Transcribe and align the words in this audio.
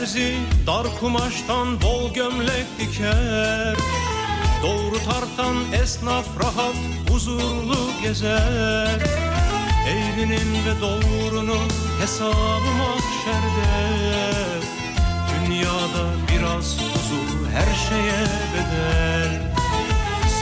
Terzi 0.00 0.36
dar 0.66 0.86
kumaştan 1.00 1.82
bol 1.82 2.14
gömlek 2.14 2.66
diker. 2.78 3.76
Doğru 4.62 4.98
tartan 4.98 5.56
esnaf 5.82 6.26
rahat 6.42 6.76
huzurlu 7.10 7.90
gezer. 8.02 9.00
Eğrinin 9.88 10.64
ve 10.66 10.80
doğrunun 10.80 11.68
hesabı 12.00 12.70
mahşerde 12.78 13.72
Dünyada 15.34 16.06
biraz 16.28 16.76
huzur 16.78 17.48
her 17.54 17.74
şeye 17.88 18.26
bedel. 18.52 19.54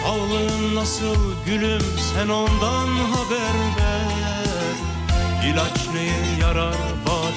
Sağlığın 0.00 0.74
nasıl 0.74 1.16
gülüm 1.46 1.84
sen 2.14 2.28
ondan 2.28 2.88
haber 2.88 3.58
ver. 3.78 4.76
İlaç 5.50 5.88
neye 5.94 6.40
yarar 6.40 6.76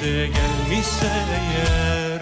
vade 0.02 0.28
gelmişse 0.28 1.12
eğer 1.34 2.22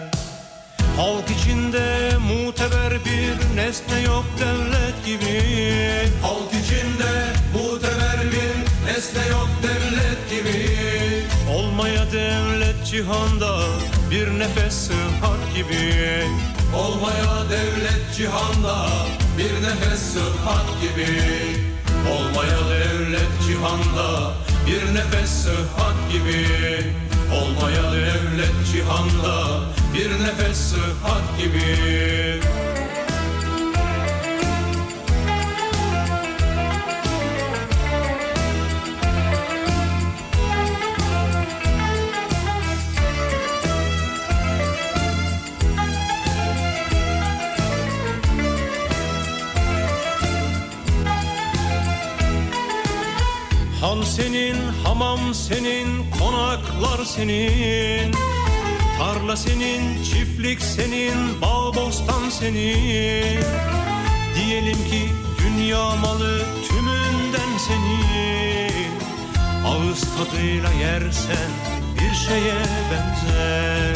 Halk 0.97 1.29
içinde 1.39 2.11
muteber 2.17 2.93
bir 3.05 3.55
nesne 3.55 4.01
yok 4.01 4.25
devlet 4.39 5.05
gibi. 5.05 5.43
Halk 6.21 6.53
içinde 6.63 7.33
muteber 7.53 8.31
bir 8.31 8.85
nesne 8.85 9.27
yok 9.27 9.49
devlet 9.63 10.29
gibi. 10.29 10.69
Olmaya 11.53 12.11
devlet 12.11 12.85
cihanda 12.85 13.59
bir 14.11 14.39
nefes 14.39 14.73
sıhhat 14.73 15.55
gibi. 15.55 15.93
Olmaya 16.75 17.49
devlet 17.49 18.15
cihanda 18.17 18.87
bir 19.37 19.63
nefes 19.63 19.99
sıhhat 19.99 20.81
gibi. 20.81 21.07
Olmaya 22.11 22.59
devlet 22.69 23.47
cihanda 23.47 24.33
bir 24.67 24.95
nefes 24.95 25.29
sıhhat 25.29 26.11
gibi 26.11 26.47
Olmaya 27.33 27.83
devlet 27.91 28.53
cihanda 28.71 29.59
bir 29.93 30.11
nefes 30.11 30.57
sıhhat 30.57 31.39
gibi. 31.41 32.39
Han 53.81 54.01
senin, 54.03 54.57
hamam 54.89 55.33
senin, 55.33 55.87
konaklar 56.19 57.05
senin 57.05 58.11
Tarla 58.97 59.35
senin, 59.35 60.03
çiftlik 60.03 60.61
senin, 60.61 61.41
bağ 61.41 61.75
bostan 61.75 62.29
senin. 62.29 63.43
Diyelim 64.35 64.75
ki 64.89 65.09
dünya 65.43 65.95
malı 65.95 66.39
tümünden 66.67 67.57
senin. 67.67 68.91
Ağız 69.65 70.01
tadıyla 70.01 70.71
yersen 70.71 71.49
bir 71.95 72.15
şeye 72.15 72.59
benzer. 72.91 73.95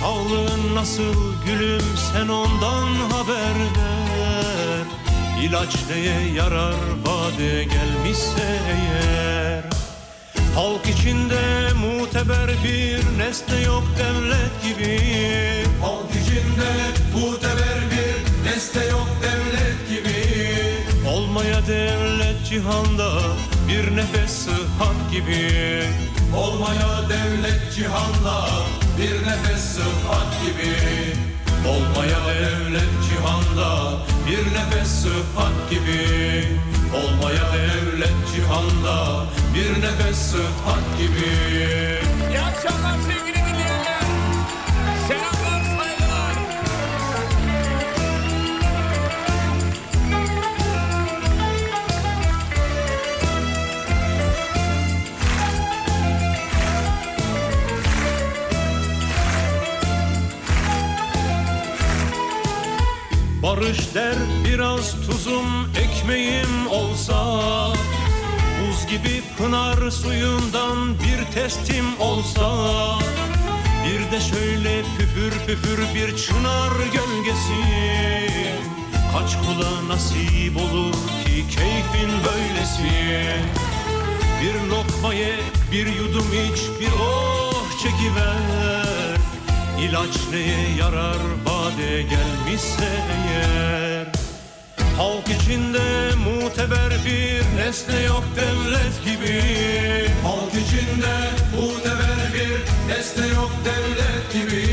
Sağlığın 0.00 0.74
nasıl 0.74 1.14
gülüm 1.46 1.96
sen 2.12 2.28
ondan 2.28 2.94
haber 3.10 3.58
ver. 3.76 4.84
İlaç 5.42 5.76
neye 5.90 6.32
yarar 6.34 6.74
vade 7.06 7.64
gelmişse 7.64 8.58
eğer 8.70 9.67
Halk 10.58 10.88
içinde 10.88 11.72
muteber 11.72 12.50
bir 12.64 13.18
nesne 13.18 13.60
yok 13.60 13.84
devlet 13.98 14.62
gibi. 14.62 15.00
Halk 15.82 16.10
içinde 16.10 16.70
muteber 17.14 17.78
bir 17.90 18.50
nesne 18.50 18.84
yok 18.84 19.08
devlet 19.22 19.88
gibi. 19.88 20.16
Olmaya 21.08 21.66
devlet 21.66 22.46
cihanda 22.48 23.10
bir 23.68 23.96
nefes 23.96 24.30
sıhhat 24.30 25.12
gibi. 25.12 25.82
Olmaya 26.36 27.08
devlet 27.08 27.74
cihanda 27.74 28.48
bir 28.98 29.26
nefes 29.26 29.60
sıhhat 29.60 30.42
gibi. 30.42 30.74
Olmaya 31.68 32.18
devlet 32.26 32.92
cihanda 33.08 33.92
bir 34.26 34.54
nefes 34.54 34.88
sıhhat 34.88 35.70
gibi 35.70 35.98
Olmaya 36.94 37.52
devlet 37.52 38.14
cihanda 38.34 39.24
bir 39.54 39.82
nefes 39.82 40.18
sıhhat 40.18 40.98
gibi 40.98 41.28
İyi 42.30 42.40
akşamlar 42.40 42.96
sevgili 42.98 43.36
dinleyenler. 43.36 44.02
Selamlar, 45.08 45.62
saygılar. 45.76 46.34
Barış 63.42 63.94
der 63.94 64.14
biraz 64.44 64.92
tuzum 64.92 65.17
ekmeğim 66.08 66.66
olsa 66.70 67.72
Buz 68.60 68.86
gibi 68.86 69.22
pınar 69.38 69.90
suyundan 69.90 70.94
bir 70.98 71.34
testim 71.34 72.00
olsa 72.00 72.48
Bir 73.84 74.12
de 74.12 74.20
şöyle 74.20 74.82
püfür 74.98 75.30
püfür 75.46 75.78
bir 75.94 76.16
çınar 76.16 76.72
gölgesi. 76.92 77.62
Kaç 79.12 79.36
kula 79.36 79.88
nasip 79.88 80.56
olur 80.56 80.92
ki 80.92 81.44
keyfin 81.50 82.10
böylesi? 82.24 83.24
Bir 84.42 84.70
lokma 84.70 85.14
ye, 85.14 85.36
bir 85.72 85.86
yudum 85.86 86.26
iç, 86.32 86.60
bir 86.80 86.90
oh 87.02 87.64
çekiver. 87.82 89.18
İlaç 89.80 90.16
neye 90.32 90.76
yarar 90.78 91.18
bade 91.46 92.02
gelmişse 92.02 92.88
eğer 93.12 93.97
Halk 94.98 95.28
içinde 95.28 96.14
muteber 96.14 96.90
bir 97.04 97.56
nesne 97.56 98.00
yok 98.00 98.24
devlet 98.36 99.04
gibi. 99.04 99.42
Halk 100.22 100.52
içinde 100.52 101.14
muteber 101.56 102.34
bir 102.34 102.92
nesne 102.92 103.26
yok 103.26 103.50
devlet 103.64 104.32
gibi. 104.32 104.66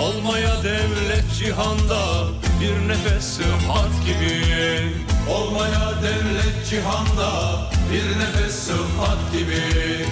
Olmaya 0.00 0.62
devlet 0.62 1.24
cihanda 1.38 2.26
bir 2.60 2.88
nefes 2.88 3.24
sıhhat 3.24 4.04
gibi. 4.06 4.42
Olmaya 5.30 5.92
devlet 6.02 6.66
cihanda 6.70 7.30
bir 7.92 8.18
nefes 8.18 8.54
sıhhat 8.54 9.32
gibi. 9.32 10.06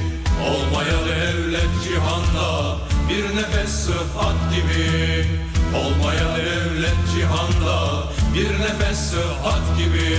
Olmaya 0.48 0.98
devlet 1.06 1.84
cihanda 1.84 2.76
bir 3.08 3.36
nefes 3.36 3.70
sıhhat 3.70 4.54
gibi 4.54 5.45
Olmaya 5.76 6.36
devlet 6.36 6.94
cihanda 7.14 8.02
bir 8.34 8.50
nefes 8.60 8.98
sıhhat 8.98 9.78
gibi 9.78 10.16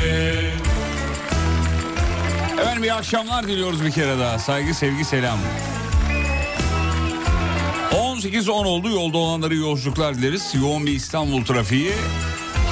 Efendim 2.61 2.83
iyi 2.83 2.93
akşamlar 2.93 3.47
diliyoruz 3.47 3.85
bir 3.85 3.91
kere 3.91 4.19
daha. 4.19 4.39
Saygı, 4.39 4.73
sevgi, 4.73 5.05
selam. 5.05 5.37
18-10 7.91 8.51
oldu. 8.51 8.89
Yolda 8.89 9.17
olanları 9.17 9.55
yolculuklar 9.55 10.15
dileriz. 10.15 10.53
Yoğun 10.61 10.85
bir 10.85 10.91
İstanbul 10.91 11.45
trafiği. 11.45 11.91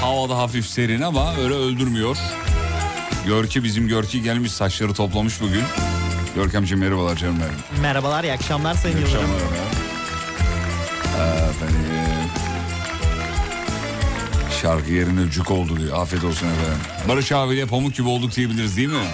Havada 0.02 0.38
hafif 0.38 0.66
serin 0.66 1.02
ama 1.02 1.36
öyle 1.44 1.54
öldürmüyor. 1.54 2.18
Görki 3.26 3.64
bizim 3.64 3.88
Görki 3.88 4.22
gelmiş 4.22 4.52
saçları 4.52 4.94
toplamış 4.94 5.42
bugün. 5.42 5.64
Görkemciğim 6.36 6.80
merhabalar 6.84 7.16
canım 7.16 7.36
benim. 7.40 7.82
Merhabalar, 7.82 8.24
iyi 8.24 8.34
akşamlar 8.34 8.74
Sayın 8.74 8.98
İyi 8.98 9.02
Yıldırım. 9.02 9.24
akşamlar 9.24 9.40
efendim. 11.50 11.86
Şarkı 14.66 14.92
yerine 14.92 15.32
cük 15.32 15.52
oldu 15.52 15.80
diyor. 15.80 16.02
Afiyet 16.02 16.24
olsun 16.24 16.48
efendim. 16.48 16.80
Barış 17.08 17.32
abiyle 17.32 17.66
pamuk 17.66 17.96
gibi 17.96 18.08
olduk 18.08 18.36
diyebiliriz 18.36 18.78
değil 18.78 18.90
mi? 18.90 19.08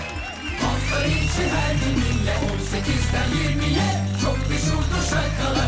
Hafta 0.61 1.05
içi 1.05 1.43
her 1.55 1.73
gününle 1.73 2.31
18'den 2.31 3.59
20'ye 3.61 4.03
Çok 4.21 4.49
meşhurdur 4.49 5.03
Fatih 5.09 5.60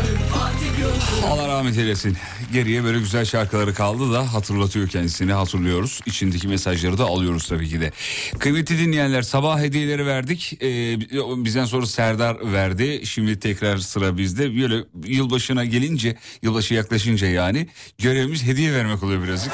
Allah 1.24 1.48
rahmet 1.48 1.78
eylesin. 1.78 2.16
Geriye 2.52 2.84
böyle 2.84 2.98
güzel 2.98 3.24
şarkıları 3.24 3.74
kaldı 3.74 4.12
da 4.12 4.34
hatırlatıyor 4.34 4.88
kendisini 4.88 5.32
hatırlıyoruz. 5.32 6.00
İçindeki 6.06 6.48
mesajları 6.48 6.98
da 6.98 7.04
alıyoruz 7.04 7.48
tabii 7.48 7.68
ki 7.68 7.80
de. 7.80 7.92
Kıymetli 8.38 8.78
dinleyenler 8.78 9.22
sabah 9.22 9.58
hediyeleri 9.58 10.06
verdik. 10.06 10.58
Ee, 10.62 11.00
bizden 11.44 11.64
sonra 11.64 11.86
Serdar 11.86 12.52
verdi. 12.52 13.00
Şimdi 13.06 13.40
tekrar 13.40 13.78
sıra 13.78 14.18
bizde. 14.18 14.60
Böyle 14.62 14.84
yılbaşına 15.04 15.64
gelince, 15.64 16.16
yılbaşı 16.42 16.74
yaklaşınca 16.74 17.26
yani 17.26 17.68
görevimiz 17.98 18.42
hediye 18.42 18.72
vermek 18.72 19.02
oluyor 19.02 19.22
birazcık. 19.22 19.52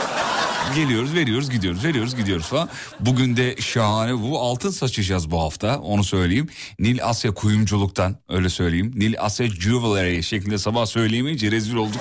Geliyoruz, 0.74 1.14
veriyoruz, 1.14 1.50
gidiyoruz, 1.50 1.84
veriyoruz, 1.84 2.16
gidiyoruz 2.16 2.46
falan. 2.46 2.68
Bugün 3.00 3.36
de 3.36 3.56
şahane 3.60 4.22
bu 4.22 4.40
altın 4.40 4.70
saçacağız 4.70 5.30
bu 5.30 5.40
hafta 5.40 5.78
onu 5.78 6.04
söyleyeyim. 6.04 6.48
Nil 6.78 7.04
Asya 7.04 7.34
kuyumculuktan 7.34 8.16
öyle 8.28 8.48
söyleyeyim. 8.48 8.92
Nil 8.96 9.14
Asya 9.20 9.46
Jewelry 9.46 10.22
şeklinde 10.22 10.58
sabah 10.58 10.86
söyleyemeyince 10.86 11.50
rezil 11.50 11.74
olduk. 11.74 12.00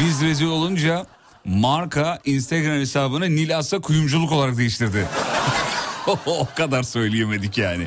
Biz 0.00 0.22
rezil 0.22 0.46
olunca 0.46 1.06
marka 1.44 2.18
Instagram 2.24 2.78
hesabını 2.78 3.36
Nil 3.36 3.58
Asya 3.58 3.80
kuyumculuk 3.80 4.32
olarak 4.32 4.56
değiştirdi. 4.56 5.06
o 6.26 6.48
kadar 6.56 6.82
söyleyemedik 6.82 7.58
yani. 7.58 7.86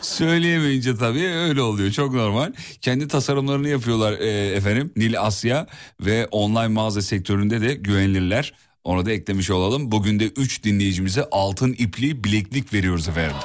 Söyleyemeyince 0.00 0.96
tabii 0.96 1.26
öyle 1.26 1.62
oluyor 1.62 1.90
çok 1.90 2.14
normal. 2.14 2.52
Kendi 2.80 3.08
tasarımlarını 3.08 3.68
yapıyorlar 3.68 4.12
e, 4.12 4.54
efendim 4.54 4.92
Nil 4.96 5.20
Asya 5.20 5.66
ve 6.00 6.26
online 6.30 6.68
mağaza 6.68 7.02
sektöründe 7.02 7.60
de 7.60 7.74
güvenilirler. 7.74 8.52
Onu 8.84 9.06
da 9.06 9.12
eklemiş 9.12 9.50
olalım. 9.50 9.92
Bugün 9.92 10.20
de 10.20 10.24
3 10.24 10.62
dinleyicimize 10.64 11.24
altın 11.30 11.72
ipli 11.72 12.24
bileklik 12.24 12.72
veriyoruz 12.72 13.08
efendim. 13.08 13.36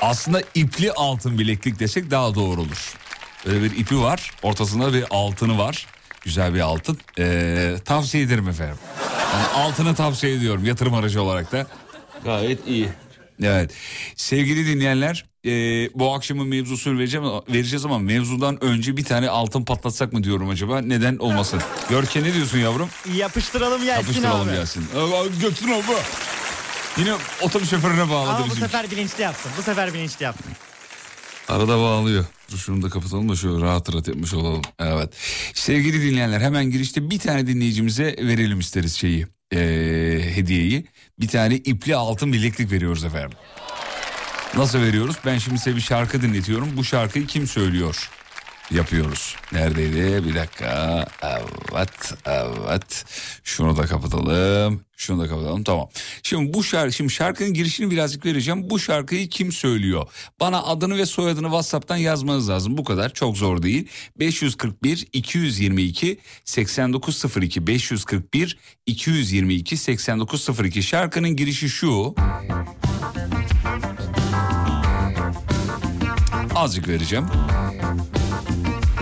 Aslında 0.00 0.42
ipli 0.54 0.92
altın 0.92 1.38
bileklik 1.38 1.80
desek 1.80 2.10
daha 2.10 2.34
doğru 2.34 2.60
olur. 2.60 2.94
Öyle 3.46 3.62
bir 3.62 3.78
ipi 3.78 4.00
var 4.00 4.30
ortasında 4.42 4.92
bir 4.94 5.04
altını 5.10 5.58
var. 5.58 5.86
Güzel 6.24 6.54
bir 6.54 6.60
altın. 6.60 6.98
Ee, 7.18 7.76
tavsiye 7.84 8.24
ederim 8.24 8.48
efendim. 8.48 8.76
Yani 9.34 9.46
altını 9.46 9.94
tavsiye 9.94 10.34
ediyorum 10.34 10.64
yatırım 10.64 10.94
aracı 10.94 11.22
olarak 11.22 11.52
da. 11.52 11.66
Gayet 12.24 12.66
iyi. 12.66 12.88
Evet 13.42 13.70
sevgili 14.16 14.66
dinleyenler 14.66 15.24
e, 15.46 15.50
bu 15.94 16.14
akşamın 16.14 16.46
mevzusunu 16.48 16.98
vereceğim, 16.98 17.26
vereceğiz 17.48 17.84
ama 17.84 17.98
mevzudan 17.98 18.64
önce 18.64 18.96
bir 18.96 19.04
tane 19.04 19.28
altın 19.28 19.64
patlatsak 19.64 20.12
mı 20.12 20.24
diyorum 20.24 20.48
acaba 20.48 20.80
neden 20.80 21.16
olmasın? 21.16 21.60
Görke 21.90 22.22
ne 22.22 22.34
diyorsun 22.34 22.58
yavrum? 22.58 22.88
Yapıştıralım 23.16 23.84
gelsin 23.84 24.02
Yapıştıralım 24.02 24.48
abi. 24.48 24.54
gelsin. 24.54 24.84
Götür 25.40 25.68
abi. 25.68 25.82
Yine 26.98 27.12
otobüs 27.42 27.70
şoförüne 27.70 28.10
bağladı 28.10 28.30
Ama 28.30 28.40
bu 28.40 28.44
bizim. 28.50 28.58
sefer 28.62 28.90
bilinçli 28.90 29.22
yaptım. 29.22 29.52
Bu 29.58 29.62
sefer 29.62 29.94
bilinçli 29.94 30.24
yaptım. 30.24 30.52
Arada 31.48 31.78
bağlıyor. 31.78 32.24
Dur 32.52 32.58
şunu 32.58 32.82
da 32.82 32.88
kapatalım 32.88 33.28
da 33.28 33.36
şöyle 33.36 33.60
rahat 33.64 33.92
rahat 33.94 34.08
yapmış 34.08 34.34
olalım. 34.34 34.62
Evet. 34.78 35.14
Sevgili 35.54 36.02
dinleyenler 36.02 36.40
hemen 36.40 36.70
girişte 36.70 37.10
bir 37.10 37.18
tane 37.18 37.46
dinleyicimize 37.46 38.04
verelim 38.04 38.60
isteriz 38.60 38.94
şeyi. 38.96 39.26
ee, 39.54 39.58
hediyeyi. 40.34 40.86
Bir 41.20 41.28
tane 41.28 41.56
ipli 41.56 41.96
altın 41.96 42.32
bileklik 42.32 42.72
veriyoruz 42.72 43.04
efendim. 43.04 43.38
Nasıl 44.56 44.78
veriyoruz? 44.78 45.16
Ben 45.26 45.38
şimdi 45.38 45.58
size 45.58 45.76
bir 45.76 45.80
şarkı 45.80 46.22
dinletiyorum. 46.22 46.76
Bu 46.76 46.84
şarkıyı 46.84 47.26
kim 47.26 47.46
söylüyor? 47.46 48.10
Yapıyoruz. 48.70 49.36
Neredeydi? 49.52 50.28
Bir 50.28 50.34
dakika. 50.34 51.06
Evet, 51.22 52.14
evet. 52.24 53.04
Şunu 53.44 53.76
da 53.76 53.86
kapatalım. 53.86 54.84
Şunu 54.96 55.22
da 55.22 55.28
kapatalım. 55.28 55.64
Tamam. 55.64 55.88
Şimdi 56.22 56.54
bu 56.54 56.64
şarkı, 56.64 56.92
şimdi 56.92 57.12
şarkının 57.12 57.54
girişini 57.54 57.90
birazcık 57.90 58.26
vereceğim. 58.26 58.70
Bu 58.70 58.78
şarkıyı 58.78 59.28
kim 59.28 59.52
söylüyor? 59.52 60.06
Bana 60.40 60.62
adını 60.62 60.96
ve 60.98 61.06
soyadını 61.06 61.46
WhatsApp'tan 61.46 61.96
yazmanız 61.96 62.48
lazım. 62.48 62.78
Bu 62.78 62.84
kadar. 62.84 63.14
Çok 63.14 63.36
zor 63.36 63.62
değil. 63.62 63.88
541 64.18 65.06
222 65.12 66.18
8902 66.44 67.66
541 67.66 68.58
222 68.86 69.76
8902 69.76 70.82
şarkının 70.82 71.36
girişi 71.36 71.68
şu. 71.68 72.14
Azıcık 76.62 76.88
vereceğim. 76.88 77.26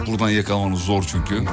Buradan 0.06 0.30
yakalamanız 0.30 0.80
zor 0.80 1.04
çünkü. 1.08 1.44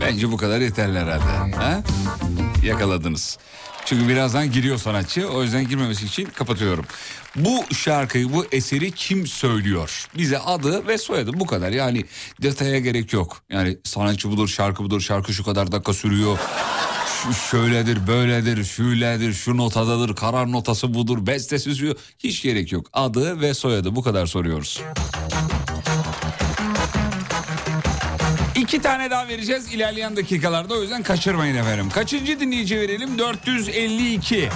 Bence 0.00 0.32
bu 0.32 0.36
kadar 0.36 0.60
yeterli 0.60 0.98
herhalde. 0.98 1.56
Ha? 1.56 1.82
Yakaladınız. 2.62 3.38
Çünkü 3.84 4.08
birazdan 4.08 4.52
giriyor 4.52 4.78
sanatçı. 4.78 5.28
O 5.28 5.42
yüzden 5.42 5.68
girmemesi 5.68 6.06
için 6.06 6.24
kapatıyorum. 6.24 6.84
Bu 7.36 7.74
şarkıyı, 7.74 8.32
bu 8.32 8.46
eseri 8.52 8.92
kim 8.92 9.26
söylüyor? 9.26 10.08
Bize 10.16 10.38
adı 10.38 10.86
ve 10.86 10.98
soyadı 10.98 11.30
bu 11.34 11.46
kadar. 11.46 11.70
Yani 11.70 12.04
detaya 12.42 12.78
gerek 12.78 13.12
yok. 13.12 13.42
Yani 13.50 13.78
sanatçı 13.84 14.30
budur, 14.30 14.48
şarkı 14.48 14.82
budur, 14.84 15.00
şarkı 15.00 15.34
şu 15.34 15.44
kadar 15.44 15.72
dakika 15.72 15.92
sürüyor. 15.94 16.38
Şu 17.22 17.34
şöyledir, 17.34 18.06
böyledir, 18.06 18.64
şöyledir, 18.64 19.32
şu 19.32 19.56
notadadır, 19.56 20.16
karar 20.16 20.52
notası 20.52 20.94
budur, 20.94 21.26
bestesi 21.26 21.76
şu. 21.76 21.96
Hiç 22.18 22.42
gerek 22.42 22.72
yok. 22.72 22.86
Adı 22.92 23.40
ve 23.40 23.54
soyadı 23.54 23.96
bu 23.96 24.02
kadar 24.02 24.26
soruyoruz. 24.26 24.80
İki 28.68 28.82
tane 28.82 29.10
daha 29.10 29.28
vereceğiz 29.28 29.74
ilerleyen 29.74 30.16
dakikalarda 30.16 30.74
o 30.74 30.82
yüzden 30.82 31.02
kaçırmayın 31.02 31.54
efendim. 31.56 31.90
Kaçıncı 31.90 32.40
dinleyici 32.40 32.80
verelim? 32.80 33.18
452. 33.18 34.48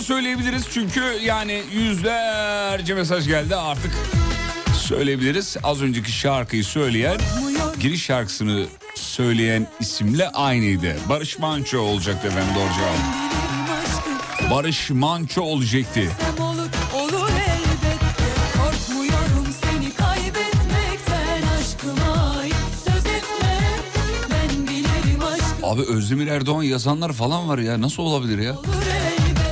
Cevabı 0.00 0.12
söyleyebiliriz 0.12 0.64
çünkü 0.70 1.00
yani 1.24 1.62
yüzlerce 1.72 2.94
mesaj 2.94 3.26
geldi 3.26 3.56
artık 3.56 3.92
söyleyebiliriz. 4.74 5.56
Az 5.62 5.82
önceki 5.82 6.12
şarkıyı 6.12 6.64
söyleyen 6.64 7.18
giriş 7.80 8.04
şarkısını 8.04 8.66
söyleyen 8.94 9.66
isimle 9.80 10.28
aynıydı. 10.28 10.96
Barış 11.08 11.38
Manço 11.38 11.78
olacaktı 11.78 12.28
efendim 12.28 12.54
doğru 12.54 12.68
cevap. 12.74 14.50
Barış 14.50 14.90
Manço 14.90 15.42
olacaktı. 15.42 16.00
Abi 25.62 25.82
Özdemir 25.82 26.26
Erdoğan 26.26 26.62
yazanlar 26.62 27.12
falan 27.12 27.48
var 27.48 27.58
ya 27.58 27.80
nasıl 27.80 28.02
olabilir 28.02 28.38
ya? 28.38 28.52
olur 28.52 28.99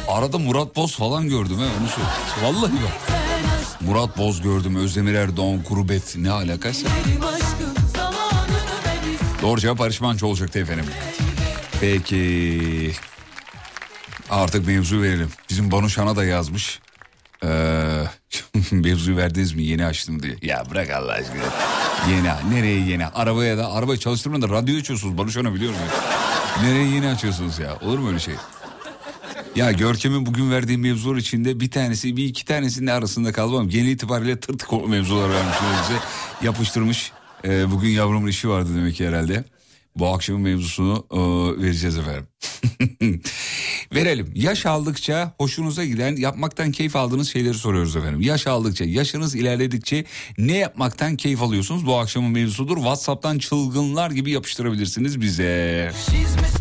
Arada 0.08 0.38
Murat 0.38 0.76
Boz 0.76 0.96
falan 0.96 1.28
gördüm 1.28 1.58
he 1.58 1.64
onu 1.80 1.88
söyle. 1.88 2.08
Vallahi 2.42 2.72
bak. 2.72 3.18
Murat 3.80 4.18
Boz 4.18 4.42
gördüm 4.42 4.76
Özdemir 4.76 5.14
Erdoğan 5.14 5.62
gurbet 5.68 6.16
ne 6.16 6.32
istedim 7.38 7.74
Doğru 9.42 9.60
cevap 9.60 9.78
Barış 9.78 10.00
Manço 10.00 10.26
olacaktı 10.26 10.58
efendim. 10.58 10.84
Peki. 11.80 12.92
Artık 14.30 14.66
mevzu 14.66 15.02
verelim. 15.02 15.30
Bizim 15.50 15.70
Banu 15.70 15.90
Şan'a 15.90 16.16
da 16.16 16.24
yazmış. 16.24 16.80
Ee, 17.44 18.04
mevzuyu 18.70 19.16
verdiniz 19.16 19.52
mi 19.52 19.62
yeni 19.62 19.86
açtım 19.86 20.22
diye. 20.22 20.36
Ya 20.42 20.64
bırak 20.70 20.90
Allah 20.90 21.12
aşkına. 21.12 21.42
Yeni 22.10 22.54
nereye 22.54 22.80
yeni? 22.80 23.06
Arabaya 23.06 23.58
da 23.58 23.72
arabayı 23.72 23.98
çalıştırmadan 23.98 24.50
da 24.50 24.54
radyo 24.54 24.78
açıyorsunuz 24.78 25.18
Banu 25.18 25.30
Şan'a 25.30 25.54
biliyor 25.54 25.72
musun? 25.72 25.86
Nereye 26.62 26.88
yeni 26.88 27.08
açıyorsunuz 27.08 27.58
ya? 27.58 27.76
Olur 27.82 27.98
mu 27.98 28.08
öyle 28.08 28.20
şey? 28.20 28.34
Ya 29.56 29.72
Görkem'in 29.72 30.26
bugün 30.26 30.50
verdiği 30.50 30.78
mevzular 30.78 31.16
içinde 31.16 31.60
bir 31.60 31.70
tanesi 31.70 32.16
bir 32.16 32.24
iki 32.24 32.44
tanesinin 32.44 32.86
arasında 32.86 33.32
kalmam. 33.32 33.68
Genel 33.68 33.88
itibariyle 33.88 34.40
tırtık 34.40 34.72
o 34.72 34.88
mevzular 34.88 35.30
vermiş 35.30 35.56
bize. 35.82 36.00
Yapıştırmış. 36.46 37.12
Ee, 37.44 37.70
bugün 37.70 37.88
yavrumun 37.88 38.28
işi 38.28 38.48
vardı 38.48 38.70
demek 38.76 38.94
ki 38.96 39.08
herhalde. 39.08 39.44
Bu 39.96 40.06
akşamın 40.06 40.42
mevzusunu 40.42 41.06
e, 41.10 41.18
vereceğiz 41.62 41.98
efendim. 41.98 42.26
Verelim. 43.94 44.32
Yaş 44.34 44.66
aldıkça 44.66 45.34
hoşunuza 45.38 45.84
giden 45.84 46.16
yapmaktan 46.16 46.72
keyif 46.72 46.96
aldığınız 46.96 47.28
şeyleri 47.32 47.54
soruyoruz 47.54 47.96
efendim. 47.96 48.20
Yaş 48.20 48.46
aldıkça, 48.46 48.84
yaşınız 48.84 49.34
ilerledikçe 49.34 50.04
ne 50.38 50.56
yapmaktan 50.56 51.16
keyif 51.16 51.42
alıyorsunuz? 51.42 51.86
Bu 51.86 51.98
akşamın 51.98 52.30
mevzusudur. 52.30 52.76
WhatsApp'tan 52.76 53.38
çılgınlar 53.38 54.10
gibi 54.10 54.30
yapıştırabilirsiniz 54.30 55.20
bize. 55.20 55.92
Hemen 56.12 56.57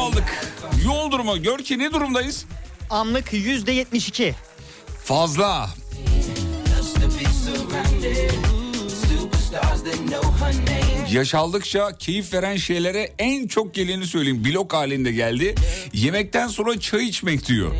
aldık. 0.00 0.46
Yol 0.84 1.10
durumu. 1.10 1.42
Gör 1.42 1.58
ki 1.58 1.78
ne 1.78 1.92
durumdayız? 1.92 2.44
Anlık 2.90 3.32
yüzde 3.32 3.72
72. 3.72 4.34
Fazla. 5.04 5.70
Yaş 11.12 11.34
aldıkça 11.34 11.98
keyif 11.98 12.32
veren 12.34 12.56
şeylere 12.56 13.12
en 13.18 13.46
çok 13.46 13.74
geleni 13.74 14.06
söyleyeyim. 14.06 14.44
Blok 14.44 14.72
halinde 14.72 15.12
geldi. 15.12 15.54
Yemekten 15.92 16.48
sonra 16.48 16.80
çay 16.80 17.08
içmek 17.08 17.46
diyor. 17.48 17.72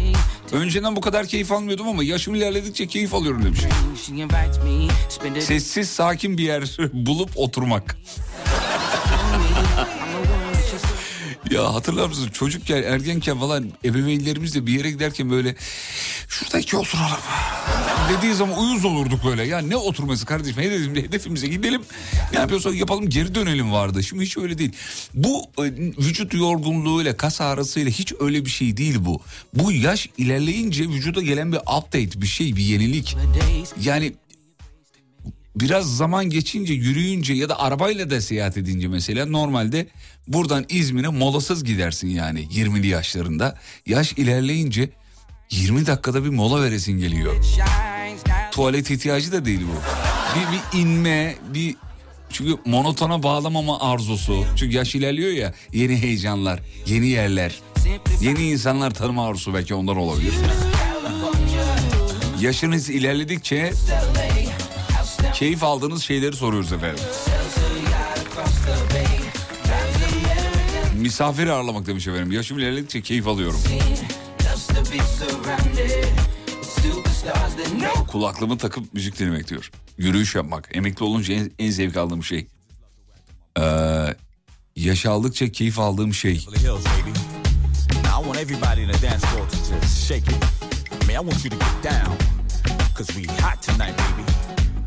Önceden 0.53 0.97
bu 0.97 1.00
kadar 1.00 1.27
keyif 1.27 1.53
almıyordum 1.53 1.89
ama 1.89 2.05
yaşım 2.05 2.35
ilerledikçe 2.35 2.87
keyif 2.87 3.15
alıyorum 3.15 3.45
demiş. 3.45 3.61
Sessiz 5.41 5.91
sakin 5.91 6.39
bir 6.39 6.43
yer 6.45 6.62
bulup 6.93 7.31
oturmak. 7.37 7.97
Ya 11.50 11.75
hatırlar 11.75 12.09
mısınız 12.09 12.30
çocukken 12.33 12.83
ergenken 12.83 13.38
falan 13.38 13.66
ebeveynlerimizle 13.85 14.66
bir 14.66 14.73
yere 14.73 14.90
giderken 14.90 15.30
böyle 15.30 15.54
şuradaki 16.28 16.76
oturalım 16.76 17.19
dediği 18.19 18.35
zaman 18.35 18.59
uyuz 18.59 18.85
olurduk 18.85 19.25
böyle. 19.25 19.42
Ya 19.42 19.59
ne 19.59 19.76
oturması 19.76 20.26
kardeşim 20.26 20.62
hedefim, 20.62 20.97
hedefimize 20.97 21.47
gidelim 21.47 21.83
ne 22.33 22.38
yapıyorsak 22.38 22.75
yapalım 22.75 23.09
geri 23.09 23.35
dönelim 23.35 23.73
vardı. 23.73 24.02
Şimdi 24.02 24.25
hiç 24.25 24.38
öyle 24.38 24.59
değil. 24.59 24.73
Bu 25.14 25.42
e, 25.59 25.62
vücut 25.99 26.35
yorgunluğuyla 26.35 27.16
kas 27.16 27.40
ağrısıyla 27.40 27.90
hiç 27.90 28.12
öyle 28.21 28.45
bir 28.45 28.50
şey 28.50 28.76
değil 28.76 28.97
bu. 29.00 29.21
Bu 29.54 29.73
yaş 29.73 30.09
ilerleyince 30.19 30.85
vücuda 30.88 31.21
gelen 31.23 31.52
bir 31.52 31.59
update 31.59 32.23
bir 32.23 32.26
şey 32.26 32.57
bir 32.57 32.62
yenilik. 32.62 33.16
Yani 33.80 34.12
biraz 35.61 35.97
zaman 35.97 36.31
geçince 36.31 36.75
yürüyünce 36.75 37.35
ya 37.35 37.49
da 37.49 37.61
arabayla 37.61 38.11
da 38.11 38.21
seyahat 38.21 38.57
edince 38.57 38.88
mesela 38.88 39.26
normalde 39.26 39.87
buradan 40.29 40.64
İzmir'e 40.69 41.09
molasız 41.09 41.64
gidersin 41.64 42.09
yani 42.09 42.40
20'li 42.40 42.87
yaşlarında. 42.87 43.59
Yaş 43.87 44.12
ilerleyince 44.12 44.90
20 45.50 45.87
dakikada 45.87 46.25
bir 46.25 46.29
mola 46.29 46.62
veresin 46.62 46.99
geliyor. 46.99 47.35
Tuvalet 48.50 48.90
ihtiyacı 48.90 49.33
da 49.33 49.45
değil 49.45 49.61
bu. 49.61 49.81
Bir, 50.38 50.52
bir 50.52 50.83
inme 50.83 51.35
bir 51.55 51.76
çünkü 52.31 52.57
monotona 52.67 53.23
bağlamama 53.23 53.81
arzusu. 53.81 54.45
Çünkü 54.57 54.76
yaş 54.76 54.95
ilerliyor 54.95 55.33
ya 55.33 55.55
yeni 55.73 55.97
heyecanlar, 55.97 56.61
yeni 56.87 57.07
yerler, 57.07 57.61
yeni 58.21 58.50
insanlar 58.50 58.95
tanıma 58.95 59.26
arzusu 59.26 59.55
belki 59.55 59.75
ondan 59.75 59.97
olabilir. 59.97 60.33
Yaşınız 62.40 62.90
ilerledikçe 62.90 63.73
keyif 65.35 65.63
aldığınız 65.65 66.03
şeyleri 66.03 66.37
soruyoruz 66.37 66.73
efendim. 66.73 67.05
Misafir 70.97 71.47
ağırlamak 71.47 71.87
demiş 71.87 72.07
efendim. 72.09 72.33
Yaşım 72.33 72.59
ilerledikçe 72.59 73.03
keyif 73.03 73.27
alıyorum. 73.27 73.61
Kulaklığımı 78.09 78.59
takıp 78.59 78.95
müzik 78.95 79.19
dinlemek 79.19 79.49
diyor. 79.49 79.71
Yürüyüş 79.99 80.35
yapmak. 80.35 80.69
Emekli 80.73 81.05
olunca 81.05 81.35
en, 81.35 81.51
en 81.59 81.71
zevk 81.71 81.97
aldığım 81.97 82.25
şey. 82.25 82.47
Ee, 83.59 83.63
yaş 84.77 85.07
aldıkça 85.07 85.53
keyif 85.53 85.79
aldığım 85.79 86.15
şey. 86.15 86.47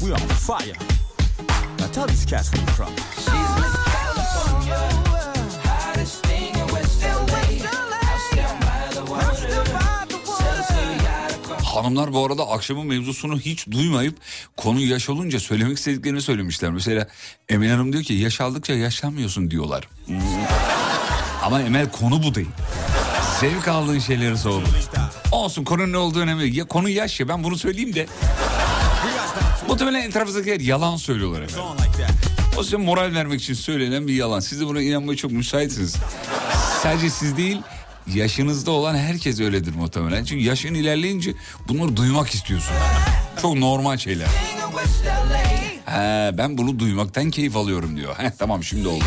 Now 0.03 0.09
you 0.09 0.15
we 0.15 0.23
on 0.23 0.29
fire. 0.29 0.75
Now 1.79 1.87
tell 1.87 2.07
these 2.07 2.25
cats 2.25 2.49
where 2.51 2.61
you 2.61 2.67
from. 2.67 2.93
Hanımlar 11.63 12.13
bu 12.13 12.25
arada 12.25 12.49
akşamın 12.49 12.85
mevzusunu 12.85 13.39
hiç 13.39 13.67
duymayıp 13.71 14.17
konu 14.57 14.79
yaş 14.79 15.09
olunca 15.09 15.39
söylemek 15.39 15.77
istediklerini 15.77 16.21
söylemişler. 16.21 16.71
Mesela 16.71 17.07
Emel 17.49 17.69
Hanım 17.69 17.93
diyor 17.93 18.03
ki 18.03 18.13
yaş 18.13 18.41
aldıkça 18.41 18.73
yaşlanmıyorsun 18.73 19.51
diyorlar. 19.51 19.87
Hmm. 20.05 20.21
Ama 21.43 21.61
Emel 21.61 21.91
konu 21.91 22.23
bu 22.23 22.35
değil. 22.35 22.49
Zevk 23.39 23.67
aldığın 23.67 23.99
şeyleri 23.99 24.37
sor. 24.37 24.61
Olsun 25.31 25.63
konu 25.63 25.91
ne 25.91 25.97
olduğu 25.97 26.19
önemli. 26.19 26.57
Ya, 26.57 26.65
konu 26.65 26.89
yaş 26.89 27.19
ya 27.19 27.27
ben 27.27 27.43
bunu 27.43 27.57
söyleyeyim 27.57 27.95
de. 27.95 28.07
Muhtemelen 29.67 30.01
etrafınızdakiler 30.01 30.59
yalan 30.59 30.97
söylüyorlar 30.97 31.41
efendim. 31.41 31.63
O 32.57 32.63
size 32.63 32.77
moral 32.77 33.13
vermek 33.13 33.41
için 33.41 33.53
söylenen 33.53 34.07
bir 34.07 34.13
yalan. 34.13 34.39
Siz 34.39 34.61
de 34.61 34.67
buna 34.67 34.81
inanmaya 34.81 35.15
çok 35.17 35.31
müsaitsiniz. 35.31 35.95
Sadece 36.83 37.09
siz 37.09 37.37
değil 37.37 37.61
yaşınızda 38.13 38.71
olan 38.71 38.95
herkes 38.95 39.39
öyledir 39.39 39.75
muhtemelen. 39.75 40.23
Çünkü 40.25 40.43
yaşın 40.43 40.73
ilerleyince 40.73 41.33
bunları 41.67 41.95
duymak 41.97 42.29
istiyorsun. 42.29 42.73
Çok 43.41 43.55
normal 43.57 43.97
şeyler. 43.97 44.27
He, 45.85 46.37
ben 46.37 46.57
bunu 46.57 46.79
duymaktan 46.79 47.29
keyif 47.31 47.55
alıyorum 47.57 47.97
diyor. 47.97 48.15
Heh, 48.17 48.29
tamam 48.39 48.63
şimdi 48.63 48.87
oldu. 48.87 49.03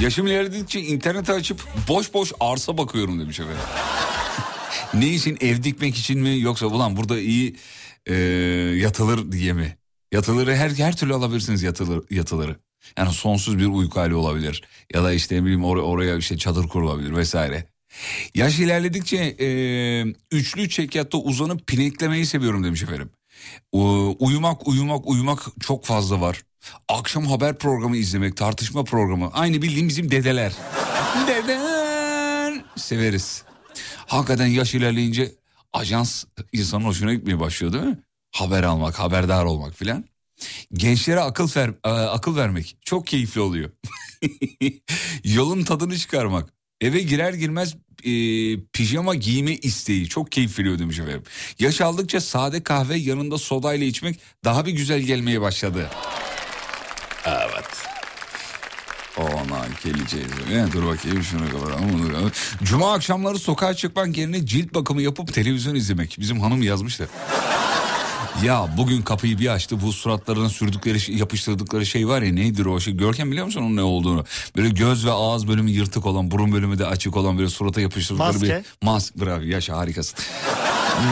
Yaşım 0.00 0.26
ilerledikçe 0.26 0.80
interneti 0.80 1.32
açıp 1.32 1.60
boş 1.88 2.14
boş 2.14 2.32
arsa 2.40 2.78
bakıyorum 2.78 3.20
demiş 3.20 3.40
efendim. 3.40 3.60
ne 4.94 5.08
için 5.08 5.38
ev 5.40 5.62
dikmek 5.62 5.96
için 5.96 6.20
mi 6.20 6.40
yoksa 6.40 6.66
ulan 6.66 6.96
burada 6.96 7.20
iyi 7.20 7.56
e, 8.06 8.14
yatılır 8.76 9.32
diye 9.32 9.52
mi? 9.52 9.76
Yatılırı 10.12 10.56
her 10.56 10.70
her 10.70 10.96
türlü 10.96 11.14
alabilirsiniz 11.14 11.62
yatılır, 11.62 12.04
yatıları. 12.10 12.56
Yani 12.98 13.12
sonsuz 13.12 13.58
bir 13.58 13.66
uyku 13.66 14.00
hali 14.00 14.14
olabilir. 14.14 14.62
Ya 14.94 15.04
da 15.04 15.12
işte 15.12 15.36
ne 15.36 15.42
bileyim 15.42 15.62
or- 15.62 15.82
oraya 15.82 16.16
işte 16.16 16.38
çadır 16.38 16.68
kurulabilir 16.68 17.16
vesaire. 17.16 17.66
Yaş 18.34 18.58
ilerledikçe 18.58 19.16
e, 19.16 19.48
üçlü 20.30 20.68
çekyatta 20.68 21.18
uzanıp 21.18 21.66
pineklemeyi 21.66 22.26
seviyorum 22.26 22.64
demiş 22.64 22.82
efendim. 22.82 23.10
U- 23.72 24.16
uyumak 24.18 24.68
uyumak 24.68 25.06
uyumak 25.06 25.46
çok 25.60 25.84
fazla 25.84 26.20
var. 26.20 26.42
Akşam 26.88 27.26
haber 27.26 27.58
programı 27.58 27.96
izlemek, 27.96 28.36
tartışma 28.36 28.84
programı. 28.84 29.30
Aynı 29.32 29.62
bildiğim 29.62 29.88
bizim 29.88 30.10
dedeler. 30.10 30.52
Dedeler. 31.26 32.64
Severiz. 32.76 33.42
Hakikaten 34.06 34.46
yaş 34.46 34.74
ilerleyince 34.74 35.32
ajans 35.72 36.24
insanın 36.52 36.84
hoşuna 36.84 37.14
gitmeye 37.14 37.40
başlıyor 37.40 37.72
değil 37.72 37.84
mi? 37.84 37.98
Haber 38.32 38.62
almak, 38.62 38.98
haberdar 38.98 39.44
olmak 39.44 39.74
filan. 39.74 40.04
Gençlere 40.72 41.20
akıl 41.20 41.48
ver, 41.56 41.70
e, 41.84 41.88
akıl 41.88 42.36
vermek 42.36 42.76
çok 42.84 43.06
keyifli 43.06 43.40
oluyor. 43.40 43.70
Yolun 45.24 45.62
tadını 45.64 45.96
çıkarmak. 45.98 46.52
Eve 46.80 47.02
girer 47.02 47.32
girmez 47.34 47.74
e, 48.04 48.12
pijama 48.72 49.14
giyme 49.14 49.54
isteği 49.54 50.08
çok 50.08 50.32
keyif 50.32 50.58
veriyor 50.58 50.78
demiş 50.78 50.98
efendim. 50.98 51.22
Yaş 51.58 51.80
aldıkça 51.80 52.20
sade 52.20 52.62
kahve 52.62 52.96
yanında 52.96 53.38
sodayla 53.38 53.86
içmek 53.86 54.18
daha 54.44 54.66
bir 54.66 54.72
güzel 54.72 55.00
gelmeye 55.00 55.40
başladı. 55.40 55.90
Evet. 57.26 57.64
Ona 59.16 59.66
geleceğiz. 59.84 60.30
Ya, 60.52 60.72
dur 60.72 60.86
bakayım 60.86 61.22
şunu 61.22 61.50
kapatalım. 61.50 62.32
Cuma 62.62 62.92
akşamları 62.92 63.38
sokağa 63.38 63.74
çıkmak 63.74 64.16
yerine 64.18 64.46
cilt 64.46 64.74
bakımı 64.74 65.02
yapıp 65.02 65.34
televizyon 65.34 65.74
izlemek. 65.74 66.16
Bizim 66.20 66.40
hanım 66.40 66.62
yazmış 66.62 67.00
da. 67.00 67.06
Ya 68.44 68.68
bugün 68.76 69.02
kapıyı 69.02 69.38
bir 69.38 69.48
açtı 69.48 69.80
bu 69.82 69.92
suratlarına 69.92 70.48
sürdükleri 70.48 71.00
şey- 71.00 71.16
yapıştırdıkları 71.16 71.86
şey 71.86 72.08
var 72.08 72.22
ya 72.22 72.32
nedir 72.32 72.66
o 72.66 72.80
şey? 72.80 72.94
Görkem 72.96 73.30
biliyor 73.30 73.46
musun 73.46 73.60
onun 73.60 73.76
ne 73.76 73.82
olduğunu? 73.82 74.24
Böyle 74.56 74.68
göz 74.68 75.06
ve 75.06 75.10
ağız 75.10 75.48
bölümü 75.48 75.70
yırtık 75.70 76.06
olan 76.06 76.30
burun 76.30 76.52
bölümü 76.52 76.78
de 76.78 76.86
açık 76.86 77.16
olan 77.16 77.38
böyle 77.38 77.48
surata 77.50 77.80
yapıştırdıkları 77.80 78.32
Maske. 78.32 78.62
bir 78.80 78.86
mask 78.86 79.16
bravo 79.16 79.40
yaşa 79.42 79.76
harikasın. 79.76 80.18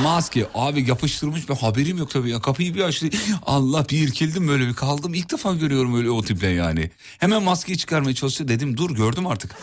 Maske 0.02 0.46
abi 0.54 0.88
yapıştırmış 0.88 1.48
ben 1.48 1.54
haberim 1.54 1.98
yok 1.98 2.10
tabii 2.10 2.30
ya 2.30 2.40
kapıyı 2.40 2.74
bir 2.74 2.80
açtı. 2.80 3.08
Allah 3.46 3.88
bir 3.88 3.98
irkildim 4.08 4.48
böyle 4.48 4.68
bir 4.68 4.74
kaldım. 4.74 5.14
İlk 5.14 5.30
defa 5.32 5.54
görüyorum 5.54 5.96
öyle 5.96 6.10
o 6.10 6.22
tiple 6.22 6.48
yani. 6.48 6.90
Hemen 7.18 7.42
maskeyi 7.42 7.78
çıkarmaya 7.78 8.14
çalıştı 8.14 8.48
dedim 8.48 8.76
dur 8.76 8.90
gördüm 8.90 9.26
artık. 9.26 9.56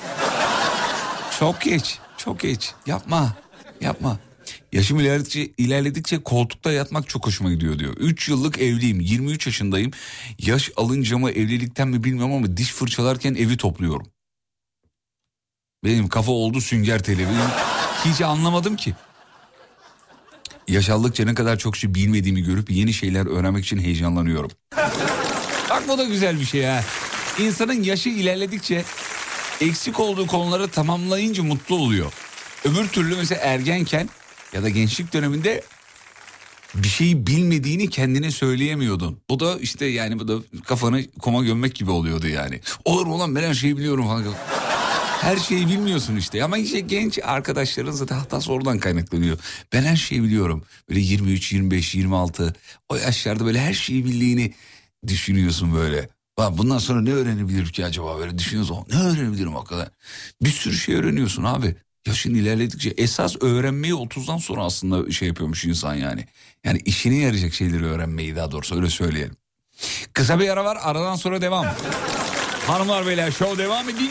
Çok 1.39 1.61
geç 1.61 1.97
çok 2.17 2.39
geç. 2.39 2.71
Yapma 2.85 3.33
yapma 3.81 4.17
Yaşım 4.75 4.99
ilerledikçe, 4.99 5.49
ilerledikçe 5.57 6.23
koltukta 6.23 6.71
yatmak 6.71 7.09
çok 7.09 7.27
hoşuma 7.27 7.51
gidiyor 7.51 7.79
diyor. 7.79 7.93
3 7.97 8.29
yıllık 8.29 8.57
evliyim 8.57 8.99
23 8.99 9.45
yaşındayım. 9.45 9.91
Yaş 10.39 10.71
alınca 10.75 11.17
mı 11.17 11.31
evlilikten 11.31 11.87
mi 11.87 12.03
bilmiyorum 12.03 12.33
ama 12.33 12.57
diş 12.57 12.71
fırçalarken 12.71 13.35
evi 13.35 13.57
topluyorum. 13.57 14.07
Benim 15.83 16.07
kafa 16.07 16.31
oldu 16.31 16.61
sünger 16.61 17.03
teli. 17.03 17.27
Hiç 18.05 18.21
anlamadım 18.21 18.75
ki. 18.75 18.93
Yaş 20.67 20.89
aldıkça 20.89 21.25
ne 21.25 21.33
kadar 21.33 21.57
çok 21.57 21.77
şey 21.77 21.95
bilmediğimi 21.95 22.41
görüp 22.41 22.71
yeni 22.71 22.93
şeyler 22.93 23.25
öğrenmek 23.25 23.65
için 23.65 23.77
heyecanlanıyorum. 23.77 24.51
Bak 25.69 25.83
bu 25.87 25.97
da 25.97 26.03
güzel 26.03 26.39
bir 26.39 26.45
şey 26.45 26.65
ha. 26.65 26.83
İnsanın 27.39 27.83
yaşı 27.83 28.09
ilerledikçe 28.09 28.83
eksik 29.61 29.99
olduğu 29.99 30.27
konuları 30.27 30.67
tamamlayınca 30.67 31.43
mutlu 31.43 31.75
oluyor. 31.75 32.13
Öbür 32.65 32.87
türlü 32.87 33.15
mesela 33.15 33.41
ergenken 33.41 34.09
ya 34.55 34.63
da 34.63 34.69
gençlik 34.69 35.13
döneminde 35.13 35.63
bir 36.75 36.87
şeyi 36.87 37.27
bilmediğini 37.27 37.89
kendine 37.89 38.31
söyleyemiyordun. 38.31 39.19
Bu 39.29 39.39
da 39.39 39.59
işte 39.59 39.85
yani 39.85 40.19
bu 40.19 40.27
da 40.27 40.37
kafanı 40.65 41.05
koma 41.19 41.43
gömmek 41.43 41.75
gibi 41.75 41.91
oluyordu 41.91 42.27
yani. 42.27 42.61
Olur 42.85 43.05
mu 43.05 43.19
lan 43.19 43.35
ben 43.35 43.43
her 43.43 43.53
şeyi 43.53 43.77
biliyorum 43.77 44.05
falan. 44.05 44.23
Her 45.21 45.37
şeyi 45.37 45.67
bilmiyorsun 45.67 46.15
işte 46.15 46.43
ama 46.43 46.57
işte 46.57 46.79
genç 46.79 47.19
arkadaşların 47.23 47.91
zaten 47.91 48.15
hatası 48.15 48.51
oradan 48.51 48.79
kaynaklanıyor. 48.79 49.37
Ben 49.73 49.83
her 49.83 49.95
şeyi 49.95 50.23
biliyorum. 50.23 50.63
Böyle 50.89 50.99
23, 50.99 51.53
25, 51.53 51.95
26 51.95 52.55
o 52.89 52.95
yaşlarda 52.95 53.45
böyle 53.45 53.61
her 53.61 53.73
şeyi 53.73 54.05
bildiğini 54.05 54.53
düşünüyorsun 55.07 55.75
böyle. 55.75 56.09
Lan 56.39 56.57
bundan 56.57 56.77
sonra 56.77 57.01
ne 57.01 57.11
öğrenebilirim 57.13 57.67
ki 57.67 57.85
acaba 57.85 58.19
böyle 58.19 58.37
düşünüyorsun. 58.37 58.77
Ne 58.91 58.99
öğrenebilirim 58.99 59.53
hakikaten? 59.53 59.87
Bir 60.41 60.49
sürü 60.49 60.77
şey 60.77 60.95
öğreniyorsun 60.95 61.43
abi. 61.43 61.75
Yaşın 62.07 62.33
ilerledikçe 62.33 62.89
esas 62.97 63.35
öğrenmeyi 63.41 63.93
30'dan 63.93 64.37
sonra 64.37 64.63
aslında 64.63 65.11
şey 65.11 65.27
yapıyormuş 65.27 65.65
insan 65.65 65.93
yani. 65.95 66.25
Yani 66.63 66.79
işine 66.85 67.15
yarayacak 67.15 67.53
şeyleri 67.53 67.85
öğrenmeyi 67.85 68.35
daha 68.35 68.51
doğrusu 68.51 68.75
öyle 68.75 68.89
söyleyelim. 68.89 69.35
Kısa 70.13 70.39
bir 70.39 70.49
ara 70.49 70.65
var 70.65 70.77
aradan 70.81 71.15
sonra 71.15 71.41
devam. 71.41 71.65
Hanımlar 72.67 73.07
beyler 73.07 73.31
show 73.31 73.63
devam 73.63 73.89
edecek. 73.89 74.09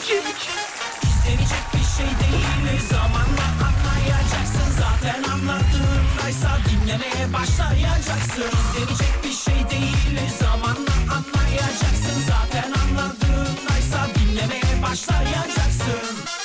İzlenecek 1.02 1.64
bir 1.74 1.84
şey 1.96 2.06
değil 2.06 2.80
Zamanla 2.90 3.46
anlayacaksın 3.66 4.70
Zaten 4.78 5.22
anladığındaysa 5.22 6.58
dinlemeye 6.70 7.32
başlayacaksın 7.32 8.42
İzlenecek 8.42 9.14
bir 9.24 9.32
şey 9.32 9.70
değil 9.70 10.30
Zamanla 10.40 10.92
anlayacaksın 11.16 12.20
Zaten 12.28 12.72
anladığındaysa 12.72 14.08
dinlemeye 14.14 14.82
başlayacaksın 14.82 16.43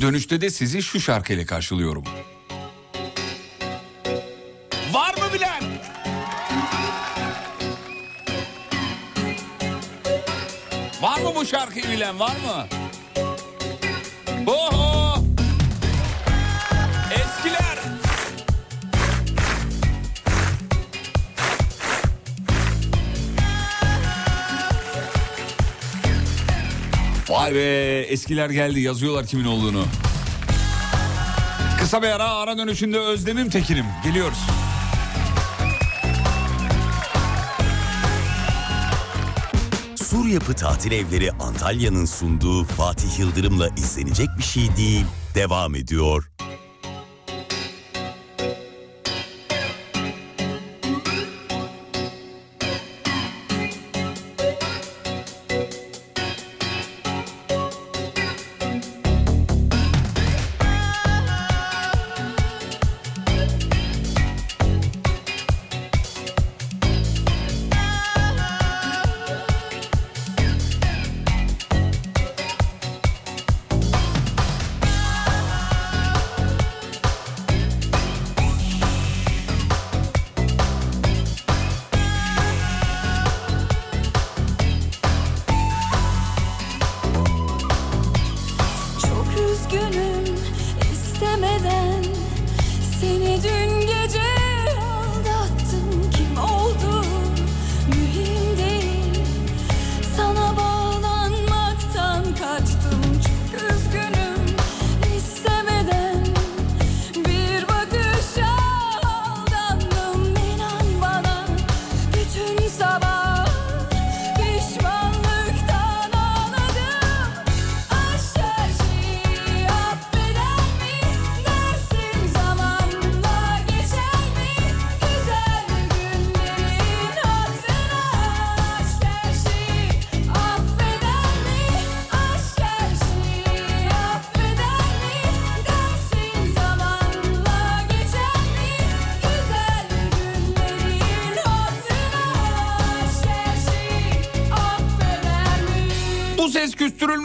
Dönüşte 0.00 0.40
de 0.40 0.50
sizi 0.50 0.82
şu 0.82 1.00
şarkıyla 1.00 1.46
karşılıyorum. 1.46 2.04
Var 4.92 5.14
mı 5.14 5.24
bilen? 5.34 5.62
Var 11.02 11.20
mı 11.20 11.32
bu 11.36 11.46
şarkıyı 11.46 11.84
bilen 11.84 12.20
var 12.20 12.36
mı? 12.36 12.66
Oho! 14.46 15.03
Vay 27.34 27.54
be 27.54 28.00
eskiler 28.00 28.50
geldi 28.50 28.80
yazıyorlar 28.80 29.26
kimin 29.26 29.44
olduğunu. 29.44 29.84
Kısa 31.80 32.02
bir 32.02 32.08
ara 32.08 32.24
ara 32.24 32.58
dönüşünde 32.58 32.98
Özdemim 32.98 33.50
Tekin'im. 33.50 33.84
Geliyoruz. 34.04 34.38
Sur 39.96 40.26
Yapı 40.26 40.54
Tatil 40.54 40.92
Evleri 40.92 41.32
Antalya'nın 41.32 42.04
sunduğu 42.04 42.64
Fatih 42.64 43.18
Yıldırım'la 43.18 43.68
izlenecek 43.68 44.28
bir 44.38 44.44
şey 44.44 44.76
değil 44.76 45.04
devam 45.34 45.74
ediyor. 45.74 46.30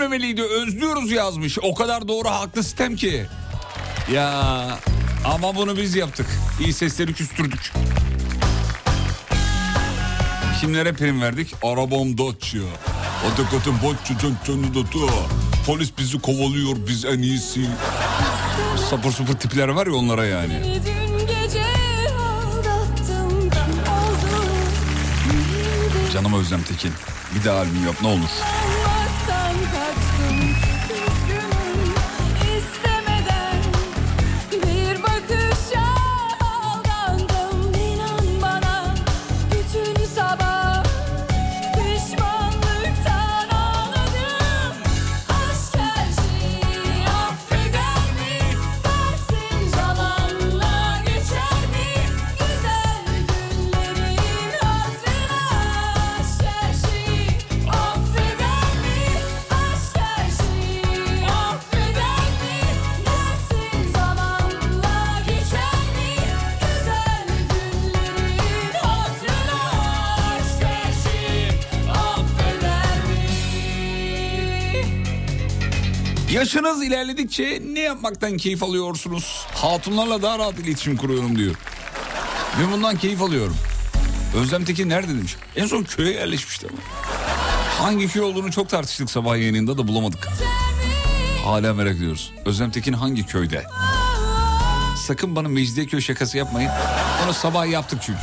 Küstürülmemeliydi. 0.09 0.43
Özlüyoruz 0.43 1.11
yazmış. 1.11 1.57
O 1.61 1.73
kadar 1.73 2.07
doğru 2.07 2.29
haklı 2.29 2.63
sistem 2.63 2.95
ki. 2.95 3.25
Ya 4.13 4.31
ama 5.25 5.55
bunu 5.55 5.77
biz 5.77 5.95
yaptık. 5.95 6.27
İyi 6.59 6.73
sesleri 6.73 7.13
küstürdük. 7.13 7.73
Kimlere 10.61 10.93
prim 10.93 11.21
verdik? 11.21 11.53
Arabam 11.63 12.17
Dacia. 12.17 12.61
Adekatın 13.33 13.75
Boccu 13.83 14.33
Canı 14.47 14.75
Datu. 14.75 15.09
Polis 15.65 15.89
bizi 15.97 16.21
kovalıyor 16.21 16.75
biz 16.87 17.05
en 17.05 17.19
iyisi. 17.19 17.65
Sapır 18.89 19.11
sapır 19.11 19.33
tipler 19.33 19.67
var 19.67 19.87
ya 19.87 19.93
onlara 19.93 20.25
yani. 20.25 20.81
Canım 26.13 26.33
Özlem 26.33 26.63
Tekin. 26.63 26.91
Bir 27.35 27.45
daha 27.45 27.59
albüm 27.59 27.85
yap 27.85 27.95
ne 28.01 28.07
olur. 28.07 28.58
Yaşınız 76.49 76.83
ilerledikçe 76.83 77.61
ne 77.73 77.79
yapmaktan 77.79 78.37
keyif 78.37 78.63
alıyorsunuz? 78.63 79.45
Hatunlarla 79.55 80.21
daha 80.21 80.39
rahat 80.39 80.59
iletişim 80.59 80.97
kuruyorum 80.97 81.37
diyor. 81.37 81.55
Ve 82.59 82.71
bundan 82.71 82.97
keyif 82.97 83.21
alıyorum. 83.21 83.55
Özlem 84.35 84.65
Tekin 84.65 84.89
nerede 84.89 85.07
demiş. 85.07 85.35
En 85.55 85.65
son 85.67 85.83
köye 85.83 86.13
yerleşmişti 86.13 86.67
ama. 86.69 86.79
Hangi 87.85 88.07
köy 88.07 88.21
olduğunu 88.21 88.51
çok 88.51 88.69
tartıştık 88.69 89.11
sabah 89.11 89.37
yayınında 89.37 89.77
da 89.77 89.87
bulamadık. 89.87 90.27
Hala 91.43 91.73
merak 91.73 91.95
ediyoruz. 91.95 92.33
Özlem 92.45 92.71
Tekin 92.71 92.93
hangi 92.93 93.25
köyde? 93.25 93.63
Sakın 95.07 95.35
bana 95.35 95.47
Mecidiyeköy 95.47 96.01
şakası 96.01 96.37
yapmayın. 96.37 96.71
Onu 97.25 97.33
sabah 97.33 97.67
yaptık 97.71 97.99
çünkü. 98.05 98.19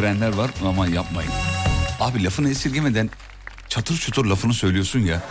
Getirenler 0.00 0.32
var 0.32 0.50
ama 0.66 0.86
yapmayın. 0.86 1.30
Abi 2.00 2.24
lafını 2.24 2.50
esirgemeden 2.50 3.10
çatır 3.68 3.96
çutur 3.96 4.26
lafını 4.26 4.54
söylüyorsun 4.54 5.00
ya. 5.00 5.22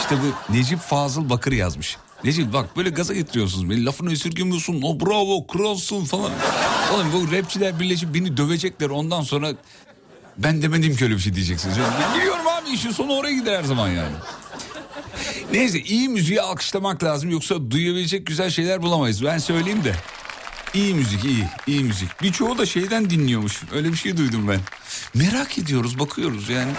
İşte 0.00 0.16
bu 0.22 0.52
Necip 0.54 0.78
Fazıl 0.78 1.30
Bakır 1.30 1.52
yazmış. 1.52 1.96
Necip 2.24 2.52
bak 2.52 2.76
böyle 2.76 2.90
gaza 2.90 3.14
getiriyorsunuz 3.14 3.70
beni 3.70 3.84
lafını 3.84 4.12
esirgemiyorsun 4.12 4.82
o 4.82 5.00
bravo 5.00 5.46
kralsın 5.46 6.04
falan. 6.04 6.32
Oğlum 6.94 7.06
bu 7.12 7.36
rapçiler 7.36 7.80
birleşip 7.80 8.14
beni 8.14 8.36
dövecekler 8.36 8.90
ondan 8.90 9.22
sonra 9.22 9.52
ben 10.38 10.62
demedim 10.62 10.96
ki 10.96 11.04
öyle 11.04 11.14
bir 11.14 11.20
şey 11.20 11.34
diyeceksiniz. 11.34 11.76
Ben 11.78 12.20
biliyorum 12.20 12.46
abi 12.46 12.70
işin 12.70 12.90
sonu 12.90 13.12
oraya 13.12 13.34
gider 13.34 13.58
her 13.58 13.64
zaman 13.64 13.88
yani. 13.88 14.14
Neyse 15.52 15.80
iyi 15.80 16.08
müziği 16.08 16.42
alkışlamak 16.42 17.04
lazım 17.04 17.30
yoksa 17.30 17.70
duyabilecek 17.70 18.26
güzel 18.26 18.50
şeyler 18.50 18.82
bulamayız. 18.82 19.24
Ben 19.24 19.38
söyleyeyim 19.38 19.84
de. 19.84 19.94
İyi 20.74 20.94
müzik 20.94 21.24
iyi, 21.24 21.44
iyi 21.66 21.84
müzik. 21.84 22.22
Birçoğu 22.22 22.58
da 22.58 22.66
şeyden 22.66 23.10
dinliyormuş. 23.10 23.62
Öyle 23.72 23.92
bir 23.92 23.96
şey 23.96 24.16
duydum 24.16 24.48
ben. 24.48 24.60
Merak 25.14 25.58
ediyoruz, 25.58 25.98
bakıyoruz 25.98 26.48
yani. 26.48 26.72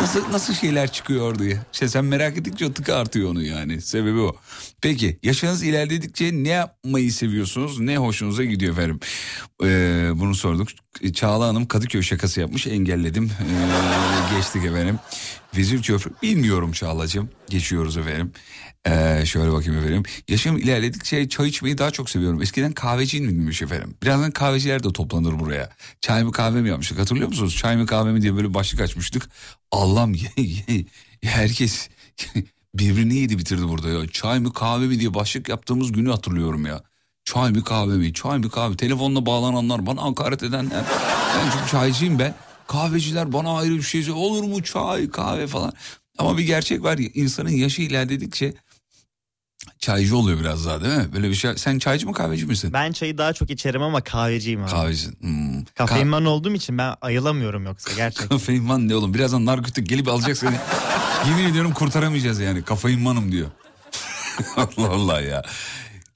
Nasıl 0.00 0.32
nasıl 0.32 0.54
şeyler 0.54 0.92
çıkıyor 0.92 1.38
diye. 1.38 1.60
İşte 1.72 1.88
sen 1.88 2.04
merak 2.04 2.36
ettikçe 2.38 2.72
tıkı 2.72 2.96
artıyor 2.96 3.30
onu 3.30 3.42
yani. 3.42 3.80
Sebebi 3.82 4.18
o. 4.20 4.36
Peki 4.80 5.18
yaşınız 5.22 5.62
ilerledikçe 5.62 6.30
ne 6.32 6.48
yapmayı 6.48 7.12
seviyorsunuz? 7.12 7.80
Ne 7.80 7.96
hoşunuza 7.96 8.44
gidiyor 8.44 8.72
efendim? 8.72 9.00
Ee, 9.64 10.10
bunu 10.14 10.34
sorduk. 10.34 10.68
Çağla 11.14 11.46
Hanım 11.46 11.66
Kadıköy 11.66 12.02
şakası 12.02 12.40
yapmış. 12.40 12.66
Engelledim. 12.66 13.24
Ee, 13.24 14.36
geçtik 14.36 14.64
efendim. 14.64 14.98
Vezir 15.56 15.82
Köprü. 15.82 16.10
Bilmiyorum 16.22 16.72
Çağla'cığım. 16.72 17.30
Geçiyoruz 17.48 17.96
efendim. 17.96 18.32
Ee, 18.86 19.22
şöyle 19.26 19.52
bakayım 19.52 19.80
efendim. 19.80 20.02
Yaşım 20.28 20.58
ilerledikçe 20.58 21.28
çay 21.28 21.48
içmeyi 21.48 21.78
daha 21.78 21.90
çok 21.90 22.10
seviyorum. 22.10 22.42
Eskiden 22.42 22.72
kahveciyim 22.72 23.26
miymiş 23.26 23.62
efendim. 23.62 23.94
Birazdan 24.02 24.30
kahveciler 24.30 24.82
de 24.82 24.92
toplanır 24.92 25.38
buraya. 25.40 25.70
Çay 26.00 26.24
mı 26.24 26.32
kahve 26.32 26.62
mi 26.62 26.68
yapmıştık 26.68 26.98
hatırlıyor 26.98 27.28
musunuz? 27.28 27.56
Çay 27.56 27.76
mı 27.76 27.86
kahve 27.86 28.12
mi 28.12 28.22
diye 28.22 28.36
böyle 28.36 28.54
başlık 28.54 28.80
açmıştık. 28.80 29.28
Allah'ım 29.70 30.14
herkes 31.22 31.88
birbirini 32.74 33.14
yedi 33.14 33.38
bitirdi 33.38 33.68
burada 33.68 33.88
ya. 33.88 34.08
Çay 34.08 34.40
mı 34.40 34.52
kahve 34.52 34.86
mi 34.86 35.00
diye 35.00 35.14
başlık 35.14 35.48
yaptığımız 35.48 35.92
günü 35.92 36.10
hatırlıyorum 36.10 36.66
ya. 36.66 36.82
Çay 37.24 37.50
mı 37.50 37.64
kahve 37.64 37.96
mi? 37.96 38.12
Çay 38.12 38.38
mı 38.38 38.50
kahve? 38.50 38.76
Telefonla 38.76 39.26
bağlananlar, 39.26 39.86
bana 39.86 40.02
hakaret 40.02 40.42
edenler. 40.42 40.84
Ben 41.36 41.50
çünkü 41.52 41.70
çaycıyım 41.70 42.18
ben. 42.18 42.34
Kahveciler 42.66 43.32
bana 43.32 43.58
ayrı 43.58 43.74
bir 43.74 43.82
şey 43.82 44.02
söylüyor. 44.02 44.26
Olur 44.26 44.44
mu 44.44 44.62
çay, 44.62 45.10
kahve 45.10 45.46
falan. 45.46 45.72
Ama 46.18 46.38
bir 46.38 46.44
gerçek 46.44 46.82
var. 46.82 46.98
insanın 47.14 47.50
yaşı 47.50 47.82
ilerledikçe 47.82 48.54
çaycı 49.82 50.16
oluyor 50.16 50.40
biraz 50.40 50.66
daha 50.66 50.84
değil 50.84 50.96
mi? 50.96 51.12
Böyle 51.12 51.30
bir 51.30 51.34
şey. 51.34 51.56
Sen 51.56 51.78
çaycı 51.78 52.06
mı 52.06 52.12
kahveci 52.12 52.46
misin? 52.46 52.72
Ben 52.72 52.92
çayı 52.92 53.18
daha 53.18 53.32
çok 53.32 53.50
içerim 53.50 53.82
ama 53.82 54.00
kahveciyim 54.00 54.62
abi. 54.62 54.70
Kahvecisin. 54.70 55.16
Hmm. 55.20 55.64
Kafeinman 55.64 56.24
olduğum 56.24 56.54
için 56.54 56.78
ben 56.78 56.94
ayılamıyorum 57.00 57.64
yoksa 57.64 57.90
gerçekten. 57.96 58.28
Kafeinman 58.28 58.88
ne 58.88 58.94
oğlum? 58.94 59.14
Birazdan 59.14 59.46
narkotik 59.46 59.88
gelip 59.88 60.08
alacak 60.08 60.36
seni. 60.36 60.56
Yemin 61.28 61.50
ediyorum 61.50 61.72
kurtaramayacağız 61.72 62.40
yani. 62.40 62.62
Kafeinmanım 62.62 63.32
diyor. 63.32 63.48
Allah 64.56 64.88
Allah 64.88 65.20
ya. 65.20 65.42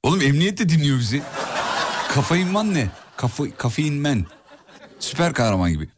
Oğlum 0.02 0.20
emniyet 0.20 0.58
de 0.58 0.68
dinliyor 0.68 0.98
bizi. 0.98 1.22
Kafeinman 2.14 2.74
ne? 2.74 2.88
Kafa, 3.16 3.44
kafeinmen. 3.58 4.26
Süper 5.00 5.32
kahraman 5.32 5.72
gibi. 5.72 5.88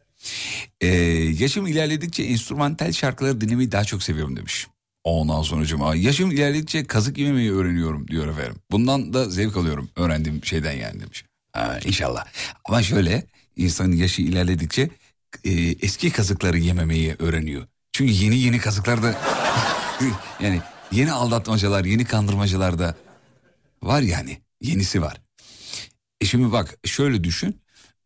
Ee, 0.81 0.87
yaşım 1.39 1.67
ilerledikçe 1.67 2.23
enstrümantal 2.23 2.91
şarkıları 2.91 3.41
dinlemeyi 3.41 3.71
daha 3.71 3.83
çok 3.83 4.03
seviyorum 4.03 4.35
demiş. 4.35 4.67
Ondan 5.03 5.41
sonra 5.41 5.65
cuma. 5.65 5.95
Yaşım 5.95 6.31
ilerledikçe 6.31 6.83
kazık 6.83 7.17
yememeyi 7.17 7.53
öğreniyorum 7.53 8.07
diyor 8.07 8.27
efendim. 8.27 8.55
Bundan 8.71 9.13
da 9.13 9.29
zevk 9.29 9.57
alıyorum 9.57 9.89
öğrendiğim 9.95 10.45
şeyden 10.45 10.71
yani 10.71 10.99
demiş. 11.01 11.25
Ha, 11.51 11.79
inşallah. 11.85 12.25
Ama 12.65 12.83
şöyle 12.83 13.25
insanın 13.55 13.95
yaşı 13.95 14.21
ilerledikçe 14.21 14.89
e, 15.43 15.51
eski 15.81 16.11
kazıkları 16.11 16.57
yememeyi 16.57 17.15
öğreniyor. 17.19 17.67
Çünkü 17.93 18.13
yeni 18.13 18.37
yeni 18.39 18.59
kazıklar 18.59 19.03
da 19.03 19.15
yani 20.39 20.61
yeni 20.91 21.11
aldatmacalar, 21.11 21.85
yeni 21.85 22.05
kandırmacalar 22.05 22.79
da 22.79 22.95
var 23.83 24.01
yani. 24.01 24.41
Yenisi 24.61 25.01
var. 25.01 25.21
E 26.21 26.25
şimdi 26.25 26.51
bak 26.51 26.77
şöyle 26.85 27.23
düşün. 27.23 27.61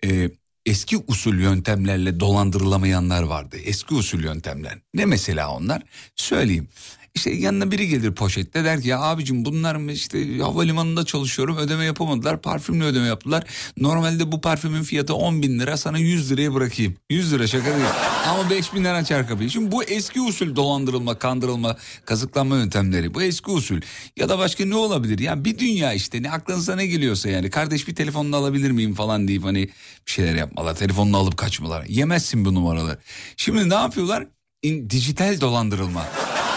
E, 0.05 0.29
eski 0.65 0.97
usul 1.07 1.39
yöntemlerle 1.39 2.19
dolandırılamayanlar 2.19 3.23
vardı. 3.23 3.57
Eski 3.63 3.93
usul 3.93 4.23
yöntemler. 4.23 4.77
Ne 4.93 5.05
mesela 5.05 5.51
onlar? 5.55 5.83
Söyleyeyim. 6.15 6.67
İşte 7.15 7.31
yanına 7.31 7.71
biri 7.71 7.87
gelir 7.87 8.11
poşette 8.15 8.63
der 8.63 8.81
ki 8.81 8.87
ya 8.87 9.01
abicim 9.01 9.45
bunlar 9.45 9.75
mı 9.75 9.91
işte 9.91 10.37
havalimanında 10.37 11.05
çalışıyorum 11.05 11.57
ödeme 11.57 11.85
yapamadılar 11.85 12.41
parfümle 12.41 12.83
ödeme 12.83 13.07
yaptılar. 13.07 13.43
Normalde 13.77 14.31
bu 14.31 14.41
parfümün 14.41 14.83
fiyatı 14.83 15.13
10 15.15 15.41
bin 15.41 15.59
lira 15.59 15.77
sana 15.77 15.97
100 15.97 16.31
liraya 16.31 16.53
bırakayım. 16.53 16.95
100 17.09 17.33
lira 17.33 17.47
şaka 17.47 17.65
değil 17.65 17.85
ama 18.29 18.49
5 18.49 18.73
bin 18.73 18.83
lira 18.83 18.97
açar 18.97 19.27
kapıyı. 19.27 19.49
Şimdi 19.49 19.71
bu 19.71 19.83
eski 19.83 20.21
usul 20.21 20.55
dolandırılma, 20.55 21.19
kandırılma, 21.19 21.77
kazıklanma 22.05 22.57
yöntemleri 22.57 23.13
bu 23.13 23.21
eski 23.21 23.51
usul. 23.51 23.81
Ya 24.17 24.29
da 24.29 24.37
başka 24.37 24.65
ne 24.65 24.75
olabilir? 24.75 25.19
Ya 25.19 25.45
bir 25.45 25.59
dünya 25.59 25.93
işte 25.93 26.23
ne 26.23 26.31
aklınıza 26.31 26.75
ne 26.75 26.87
geliyorsa 26.87 27.29
yani. 27.29 27.49
Kardeş 27.49 27.87
bir 27.87 27.95
telefonunu 27.95 28.35
alabilir 28.35 28.71
miyim 28.71 28.93
falan 28.93 29.27
deyip 29.27 29.43
hani 29.43 29.69
bir 30.07 30.11
şeyler 30.11 30.35
yapmalar. 30.35 30.75
Telefonunu 30.75 31.17
alıp 31.17 31.37
kaçmalar. 31.37 31.85
Yemezsin 31.85 32.45
bu 32.45 32.53
numaraları. 32.53 32.97
Şimdi 33.37 33.69
ne 33.69 33.75
yapıyorlar? 33.75 34.27
İn, 34.63 34.89
dijital 34.89 35.41
dolandırılma. 35.41 36.05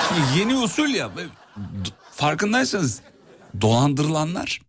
Şimdi 0.08 0.38
yeni 0.38 0.56
usul 0.56 0.88
ya. 0.88 1.10
Farkındaysanız 2.12 3.00
dolandırılanlar 3.60 4.60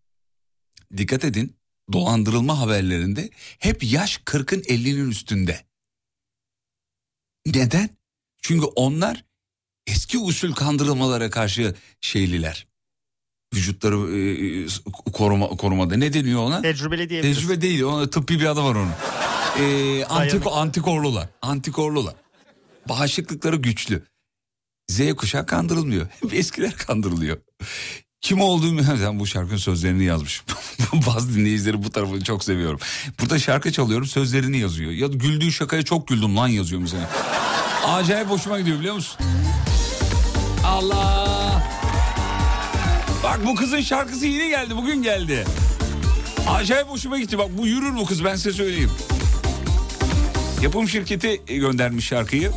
dikkat 0.97 1.23
edin. 1.26 1.56
dolandırılma 1.93 2.60
haberlerinde 2.60 3.30
hep 3.60 3.84
yaş 3.84 4.17
40'ın 4.17 4.62
50'nin 4.62 5.10
üstünde. 5.12 5.65
Neden? 7.45 7.89
Çünkü 8.41 8.65
onlar 8.65 9.26
eski 9.88 10.17
usul 10.17 10.54
kandırılmalara 10.54 11.30
karşı 11.30 11.76
şeyliler. 12.02 12.67
Vücutları 13.54 13.95
e, 14.17 14.67
koruma, 15.13 15.47
korumada 15.47 15.95
ne 15.97 16.13
deniyor 16.13 16.39
ona? 16.41 16.62
Tecrübeli 16.62 17.10
diyebiliriz. 17.10 17.38
Tecrübe 17.38 17.62
değil 17.62 17.84
ona 17.84 18.10
tıbbi 18.10 18.39
bir 18.39 18.45
adı 18.45 18.63
var 18.63 18.76
onun. 18.76 18.91
Ee, 19.60 20.06
antiko, 20.06 20.52
antikorlular. 20.52 21.30
Antikorlular. 21.41 22.15
Bağışıklıkları 22.89 23.56
güçlü. 23.56 24.04
Z 24.89 25.15
kuşağı 25.15 25.45
kandırılmıyor. 25.45 26.08
Hep 26.21 26.34
eskiler 26.34 26.78
kandırılıyor. 26.78 27.38
Kim 28.21 28.41
olduğumu 28.41 28.82
ben 29.04 29.19
bu 29.19 29.28
şarkının 29.28 29.58
sözlerini 29.58 30.04
yazmış. 30.04 30.43
Bazı 31.08 31.36
dinleyicileri 31.36 31.84
bu 31.84 31.89
tarafını 31.89 32.23
çok 32.23 32.43
seviyorum. 32.43 32.80
Burada 33.21 33.39
şarkı 33.39 33.71
çalıyorum 33.71 34.08
sözlerini 34.08 34.58
yazıyor. 34.58 34.91
Ya 34.91 35.08
güldüğü 35.08 35.52
şakaya 35.52 35.82
çok 35.82 36.08
güldüm 36.08 36.38
lan 36.38 36.47
yazıyor 36.47 36.82
mesela. 36.82 37.10
Acayip 37.86 38.30
hoşuma 38.30 38.60
gidiyor 38.60 38.80
biliyor 38.80 38.95
musun? 38.95 39.17
Allah! 40.65 41.63
Bak 43.23 43.39
bu 43.45 43.56
kızın 43.56 43.82
şarkısı 43.82 44.26
yeni 44.26 44.50
geldi 44.50 44.78
bugün 44.78 45.04
geldi. 45.04 45.45
Acayip 46.50 46.88
hoşuma 46.88 47.19
gitti 47.19 47.38
bak 47.38 47.58
bu 47.58 47.67
yürür 47.67 47.95
bu 47.95 48.06
kız 48.06 48.23
ben 48.23 48.36
size 48.36 48.54
söyleyeyim. 48.54 48.91
Yapım 50.62 50.89
şirketi 50.89 51.41
göndermiş 51.47 52.06
şarkıyı. 52.06 52.52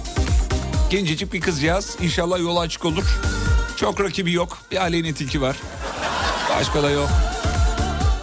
Gencecik 0.90 1.32
bir 1.32 1.40
kızcağız 1.40 1.96
inşallah 2.02 2.38
yolu 2.38 2.60
açık 2.60 2.84
olur. 2.84 3.04
Çok 3.76 4.00
rakibi 4.00 4.32
yok 4.32 4.58
bir 4.70 4.76
aleyhine 4.76 5.12
tilki 5.12 5.42
var. 5.42 5.56
Başka 6.56 6.82
da 6.82 6.90
yok. 6.90 7.08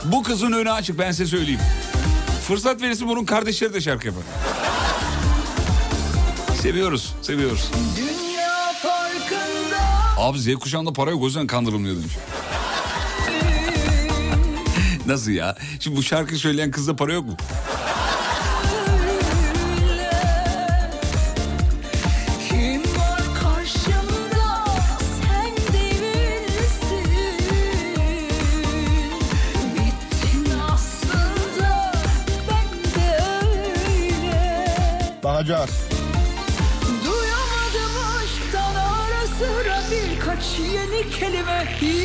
Bu 0.06 0.24
kızın 0.24 0.52
önü 0.52 0.72
açık 0.72 1.00
ben 1.00 1.12
size 1.12 1.26
söyleyeyim. 1.26 1.60
Fırsat 2.48 2.82
verirse 2.82 3.08
bunun 3.08 3.26
kardeşleri 3.26 3.74
de 3.74 3.82
şarkı 3.82 4.08
yapar. 4.08 4.24
Seviyoruz 6.62 7.14
seviyoruz. 7.22 7.72
Dünya 7.98 8.74
farkında 8.82 9.78
Abi 10.18 10.40
Z 10.40 10.56
kuşağında 10.56 10.94
para 10.94 11.12
yok 11.12 11.22
o 11.22 11.26
yüzden 11.26 11.48
kandırılmıyor 11.48 11.96
demiş. 11.96 12.14
Nasıl 15.06 15.32
ya? 15.32 15.58
Şimdi 15.80 15.98
bu 15.98 16.04
şarkı 16.04 16.36
söyleyen 16.36 16.72
kızda 16.72 16.96
para 16.96 17.14
yok 17.14 17.26
mu? 17.26 17.38
Kelime 41.04 41.68
yine 41.82 41.97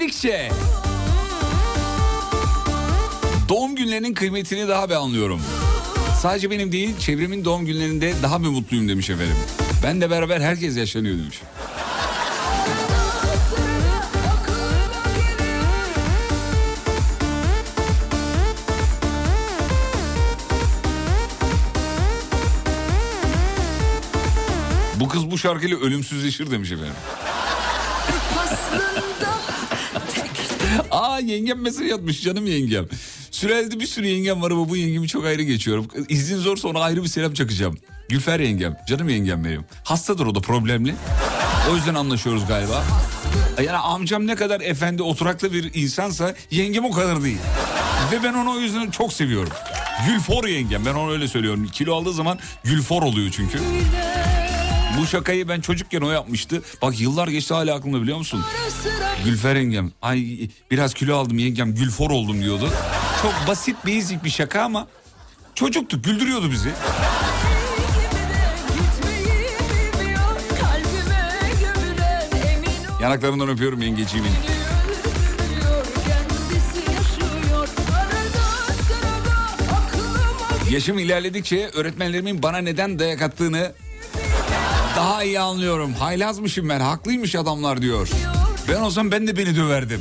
İlerledikçe 0.00 0.50
doğum 3.48 3.76
günlerinin 3.76 4.14
kıymetini 4.14 4.68
daha 4.68 4.88
bir 4.88 4.94
anlıyorum. 4.94 5.40
Sadece 6.22 6.50
benim 6.50 6.72
değil 6.72 6.98
çevremin 6.98 7.44
doğum 7.44 7.66
günlerinde 7.66 8.14
daha 8.22 8.42
bir 8.42 8.48
mutluyum 8.48 8.88
demiş 8.88 9.10
efendim. 9.10 9.36
Ben 9.82 10.00
de 10.00 10.10
beraber 10.10 10.40
herkes 10.40 10.76
yaşlanıyor 10.76 11.18
demiş. 11.18 11.40
Bu 25.00 25.08
kız 25.08 25.30
bu 25.30 25.38
şarkıyla 25.38 25.78
ölümsüzleşir 25.78 26.50
demiş 26.50 26.72
efendim. 26.72 26.94
Aa 30.90 31.18
yengem 31.18 31.60
mesaj 31.60 31.90
atmış 31.90 32.22
canım 32.22 32.46
yengem. 32.46 32.86
Sürelde 33.30 33.80
bir 33.80 33.86
sürü 33.86 34.06
yengem 34.06 34.42
var 34.42 34.50
ama 34.50 34.68
bu 34.68 34.76
yengemi 34.76 35.08
çok 35.08 35.24
ayrı 35.24 35.42
geçiyorum. 35.42 35.88
İzin 36.08 36.38
zorsa 36.38 36.68
ona 36.68 36.80
ayrı 36.80 37.02
bir 37.02 37.08
selam 37.08 37.34
çakacağım. 37.34 37.78
Gülfer 38.08 38.40
yengem, 38.40 38.76
canım 38.88 39.08
yengem 39.08 39.44
benim. 39.44 39.64
Hastadır 39.84 40.26
o 40.26 40.34
da 40.34 40.40
problemli. 40.40 40.94
O 41.72 41.76
yüzden 41.76 41.94
anlaşıyoruz 41.94 42.46
galiba. 42.48 42.84
Yani 43.58 43.76
amcam 43.76 44.26
ne 44.26 44.34
kadar 44.34 44.60
efendi 44.60 45.02
oturaklı 45.02 45.52
bir 45.52 45.74
insansa 45.74 46.34
yengem 46.50 46.84
o 46.84 46.90
kadar 46.90 47.22
değil. 47.22 47.38
Ve 48.12 48.22
ben 48.22 48.34
onu 48.34 48.50
o 48.50 48.58
yüzden 48.58 48.90
çok 48.90 49.12
seviyorum. 49.12 49.52
Gülfor 50.06 50.44
yengem 50.44 50.86
ben 50.86 50.94
onu 50.94 51.12
öyle 51.12 51.28
söylüyorum. 51.28 51.68
Kilo 51.72 51.94
aldığı 51.94 52.12
zaman 52.12 52.38
Gülfor 52.64 53.02
oluyor 53.02 53.30
çünkü. 53.30 53.58
Bu 54.98 55.06
şakayı 55.06 55.48
ben 55.48 55.60
çocukken 55.60 56.00
o 56.00 56.10
yapmıştı. 56.10 56.62
Bak 56.82 57.00
yıllar 57.00 57.28
geçti 57.28 57.54
hala 57.54 57.74
aklımda 57.74 58.02
biliyor 58.02 58.18
musun? 58.18 58.44
Gülfer 59.24 59.56
yengem. 59.56 59.92
Ay 60.02 60.48
biraz 60.70 60.94
kilo 60.94 61.16
aldım 61.16 61.38
yengem 61.38 61.74
Gülfor 61.74 62.10
oldum 62.10 62.42
diyordu. 62.42 62.70
Çok 63.22 63.34
basit 63.48 63.76
basic 63.86 64.24
bir 64.24 64.30
şaka 64.30 64.62
ama 64.62 64.88
çocuktuk 65.54 66.04
güldürüyordu 66.04 66.50
bizi. 66.50 66.70
Yanaklarından 73.02 73.48
öpüyorum 73.48 73.82
yengeciğimin. 73.82 74.30
Yaşım 80.70 80.98
ilerledikçe 80.98 81.68
öğretmenlerimin 81.74 82.42
bana 82.42 82.58
neden 82.58 82.98
dayak 82.98 83.22
attığını 83.22 83.72
daha 85.00 85.24
iyi 85.24 85.40
anlıyorum. 85.40 85.92
Haylazmışım 85.92 86.68
ben 86.68 86.80
haklıymış 86.80 87.34
adamlar 87.34 87.82
diyor. 87.82 88.08
Ben 88.68 88.80
olsam 88.80 89.10
ben 89.10 89.26
de 89.26 89.36
beni 89.36 89.56
döverdim. 89.56 90.00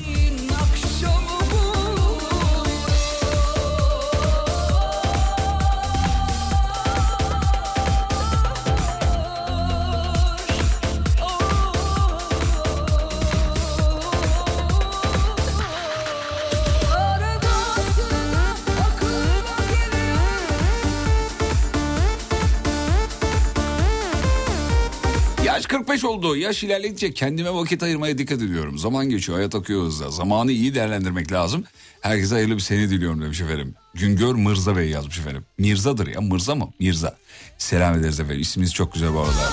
Oldu. 26.10 26.36
Yaş 26.36 26.64
ilerledikçe 26.64 27.14
kendime 27.14 27.54
vakit 27.54 27.84
ayırmaya 27.84 28.18
dikkat 28.18 28.42
ediyorum. 28.42 28.78
Zaman 28.78 29.10
geçiyor, 29.10 29.38
hayat 29.38 29.56
akıyor 29.56 29.84
hızla. 29.84 30.10
Zamanı 30.10 30.52
iyi 30.52 30.76
değerlendirmek 30.76 31.32
lazım. 31.32 31.64
Herkese 32.02 32.36
hayırlı 32.36 32.56
bir 32.56 32.62
sene 32.62 32.90
diliyorum 32.90 33.22
demiş 33.22 33.42
efendim. 33.42 33.76
Güngör 33.94 34.36
Mırza 34.36 34.78
Bey 34.78 34.90
yazmış 34.90 35.20
efendim. 35.20 35.46
Mirza'dır 35.58 36.08
ya, 36.08 36.22
Mırza 36.22 36.56
mı? 36.56 36.70
Mirza. 36.80 37.18
Selam 37.58 38.00
ederiz 38.00 38.20
efendim. 38.20 38.42
İsminiz 38.42 38.74
çok 38.74 38.94
güzel 38.94 39.14
bu 39.14 39.20
arada. 39.20 39.50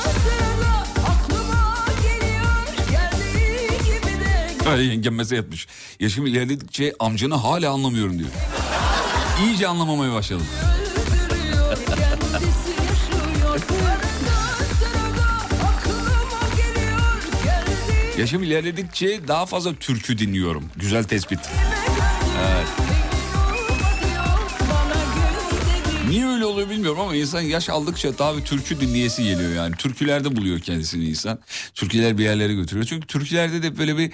Öyle 4.71 4.83
yengem 4.83 5.15
mesaj 5.15 5.39
atmış. 5.39 5.67
Yaşım 6.01 6.27
ilerledikçe 6.27 6.93
amcanı 6.99 7.35
hala 7.35 7.71
anlamıyorum 7.71 8.19
diyor. 8.19 8.31
İyice 9.45 9.69
anlamamaya 9.69 10.13
başladım. 10.13 10.47
Yaşım 18.19 18.43
ilerledikçe 18.43 19.29
daha 19.29 19.47
fazla 19.47 19.75
türkü 19.75 20.19
dinliyorum. 20.19 20.65
Güzel 20.77 21.05
tespit. 21.05 21.39
Evet. 22.39 22.67
Niye 26.09 26.27
öyle 26.27 26.45
oluyor 26.45 26.71
bilmiyorum 26.71 27.01
ama 27.01 27.17
insan 27.17 27.41
yaş 27.41 27.69
aldıkça 27.69 28.19
daha 28.19 28.37
bir 28.37 28.43
türkü 28.43 28.81
dinleyesi 28.81 29.25
geliyor 29.25 29.55
yani. 29.55 29.77
Türkülerde 29.77 30.37
buluyor 30.37 30.61
kendisini 30.61 31.05
insan. 31.05 31.39
Türküler 31.75 32.19
bir 32.19 32.25
yerlere 32.25 32.55
götürüyor. 32.55 32.87
Çünkü 32.87 33.07
türkülerde 33.07 33.63
de 33.63 33.79
böyle 33.79 33.99
bir 33.99 34.13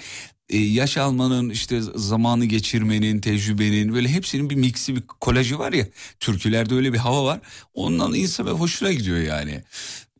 e, 0.49 0.57
yaş 0.57 0.97
almanın 0.97 1.49
işte 1.49 1.81
zamanı 1.95 2.45
geçirmenin 2.45 3.19
tecrübenin 3.19 3.93
böyle 3.93 4.09
hepsinin 4.09 4.49
bir 4.49 4.55
miksi 4.55 4.95
bir 4.95 5.01
kolajı 5.01 5.59
var 5.59 5.73
ya 5.73 5.87
türkülerde 6.19 6.75
öyle 6.75 6.93
bir 6.93 6.97
hava 6.97 7.25
var 7.25 7.39
ondan 7.73 8.13
insan 8.13 8.45
hoşuna 8.45 8.91
gidiyor 8.91 9.17
yani 9.17 9.63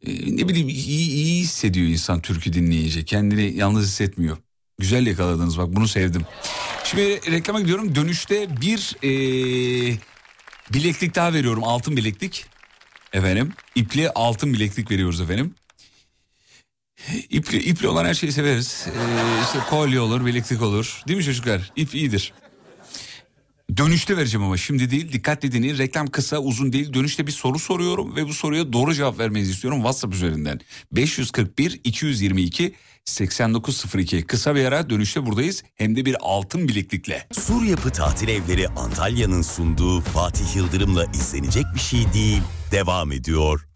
ne 0.07 0.47
bileyim 0.47 0.69
iyi, 0.69 1.09
iyi 1.09 1.41
hissediyor 1.41 1.87
insan 1.87 2.21
türkü 2.21 2.53
dinleyince 2.53 3.05
kendini 3.05 3.57
yalnız 3.57 3.87
hissetmiyor 3.87 4.37
güzel 4.79 5.07
yakaladınız 5.07 5.57
bak 5.57 5.75
bunu 5.75 5.87
sevdim 5.87 6.21
şimdi 6.83 7.31
reklama 7.31 7.61
gidiyorum 7.61 7.95
dönüşte 7.95 8.61
bir 8.61 8.95
e, 9.03 9.09
bileklik 10.73 11.15
daha 11.15 11.33
veriyorum 11.33 11.63
altın 11.63 11.97
bileklik 11.97 12.45
efendim 13.13 13.53
ipli 13.75 14.09
altın 14.09 14.53
bileklik 14.53 14.91
veriyoruz 14.91 15.21
efendim 15.21 15.55
İpli, 17.29 17.57
ipli 17.57 17.87
olan 17.87 18.05
her 18.05 18.13
şeyi 18.13 18.31
severiz. 18.31 18.87
Ee, 18.87 19.43
işte 19.43 19.59
kolye 19.69 19.99
olur, 19.99 20.25
bileklik 20.25 20.61
olur. 20.61 21.01
Değil 21.07 21.17
mi 21.17 21.23
çocuklar? 21.23 21.71
İp 21.75 21.95
iyidir. 21.95 22.33
Dönüşte 23.77 24.17
vereceğim 24.17 24.45
ama 24.45 24.57
şimdi 24.57 24.91
değil. 24.91 25.11
Dikkatli 25.11 25.51
dinleyin. 25.51 25.77
Reklam 25.77 26.07
kısa 26.07 26.37
uzun 26.37 26.73
değil. 26.73 26.93
Dönüşte 26.93 27.27
bir 27.27 27.31
soru 27.31 27.59
soruyorum 27.59 28.15
ve 28.15 28.27
bu 28.27 28.33
soruya 28.33 28.73
doğru 28.73 28.93
cevap 28.93 29.19
vermenizi 29.19 29.51
istiyorum 29.51 29.79
WhatsApp 29.79 30.13
üzerinden. 30.13 30.59
541 30.91 31.81
222 31.83 32.73
8902 33.05 34.23
kısa 34.23 34.55
bir 34.55 34.65
ara 34.65 34.89
dönüşte 34.89 35.25
buradayız 35.25 35.63
hem 35.75 35.95
de 35.95 36.05
bir 36.05 36.15
altın 36.19 36.67
bileklikle. 36.67 37.27
Sur 37.31 37.63
Yapı 37.63 37.89
Tatil 37.89 38.27
Evleri 38.27 38.67
Antalya'nın 38.67 39.41
sunduğu 39.41 40.01
Fatih 40.01 40.55
Yıldırım'la 40.55 41.05
izlenecek 41.05 41.65
bir 41.75 41.79
şey 41.79 42.13
değil. 42.13 42.41
Devam 42.71 43.11
ediyor. 43.11 43.67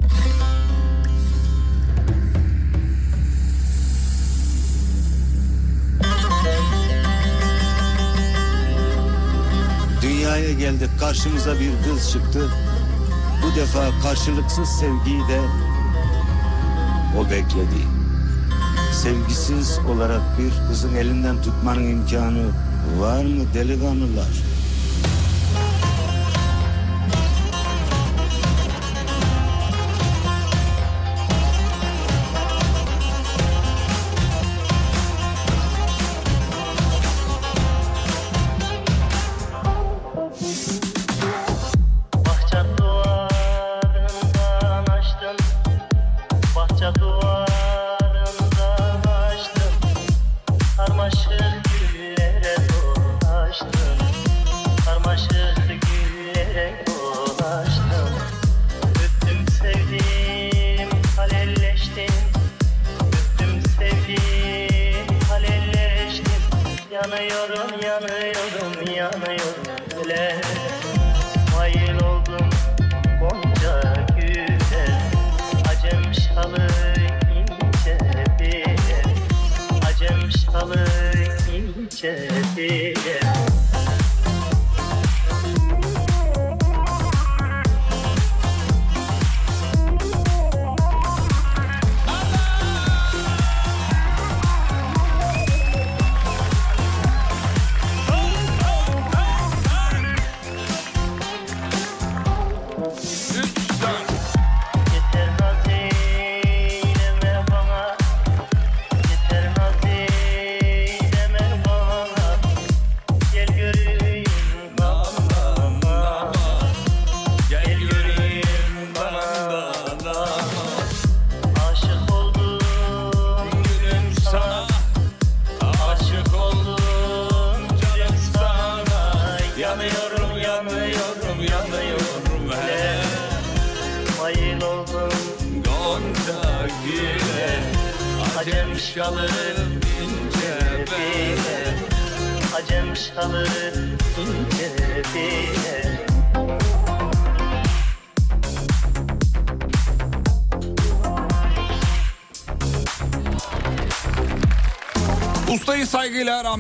Dünyaya 10.38 10.54
geldik 10.54 10.90
karşımıza 11.00 11.60
bir 11.60 11.72
kız 11.84 12.12
çıktı. 12.12 12.50
Bu 13.44 13.56
defa 13.56 14.02
karşılıksız 14.04 14.70
sevgiyi 14.70 15.28
de 15.28 15.42
o 17.20 17.26
bekledi. 17.26 17.82
Sevgisiz 18.94 19.80
olarak 19.80 20.22
bir 20.40 20.70
kızın 20.70 20.96
elinden 20.96 21.42
tutmanın 21.42 21.90
imkanı 21.90 22.46
var 23.00 23.24
mı 23.24 23.44
delikanlılar? 23.54 24.28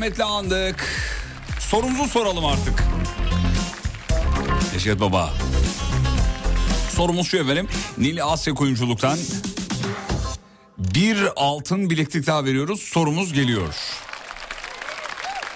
Rahmetle 0.07 0.23
andık. 0.23 0.85
Sorumuzu 1.59 2.09
soralım 2.09 2.45
artık. 2.45 2.83
Neşet 4.73 4.99
Baba. 4.99 5.33
Sorumuz 6.95 7.27
şu 7.27 7.37
efendim. 7.37 7.67
Nil 7.97 8.23
Asya 8.23 8.53
Kuyumculuk'tan 8.53 9.17
bir 10.77 11.17
altın 11.35 11.89
bileklik 11.89 12.27
daha 12.27 12.45
veriyoruz. 12.45 12.81
Sorumuz 12.81 13.33
geliyor. 13.33 13.75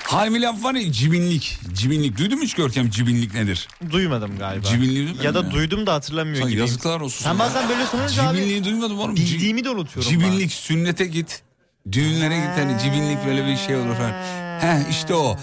Hani 0.04 0.41
laf 0.41 0.64
var 0.64 0.74
ya 0.76 0.91
cibinlik. 0.91 1.60
Cibinlik. 1.74 2.18
Duydun 2.18 2.38
mu 2.38 2.43
hiç 2.43 2.54
Görkem 2.54 2.89
cibinlik 2.89 3.34
nedir? 3.34 3.68
Duymadım 3.91 4.38
galiba. 4.38 4.66
Cibinliği 4.68 5.08
duymadın 5.08 5.24
Ya 5.24 5.34
da 5.34 5.52
duydum 5.52 5.86
da 5.88 5.93
hatırlamıyor 5.93 6.38
Sana 6.38 6.49
gibiyim. 6.49 6.68
yazıklar 6.68 7.02
olsun. 7.02 7.24
Sen 7.24 7.39
bazen 7.39 7.70
böyle 7.70 7.86
sorunca 7.86 8.24
abi 8.24 8.38
Cibinliği 8.38 8.64
duymadım 8.64 8.99
oğlum. 8.99 9.16
bildiğimi 9.16 9.64
de 9.64 9.70
unutuyorum 9.70 10.12
Cibinlik 10.12 10.52
sünnete 10.52 11.06
git. 11.06 11.43
Düğünlere 11.91 12.36
git 12.36 12.47
hani 12.58 12.80
cibinlik 12.80 13.26
böyle 13.26 13.47
bir 13.47 13.58
şey 13.58 13.76
olur. 13.76 13.95
Hani. 13.95 14.14
He 14.62 14.86
işte 14.89 15.14
o. 15.16 15.38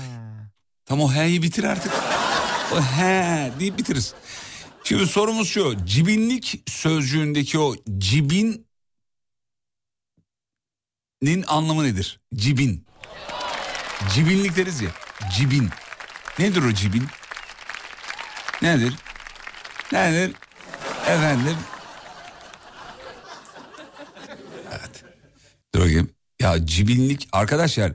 Tam 0.84 1.00
o 1.00 1.12
he'yi 1.12 1.42
bitir 1.42 1.64
artık. 1.64 1.92
O 2.72 2.80
he 2.80 3.52
deyip 3.60 3.78
bitiririz. 3.78 4.14
Şimdi 4.84 5.06
sorumuz 5.06 5.48
şu. 5.48 5.86
Cibinlik 5.86 6.62
sözcüğündeki 6.66 7.58
o 7.58 7.74
cibinin 7.98 8.66
anlamı 11.46 11.84
nedir? 11.84 12.20
Cibin. 12.34 12.86
Cibinlik 14.14 14.56
deriz 14.56 14.80
ya. 14.80 14.90
Cibin. 15.36 15.70
Nedir 16.38 16.62
o 16.62 16.72
cibin? 16.72 17.06
Nedir? 18.62 18.94
Nedir? 19.92 20.34
Efendim? 21.06 21.56
Evet. 24.70 25.04
Dur 25.74 25.80
bakayım. 25.80 26.10
Ya 26.40 26.66
cibinlik 26.66 27.28
arkadaşlar 27.32 27.92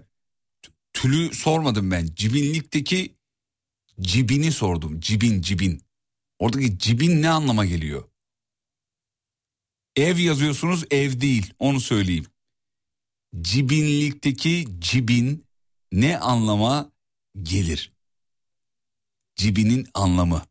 tülü 1.03 1.33
sormadım 1.33 1.91
ben. 1.91 2.09
Cibinlikteki 2.15 3.15
cibini 4.01 4.51
sordum. 4.51 4.99
Cibin 4.99 5.41
cibin. 5.41 5.81
Oradaki 6.39 6.79
cibin 6.79 7.21
ne 7.21 7.29
anlama 7.29 7.65
geliyor? 7.65 8.03
Ev 9.95 10.17
yazıyorsunuz 10.17 10.85
ev 10.91 11.21
değil 11.21 11.53
onu 11.59 11.81
söyleyeyim. 11.81 12.25
Cibinlikteki 13.41 14.67
cibin 14.79 15.45
ne 15.91 16.19
anlama 16.19 16.91
gelir? 17.41 17.93
Cibinin 19.35 19.87
anlamı. 19.93 20.41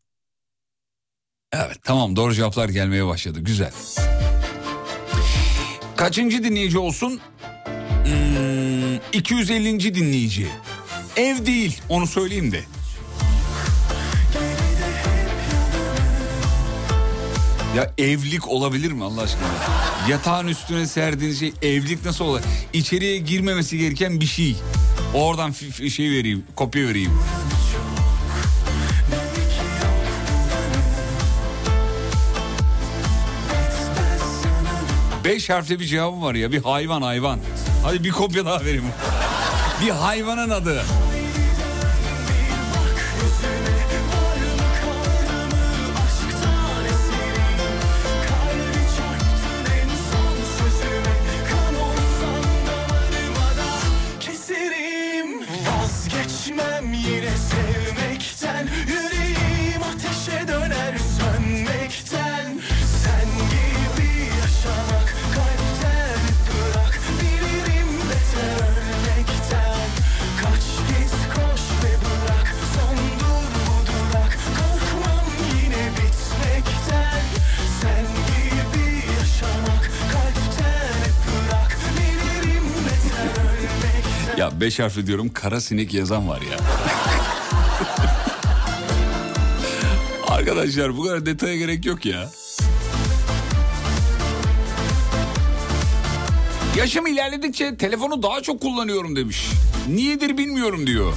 Evet 1.53 1.79
tamam 1.83 2.17
doğru 2.17 2.35
cevaplar 2.35 2.69
gelmeye 2.69 3.07
başladı 3.07 3.41
güzel. 3.41 3.73
Kaçıncı 5.97 6.45
dinleyici 6.45 6.79
olsun? 6.79 7.21
Hmm, 8.05 8.52
250. 9.13 9.95
dinleyici. 9.95 10.47
Ev 11.17 11.47
değil 11.47 11.81
onu 11.89 12.07
söyleyeyim 12.07 12.53
de. 12.53 12.61
Ya 17.77 17.93
evlilik 17.99 18.49
olabilir 18.49 18.93
mi 18.93 19.05
Allah 19.05 19.23
aşkına? 19.23 19.49
Yatağın 20.09 20.49
üstüne 20.49 20.87
serdiğiniz 20.87 21.41
şey 21.41 21.53
evlilik 21.63 22.05
nasıl 22.05 22.25
olur? 22.25 22.41
İçeriye 22.73 23.19
girmemesi 23.19 23.79
gereken 23.79 24.21
bir 24.21 24.27
şey. 24.27 24.57
Oradan 25.15 25.55
şey 25.89 26.11
vereyim, 26.11 26.45
kopya 26.57 26.89
vereyim. 26.89 27.13
Beş 35.33 35.51
harfli 35.51 35.81
bir 35.81 35.85
cevabım 35.85 36.23
var 36.23 36.35
ya 36.35 36.53
bir 36.53 36.63
hayvan 36.63 37.03
hayvan. 37.03 37.39
Hadi 37.85 38.05
bir 38.05 38.11
kopya 38.11 38.45
daha 38.45 38.61
vereyim. 38.61 38.85
bir 39.85 39.91
hayvanın 39.91 40.51
adı. 40.51 40.83
Ya 84.43 84.61
beş 84.61 84.79
harfli 84.79 85.07
diyorum 85.07 85.33
kara 85.33 85.61
sinek 85.61 85.95
yazan 85.95 86.29
var 86.29 86.41
ya. 86.41 86.59
Arkadaşlar 90.29 90.97
bu 90.97 91.03
kadar 91.03 91.27
detaya 91.27 91.57
gerek 91.57 91.87
yok 91.87 92.07
ya. 92.07 92.31
Yaşım 96.77 97.07
ilerledikçe 97.07 97.77
telefonu 97.77 98.23
daha 98.23 98.43
çok 98.43 98.61
kullanıyorum 98.61 99.17
demiş. 99.17 99.47
Niyedir 99.89 100.39
bilmiyorum 100.39 100.87
diyor. 100.87 101.13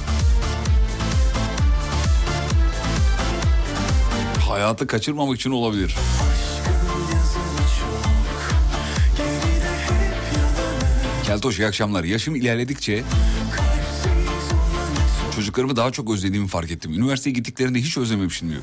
Hayatı 4.48 4.86
kaçırmamak 4.86 5.36
için 5.36 5.50
olabilir. 5.50 5.96
Keltoş 11.36 11.58
iyi 11.58 11.66
akşamlar. 11.66 12.04
Yaşım 12.04 12.34
ilerledikçe 12.36 13.02
çocuklarımı 15.36 15.76
daha 15.76 15.90
çok 15.92 16.10
özlediğimi 16.10 16.48
fark 16.48 16.70
ettim. 16.70 16.92
Üniversiteye 16.92 17.34
gittiklerinde 17.34 17.78
hiç 17.78 17.98
özlememişim 17.98 18.50
diyor. 18.50 18.62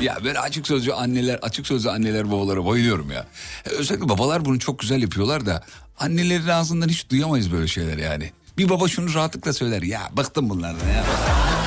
Ya 0.00 0.18
böyle 0.24 0.38
açık 0.38 0.66
sözlü 0.66 0.92
anneler, 0.92 1.34
açık 1.42 1.66
sözlü 1.66 1.90
anneler 1.90 2.30
babalara 2.32 2.64
bayılıyorum 2.66 3.10
ya. 3.10 3.26
Özellikle 3.64 4.08
babalar 4.08 4.44
bunu 4.44 4.58
çok 4.58 4.78
güzel 4.78 5.02
yapıyorlar 5.02 5.46
da 5.46 5.64
annelerin 5.98 6.48
ağzından 6.48 6.88
hiç 6.88 7.10
duyamayız 7.10 7.52
böyle 7.52 7.66
şeyler 7.66 7.98
yani. 7.98 8.32
Bir 8.58 8.68
baba 8.68 8.88
şunu 8.88 9.14
rahatlıkla 9.14 9.52
söyler. 9.52 9.82
Ya 9.82 10.00
bıktım 10.16 10.50
bunlardan 10.50 10.88
ya. 10.88 11.04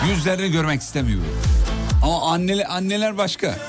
Yüzlerini 0.09 0.51
görmek 0.51 0.81
istemiyorum. 0.81 1.37
Ama 2.03 2.31
anneler, 2.31 2.75
anneler 2.75 3.17
başka. 3.17 3.59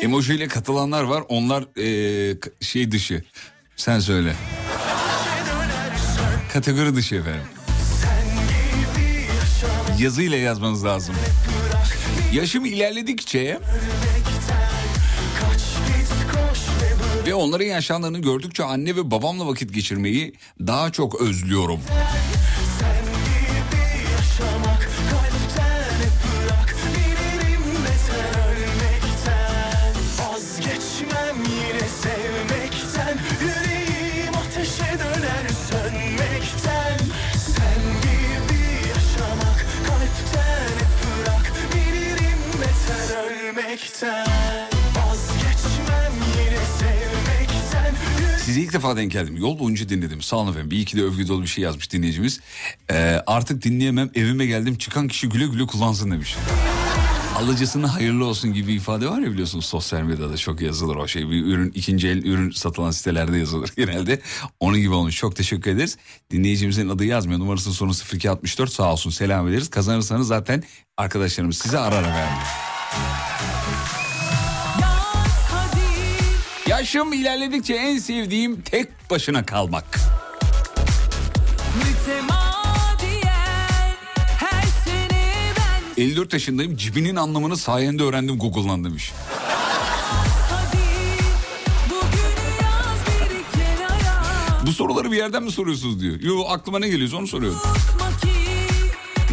Keserim 0.00 0.10
Emoji 0.10 0.34
ile 0.34 0.48
katılanlar 0.48 1.02
var. 1.02 1.22
Onlar 1.28 1.64
eee, 1.76 2.40
k- 2.40 2.50
şey 2.60 2.90
dışı. 2.92 3.24
Sen 3.76 3.98
söyle. 4.00 4.34
Kategori 6.52 6.96
dışı 6.96 7.14
efendim. 7.14 7.42
Yazıyla 9.98 10.36
yazmanız 10.36 10.84
lazım. 10.84 11.14
Yaşım 12.32 12.64
ilerledikçe 12.64 13.58
ve 17.26 17.34
onların 17.34 17.64
yaşandığını 17.64 18.18
gördükçe 18.18 18.64
anne 18.64 18.96
ve 18.96 19.10
babamla 19.10 19.46
vakit 19.46 19.74
geçirmeyi 19.74 20.32
daha 20.60 20.90
çok 20.92 21.20
özlüyorum. 21.20 21.80
Size 48.44 48.60
ilk 48.60 48.72
defa 48.72 48.96
denk 48.96 49.12
geldim. 49.12 49.36
Yol 49.36 49.58
boyunca 49.58 49.88
dinledim. 49.88 50.22
Sağ 50.22 50.36
olun 50.36 50.50
efendim. 50.50 50.70
Bir 50.70 50.78
iki 50.78 50.96
de 50.96 51.02
övgü 51.02 51.28
dolu 51.28 51.42
bir 51.42 51.46
şey 51.46 51.64
yazmış 51.64 51.92
dinleyicimiz. 51.92 52.40
Ee, 52.90 53.22
artık 53.26 53.62
dinleyemem. 53.64 54.10
Evime 54.14 54.46
geldim. 54.46 54.78
Çıkan 54.78 55.08
kişi 55.08 55.28
güle 55.28 55.46
güle 55.46 55.66
kullansın 55.66 56.10
demiş. 56.10 56.36
Alıcısına 57.36 57.94
hayırlı 57.94 58.24
olsun 58.24 58.52
gibi 58.52 58.72
ifade 58.72 59.08
var 59.08 59.18
ya 59.18 59.30
biliyorsunuz 59.30 59.66
sosyal 59.66 60.00
medyada 60.02 60.36
çok 60.36 60.60
yazılır 60.60 60.96
o 60.96 61.08
şey. 61.08 61.30
Bir 61.30 61.44
ürün 61.44 61.72
ikinci 61.74 62.08
el 62.08 62.24
ürün 62.24 62.50
satılan 62.50 62.90
sitelerde 62.90 63.38
yazılır 63.38 63.70
genelde. 63.76 64.20
Onun 64.60 64.78
gibi 64.78 64.94
olmuş. 64.94 65.16
Çok 65.16 65.36
teşekkür 65.36 65.70
ederiz. 65.70 65.96
Dinleyicimizin 66.30 66.88
adı 66.88 67.04
yazmıyor. 67.04 67.40
Numarasının 67.40 67.74
sonu 67.74 67.92
0264 68.14 68.72
sağ 68.72 68.92
olsun 68.92 69.10
selam 69.10 69.48
ederiz. 69.48 69.70
Kazanırsanız 69.70 70.26
zaten 70.26 70.62
arkadaşlarımız 70.96 71.58
size 71.58 71.78
arar 71.78 72.02
efendim. 72.02 72.38
Yaşım 76.80 77.12
ilerledikçe 77.12 77.74
en 77.74 77.98
sevdiğim 77.98 78.60
tek 78.60 79.10
başına 79.10 79.46
kalmak. 79.46 79.84
Ben 85.96 86.02
54 86.02 86.32
yaşındayım. 86.32 86.76
Cibinin 86.76 87.16
anlamını 87.16 87.56
sayende 87.56 88.02
öğrendim 88.02 88.38
Google'dan 88.38 88.84
demiş. 88.84 89.12
Bu 94.66 94.72
soruları 94.72 95.12
bir 95.12 95.16
yerden 95.16 95.42
mi 95.42 95.52
soruyorsunuz 95.52 96.00
diyor. 96.00 96.20
Yo 96.20 96.44
aklıma 96.48 96.78
ne 96.78 96.88
geliyorsa 96.88 97.16
onu 97.16 97.26
soruyorum. 97.26 97.58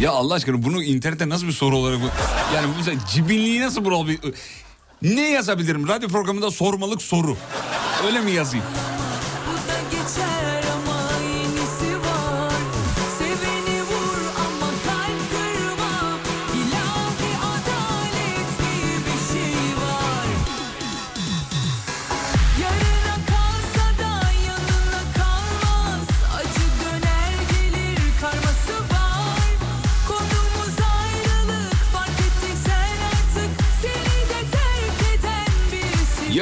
Ya 0.00 0.10
Allah 0.10 0.34
aşkına 0.34 0.62
bunu 0.64 0.82
internette 0.82 1.28
nasıl 1.28 1.46
bir 1.46 1.52
soru 1.52 1.76
olarak... 1.76 1.98
bu- 2.02 2.54
Yani 2.54 2.66
mesela 2.76 2.96
cibinliği 3.12 3.60
nasıl 3.60 3.84
bulabilir? 3.84 4.20
Ne 5.02 5.30
yazabilirim? 5.30 5.88
Radyo 5.88 6.08
programında 6.08 6.50
sormalık 6.50 7.02
soru. 7.02 7.36
Öyle 8.06 8.20
mi 8.20 8.30
yazayım? 8.30 8.64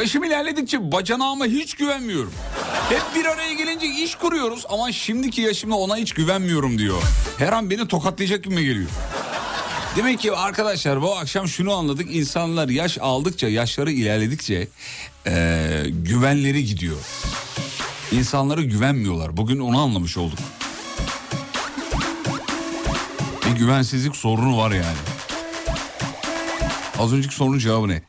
Yaşım 0.07 0.25
ilerledikçe 0.25 0.93
bacanağıma 0.93 1.47
hiç 1.47 1.75
güvenmiyorum. 1.75 2.33
Hep 2.89 3.03
bir 3.15 3.25
araya 3.25 3.53
gelince 3.53 3.87
iş 3.87 4.15
kuruyoruz 4.15 4.65
ama 4.69 4.93
şimdiki 4.93 5.41
yaşımda 5.41 5.75
ona 5.75 5.97
hiç 5.97 6.13
güvenmiyorum 6.15 6.79
diyor. 6.79 7.03
Her 7.39 7.53
an 7.53 7.71
beni 7.71 7.89
tokatlayacak 7.89 8.45
gibi 8.45 8.65
geliyor. 8.65 8.89
Demek 9.97 10.19
ki 10.21 10.33
arkadaşlar 10.33 11.03
bu 11.03 11.17
akşam 11.17 11.49
şunu 11.49 11.73
anladık. 11.73 12.15
İnsanlar 12.15 12.69
yaş 12.69 12.99
aldıkça, 12.99 13.49
yaşları 13.49 13.91
ilerledikçe 13.93 14.69
eee, 15.27 15.85
güvenleri 15.91 16.65
gidiyor. 16.65 16.99
İnsanlara 18.13 18.63
güvenmiyorlar. 18.63 19.37
Bugün 19.37 19.59
onu 19.59 19.81
anlamış 19.81 20.17
olduk. 20.17 20.39
Bir 23.47 23.59
güvensizlik 23.59 24.17
sorunu 24.17 24.59
var 24.59 24.71
yani. 24.71 24.97
Az 26.99 27.13
önceki 27.13 27.35
sorunun 27.35 27.59
cevabı 27.59 27.89
ne? 27.89 28.03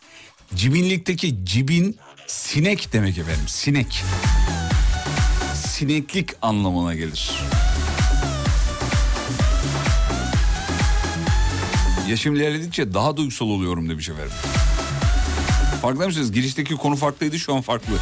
Cibinlikteki 0.55 1.45
cibin 1.45 1.97
sinek 2.27 2.93
demek 2.93 3.17
efendim. 3.17 3.47
Sinek. 3.47 4.03
Sineklik 5.67 6.29
anlamına 6.41 6.95
gelir. 6.95 7.31
Yaşım 12.09 12.35
ilerledikçe 12.35 12.93
daha 12.93 13.17
duygusal 13.17 13.45
oluyorum 13.45 13.89
demiş 13.89 14.09
efendim. 14.09 14.31
Farkında 15.81 16.07
mısınız? 16.07 16.31
Girişteki 16.31 16.75
konu 16.75 16.95
farklıydı 16.95 17.39
şu 17.39 17.55
an 17.55 17.61
farklı. 17.61 17.93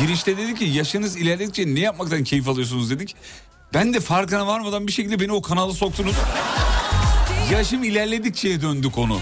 Girişte 0.00 0.38
dedi 0.38 0.54
ki 0.54 0.64
yaşınız 0.64 1.16
ilerledikçe 1.16 1.74
ne 1.74 1.80
yapmaktan 1.80 2.24
keyif 2.24 2.48
alıyorsunuz 2.48 2.90
dedik. 2.90 3.16
Ben 3.74 3.94
de 3.94 4.00
farkına 4.00 4.46
varmadan 4.46 4.86
bir 4.86 4.92
şekilde 4.92 5.20
beni 5.20 5.32
o 5.32 5.42
kanala 5.42 5.72
soktunuz. 5.72 6.14
Yaşım 7.52 7.84
ilerledikçe 7.84 8.62
döndü 8.62 8.90
konu. 8.90 9.18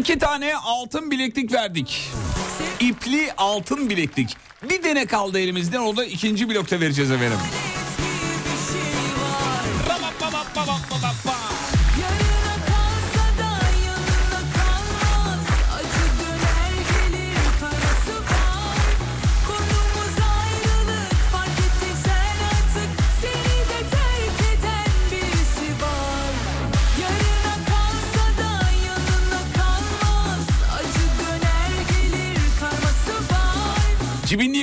İki 0.00 0.18
tane 0.18 0.56
altın 0.56 1.10
bileklik 1.10 1.52
verdik. 1.52 2.10
İpli 2.80 3.32
altın 3.36 3.90
bileklik. 3.90 4.36
Bir 4.70 4.82
dene 4.82 5.06
kaldı 5.06 5.38
elimizden 5.38 5.80
o 5.80 5.96
da 5.96 6.04
ikinci 6.04 6.48
blokta 6.48 6.80
vereceğiz 6.80 7.10
efendim. 7.10 7.38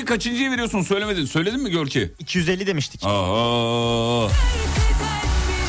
Kaçıncıya 0.08 0.52
veriyorsun 0.52 0.82
söylemedin. 0.82 1.26
Söyledin 1.26 1.60
mi 1.64 1.72
Görki? 1.72 2.12
250 2.20 2.68
demiştik. 2.68 3.02
Aa. 3.06 4.28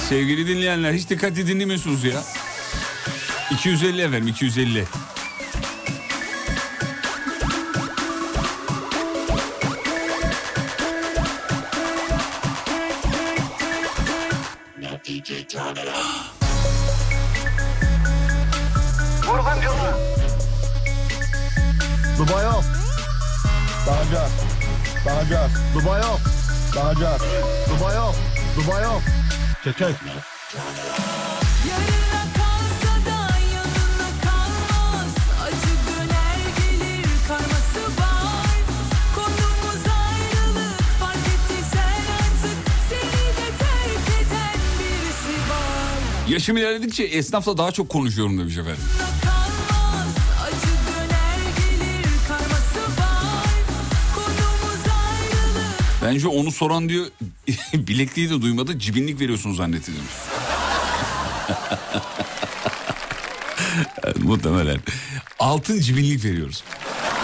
Sevgili 0.08 0.46
dinleyenler 0.48 0.92
hiç 0.92 1.10
dikkatli 1.10 1.46
dinlemiyorsunuz 1.46 2.04
ya. 2.04 2.22
250 3.50 4.02
efendim 4.02 4.28
250. 4.28 4.84
Bağcak. 25.08 25.50
Dubai 25.74 26.00
yok. 26.02 26.20
Bağcak. 26.76 27.20
Dubai 27.70 27.96
yok. 27.96 28.14
Dubai 28.56 28.84
yok. 28.84 29.02
Yarına 31.68 32.22
kalsa 32.36 32.94
da 33.06 33.36
yanına 33.54 34.10
kalmaz 34.24 35.10
Acı 35.42 35.74
döner 35.88 36.38
gelir 36.58 37.06
karması 37.28 38.00
var 38.00 38.56
Konumuz 39.14 39.84
ayrılık 39.86 40.80
fark 41.00 41.16
ettiysen 41.16 42.02
artık 42.18 42.58
Seni 42.90 43.26
de 43.36 43.48
terk 43.58 44.08
eden 44.20 44.58
birisi 44.78 45.50
var 45.50 46.28
Yaşım 46.28 46.56
ilerledikçe 46.56 47.02
esnafla 47.04 47.58
daha 47.58 47.72
çok 47.72 47.88
konuşuyorum 47.88 48.38
demiş 48.38 48.56
efendim. 48.56 48.82
Bence 56.08 56.28
onu 56.28 56.52
soran 56.52 56.88
diyor 56.88 57.06
bilekliği 57.74 58.30
de 58.30 58.42
duymadı 58.42 58.78
cibinlik 58.78 59.20
veriyorsun 59.20 59.54
zannetti 59.54 59.92
Muhtemelen. 64.22 64.80
Altın 65.38 65.80
cibinlik 65.80 66.24
veriyoruz. 66.24 66.64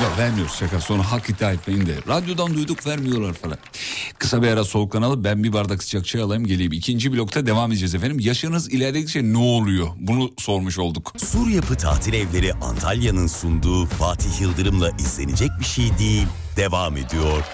Ya 0.03 0.19
vermiyoruz 0.19 0.57
şaka 0.59 0.81
sonra 0.81 1.13
hak 1.13 1.31
iddia 1.31 1.53
etmeyin 1.53 1.87
de. 1.87 1.95
Radyodan 2.09 2.55
duyduk 2.55 2.87
vermiyorlar 2.87 3.33
falan. 3.33 3.59
Kısa 4.19 4.43
bir 4.43 4.49
ara 4.49 4.65
soğuk 4.65 4.93
kanalı 4.93 5.25
ben 5.25 5.45
bir 5.45 5.53
bardak 5.53 5.83
sıcak 5.83 6.07
çay 6.07 6.21
alayım 6.21 6.47
geleyim. 6.47 6.73
İkinci 6.73 7.13
blokta 7.13 7.47
devam 7.47 7.73
edeceğiz 7.73 7.95
efendim. 7.95 8.21
Yaşınız 8.21 8.73
ilerledikçe 8.73 9.23
ne 9.23 9.39
oluyor? 9.39 9.89
Bunu 9.97 10.31
sormuş 10.39 10.79
olduk. 10.79 11.13
Sur 11.17 11.49
Yapı 11.49 11.77
Tatil 11.77 12.13
Evleri 12.13 12.53
Antalya'nın 12.55 13.27
sunduğu 13.27 13.87
Fatih 13.87 14.41
Yıldırım'la 14.41 14.91
izlenecek 14.91 15.51
bir 15.61 15.65
şey 15.65 15.99
değil. 15.99 16.27
Devam 16.57 16.97
ediyor. 16.97 17.45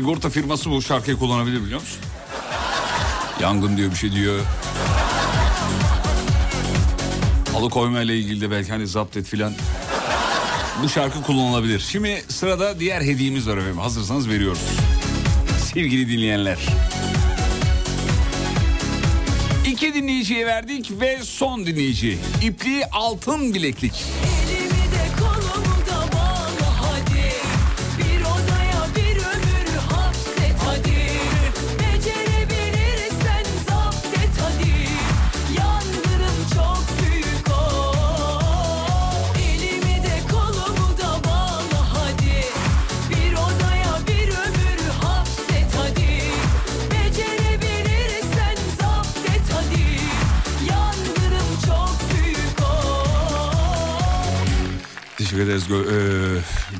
Sigorta 0.00 0.30
firması 0.30 0.70
bu 0.70 0.82
şarkıyı 0.82 1.16
kullanabilir 1.16 1.64
biliyor 1.64 1.80
musun? 1.80 2.00
Yangın 3.40 3.76
diyor 3.76 3.90
bir 3.90 3.96
şey 3.96 4.12
diyor. 4.12 4.40
Alıkoyma 7.56 8.02
ile 8.02 8.18
ilgili 8.18 8.40
de 8.40 8.50
belki 8.50 8.70
hani 8.70 8.86
zapt 8.86 9.16
et 9.16 9.26
filan. 9.26 9.52
Bu 10.82 10.88
şarkı 10.88 11.22
kullanılabilir. 11.22 11.80
Şimdi 11.80 12.24
sırada 12.28 12.80
diğer 12.80 13.02
hediyemiz 13.02 13.48
var 13.48 13.56
efendim. 13.56 13.78
Hazırsanız 13.78 14.28
veriyoruz. 14.28 14.62
Sevgili 15.74 16.08
dinleyenler. 16.08 16.58
İki 19.66 19.94
dinleyiciye 19.94 20.46
verdik 20.46 20.90
ve 21.00 21.18
son 21.22 21.66
dinleyici. 21.66 22.18
İpliği 22.42 22.86
altın 22.86 23.54
bileklik. 23.54 24.04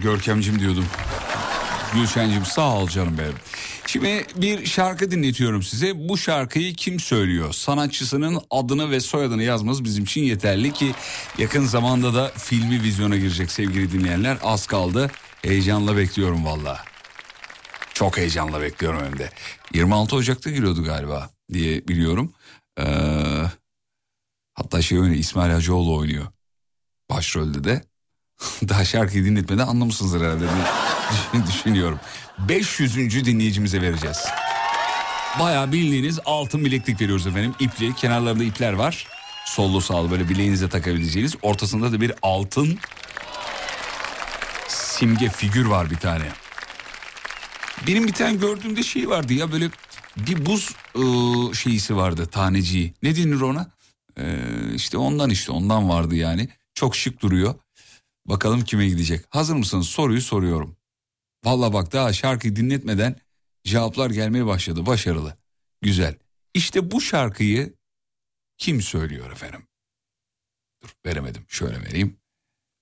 Görkemcim 0.02 0.58
diyordum. 0.60 0.86
Gülşen'cim 1.94 2.44
sağ 2.44 2.76
ol 2.76 2.88
canım 2.88 3.18
benim. 3.18 3.34
Şimdi 3.86 4.26
bir 4.36 4.66
şarkı 4.66 5.10
dinletiyorum 5.10 5.62
size. 5.62 6.08
Bu 6.08 6.18
şarkıyı 6.18 6.74
kim 6.74 7.00
söylüyor? 7.00 7.52
Sanatçısının 7.52 8.40
adını 8.50 8.90
ve 8.90 9.00
soyadını 9.00 9.42
yazmanız 9.42 9.84
bizim 9.84 10.04
için 10.04 10.22
yeterli 10.22 10.72
ki 10.72 10.94
yakın 11.38 11.64
zamanda 11.64 12.14
da 12.14 12.32
filmi 12.36 12.82
vizyona 12.82 13.16
girecek 13.16 13.50
sevgili 13.50 13.92
dinleyenler. 13.92 14.38
Az 14.42 14.66
kaldı. 14.66 15.10
Heyecanla 15.42 15.96
bekliyorum 15.96 16.44
valla. 16.46 16.84
Çok 17.94 18.16
heyecanla 18.18 18.62
bekliyorum 18.62 19.04
hem 19.04 19.18
de. 19.18 19.30
26 19.74 20.16
Ocak'ta 20.16 20.50
giriyordu 20.50 20.84
galiba 20.84 21.30
diye 21.52 21.88
biliyorum. 21.88 22.32
Ee, 22.78 22.84
hatta 24.54 24.82
şey 24.82 24.98
oynuyor 24.98 25.18
İsmail 25.18 25.52
Hacıoğlu 25.52 25.96
oynuyor. 25.96 26.26
Başrolde 27.10 27.64
de. 27.64 27.89
Daha 28.68 28.84
şarkıyı 28.84 29.24
dinletmeden 29.24 29.66
anlamışsınızdır 29.66 30.20
herhalde 30.20 30.40
diye 30.40 31.46
düşünüyorum. 31.46 32.00
500. 32.38 33.24
dinleyicimize 33.26 33.82
vereceğiz. 33.82 34.18
Bayağı 35.40 35.72
bildiğiniz 35.72 36.18
altın 36.24 36.64
bileklik 36.64 37.00
veriyoruz 37.00 37.26
efendim. 37.26 37.54
İpli 37.60 37.94
kenarlarında 37.94 38.44
ipler 38.44 38.72
var. 38.72 39.06
Sollu 39.46 39.80
sağlı 39.80 40.10
böyle 40.10 40.28
bileğinize 40.28 40.68
takabileceğiniz. 40.68 41.34
Ortasında 41.42 41.92
da 41.92 42.00
bir 42.00 42.12
altın 42.22 42.78
simge 44.68 45.28
figür 45.28 45.66
var 45.66 45.90
bir 45.90 45.96
tane. 45.96 46.24
Benim 47.86 48.06
bir 48.06 48.12
tane 48.12 48.36
gördüğümde 48.36 48.82
şey 48.82 49.08
vardı 49.08 49.32
ya 49.32 49.52
böyle 49.52 49.70
bir 50.16 50.46
buz 50.46 50.70
ıı, 50.98 51.54
şeyisi 51.54 51.96
vardı 51.96 52.26
taneciği. 52.26 52.94
Ne 53.02 53.16
denir 53.16 53.40
ona? 53.40 53.70
Ee, 54.18 54.36
işte 54.74 54.98
ondan 54.98 55.30
işte 55.30 55.52
ondan 55.52 55.88
vardı 55.88 56.14
yani. 56.14 56.48
Çok 56.74 56.96
şık 56.96 57.22
duruyor. 57.22 57.54
Bakalım 58.26 58.64
kime 58.64 58.88
gidecek. 58.88 59.24
Hazır 59.30 59.54
mısınız? 59.54 59.86
Soruyu 59.86 60.20
soruyorum. 60.20 60.76
Valla 61.44 61.72
bak 61.72 61.92
daha 61.92 62.12
şarkıyı 62.12 62.56
dinletmeden 62.56 63.16
cevaplar 63.64 64.10
gelmeye 64.10 64.46
başladı. 64.46 64.86
Başarılı. 64.86 65.36
Güzel. 65.82 66.14
İşte 66.54 66.90
bu 66.90 67.00
şarkıyı 67.00 67.74
kim 68.58 68.82
söylüyor 68.82 69.30
efendim? 69.32 69.66
Dur 70.82 70.90
veremedim. 71.06 71.44
Şöyle 71.48 71.80
vereyim. 71.82 72.16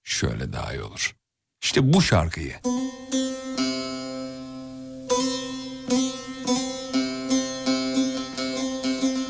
Şöyle 0.02 0.52
daha 0.52 0.72
iyi 0.74 0.82
olur. 0.82 1.16
İşte 1.62 1.92
bu 1.92 2.02
şarkıyı. 2.02 2.54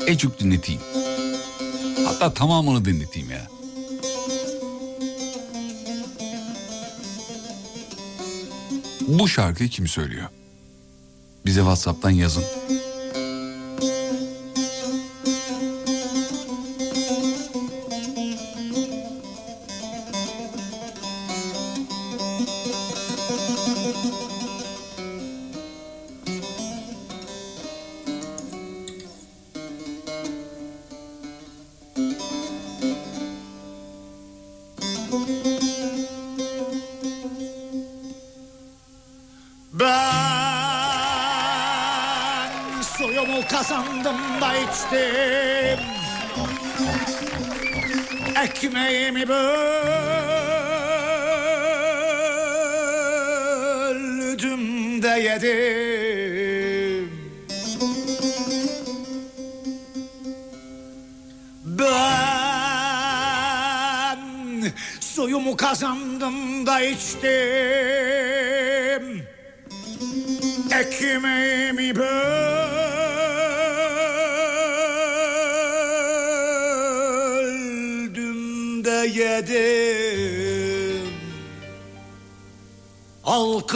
Ecuk 0.07 0.39
dinleteyim. 0.39 0.81
Hatta 2.05 2.33
tamamını 2.33 2.85
dinleteyim 2.85 3.31
ya. 3.31 3.58
Bu 9.09 9.27
şarkıyı 9.27 9.69
kim 9.69 9.87
söylüyor? 9.87 10.27
Bize 11.45 11.59
WhatsApp'tan 11.59 12.09
yazın. 12.09 12.43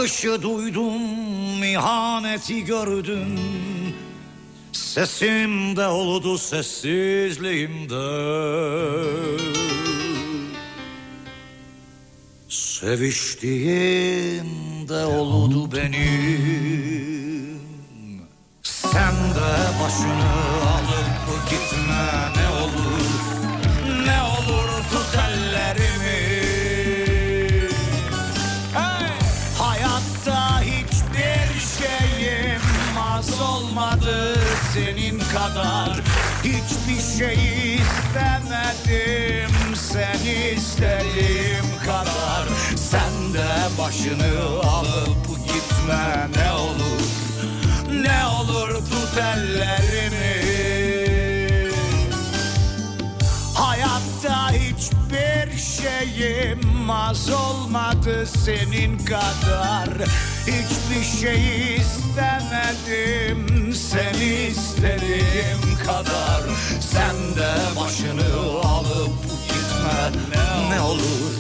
Alkışı 0.04 0.42
duydum, 0.42 1.64
ihaneti 1.64 2.66
gördüm. 2.66 3.40
Sesimde 4.72 5.88
oldu 5.88 6.38
sessizliğimde 6.38 7.94
Seviştiğimde 12.50 15.06
oldu 15.06 15.72
benim. 15.72 17.62
Sen 18.64 19.14
de 19.14 19.80
başını 19.84 20.32
alıp 20.74 21.50
gitme 21.50 22.43
kadar. 35.54 36.02
Hiçbir 36.44 37.18
şey 37.18 37.76
istemedim 37.76 39.76
Seni 39.76 40.54
istediğim 40.56 41.66
kadar. 41.86 42.48
Sen 42.76 43.34
de 43.34 43.48
başını 43.80 44.60
alıp 44.70 45.28
gitme 45.48 46.28
ne 46.36 46.52
olur 46.52 47.02
Ne 47.92 48.26
olur 48.26 48.70
tut 48.70 49.18
ellerimi. 49.18 50.54
Hayatta 53.56 54.52
hiçbir 54.52 55.58
şeyim 55.58 56.90
az 56.90 57.30
olmadı 57.30 58.26
senin 58.26 58.98
kadar 58.98 59.90
Hiçbir 60.48 61.04
şey 61.22 61.76
istemedim 61.76 63.74
seni 63.74 64.34
istediğim 64.34 65.78
kadar. 65.86 66.42
Sen 66.82 67.16
de 67.36 67.52
başını 67.80 68.62
alıp 68.64 69.24
gitme. 69.48 70.12
Ne 70.70 70.82
olur 70.82 71.34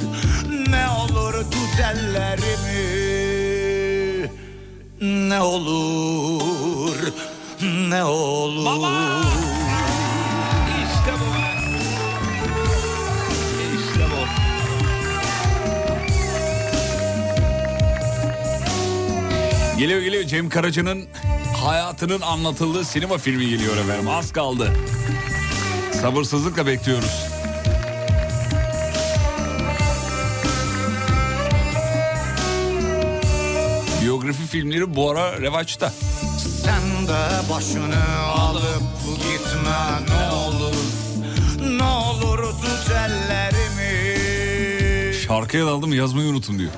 Ne 0.70 0.90
olur 0.90 1.34
tut 1.34 1.80
ellerimi. 1.80 2.84
Ne 5.30 5.42
olur 5.42 6.98
Ne 7.90 8.04
olur. 8.04 9.26
İşte 9.26 9.43
Geliyor 19.84 20.02
geliyor 20.02 20.24
Cem 20.24 20.50
Karaca'nın 20.50 21.06
hayatının 21.64 22.22
anlatıldığı 22.22 22.86
sinema 22.86 23.18
filmi 23.18 23.50
geliyor 23.50 23.78
efendim. 23.78 24.10
Az 24.10 24.32
kaldı. 24.32 24.74
Sabırsızlıkla 26.02 26.66
bekliyoruz. 26.66 27.26
Biyografi 34.02 34.44
filmleri 34.48 34.96
bu 34.96 35.12
ara 35.12 35.42
revaçta. 35.42 35.94
Sen 36.64 37.08
de 37.08 37.50
başını 37.50 38.20
alıp 38.38 38.84
gitme 39.18 40.06
ne 40.10 40.30
olur 40.36 40.76
Ne 41.78 41.84
olur 41.84 42.38
tut 42.40 42.92
ellerimi 42.92 44.24
Şarkıya 45.14 45.66
daldım 45.66 45.94
yazmayı 45.94 46.30
unutun 46.30 46.60
diyor. 46.60 46.72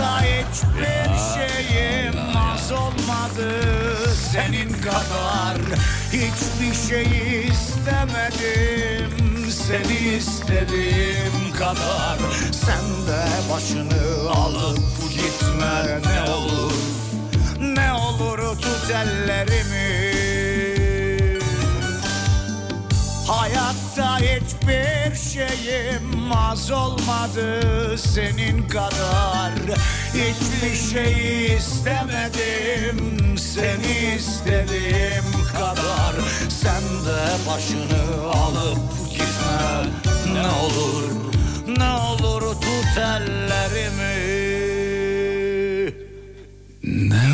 Hiçbir 0.00 1.10
şeyim 1.34 2.14
az 2.36 2.72
olmadı. 2.72 3.52
Senin 4.32 4.72
kadar 4.72 5.58
Hiçbir 6.12 6.88
şey 6.88 7.06
istemedim. 7.46 9.10
Seni 9.50 9.98
istediğim 10.16 11.52
kadar 11.58 12.18
Sen 12.52 13.06
de 13.06 13.24
başını 13.52 14.30
alıp 14.30 15.10
gitme. 15.10 16.00
Ne 16.06 16.30
olur 16.30 16.72
Ne 17.60 17.92
olur 17.92 18.38
tut 18.38 18.90
ellerimi 18.90 20.19
Hayatta 23.30 24.18
hiçbir 24.18 25.14
şeyim 25.14 26.32
az 26.32 26.70
olmadı 26.70 27.98
senin 27.98 28.68
kadar. 28.68 29.52
Hiçbir 30.14 30.76
şey 30.92 31.46
istemedim 31.56 33.38
seni 33.38 34.14
istediğim 34.16 35.24
kadar. 35.52 36.14
Sen 36.48 36.82
de 36.82 37.50
başını 37.50 38.30
alıp 38.32 39.10
gitme 39.10 39.84
ne 40.32 40.48
olur 40.48 41.10
Ne 41.78 41.92
olur 41.92 42.40
tut 42.40 42.98
ellerimi. 42.98 44.20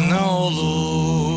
Ne 0.09 0.21
olur 0.21 1.36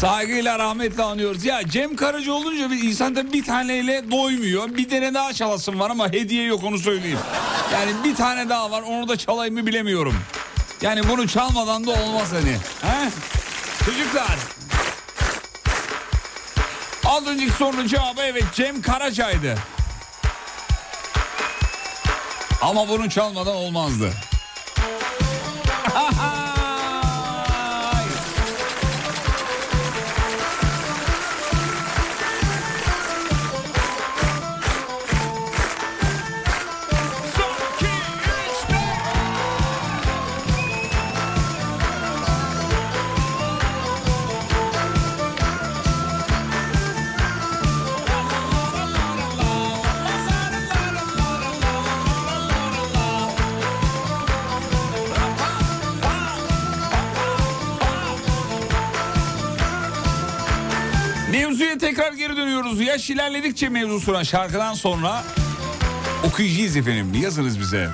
Saygıyla 0.00 0.58
rahmetle 0.58 1.02
anıyoruz. 1.02 1.44
Ya 1.44 1.68
Cem 1.68 1.96
Karaca 1.96 2.32
olunca 2.32 2.70
bir 2.70 2.82
insan 2.82 3.16
da 3.16 3.32
bir 3.32 3.44
taneyle 3.44 4.10
doymuyor. 4.10 4.76
Bir 4.76 4.88
tane 4.88 5.14
daha 5.14 5.32
çalasım 5.32 5.80
var 5.80 5.90
ama 5.90 6.12
hediye 6.12 6.44
yok 6.44 6.64
onu 6.64 6.78
söyleyeyim. 6.78 7.18
Yani 7.72 7.90
bir 8.04 8.14
tane 8.14 8.48
daha 8.48 8.70
var 8.70 8.82
onu 8.82 9.08
da 9.08 9.16
çalayım 9.16 9.54
mı 9.54 9.66
bilemiyorum. 9.66 10.14
Yani 10.82 11.08
bunu 11.08 11.28
çalmadan 11.28 11.86
da 11.86 11.90
olmaz 11.90 12.32
hani. 12.32 12.52
He? 12.92 13.10
Çocuklar. 13.84 14.38
Az 17.04 17.26
önceki 17.26 17.52
sorunun 17.52 17.86
cevabı 17.86 18.20
evet 18.22 18.44
Cem 18.54 18.82
Karaca'ydı. 18.82 19.54
Ama 22.62 22.88
bunu 22.88 23.10
çalmadan 23.10 23.56
olmazdı. 23.56 24.12
dönüyoruz. 62.58 62.80
Yaş 62.80 63.10
ilerledikçe 63.10 63.68
mevzusuna 63.68 64.24
şarkıdan 64.24 64.74
sonra 64.74 65.24
okuyacağız 66.24 66.76
efendim. 66.76 67.14
Yazınız 67.22 67.60
bize. 67.60 67.88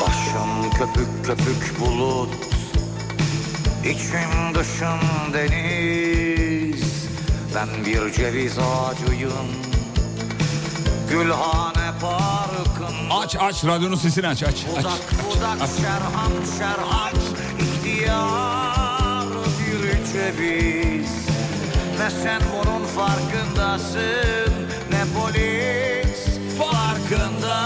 Başım 0.00 0.70
köpük 0.70 1.24
köpük 1.26 1.80
bulut 1.80 2.34
İçim 3.84 4.54
dışım 4.54 5.00
deniz 5.32 6.82
Ben 7.54 7.68
bir 7.86 8.12
ceviz 8.12 8.58
ağacıyım 8.58 9.46
Gülhane 11.10 11.92
parkın 12.00 12.94
Aç 13.10 13.36
aç 13.40 13.64
radyonun 13.64 13.96
sesini 13.96 14.28
aç 14.28 14.42
aç. 14.42 14.48
aç. 14.48 14.64
Budak 14.84 15.00
budak 15.26 15.68
şerham 15.80 16.32
şerhaç 16.58 17.14
İhtiyar 17.60 19.26
bir 19.58 20.12
ceviz 20.12 21.21
Ne 22.02 22.10
sen 22.10 22.42
bunun 22.52 22.84
farkındasın. 22.86 24.52
Ne 24.90 25.02
polis 25.14 26.20
farkında? 26.58 27.56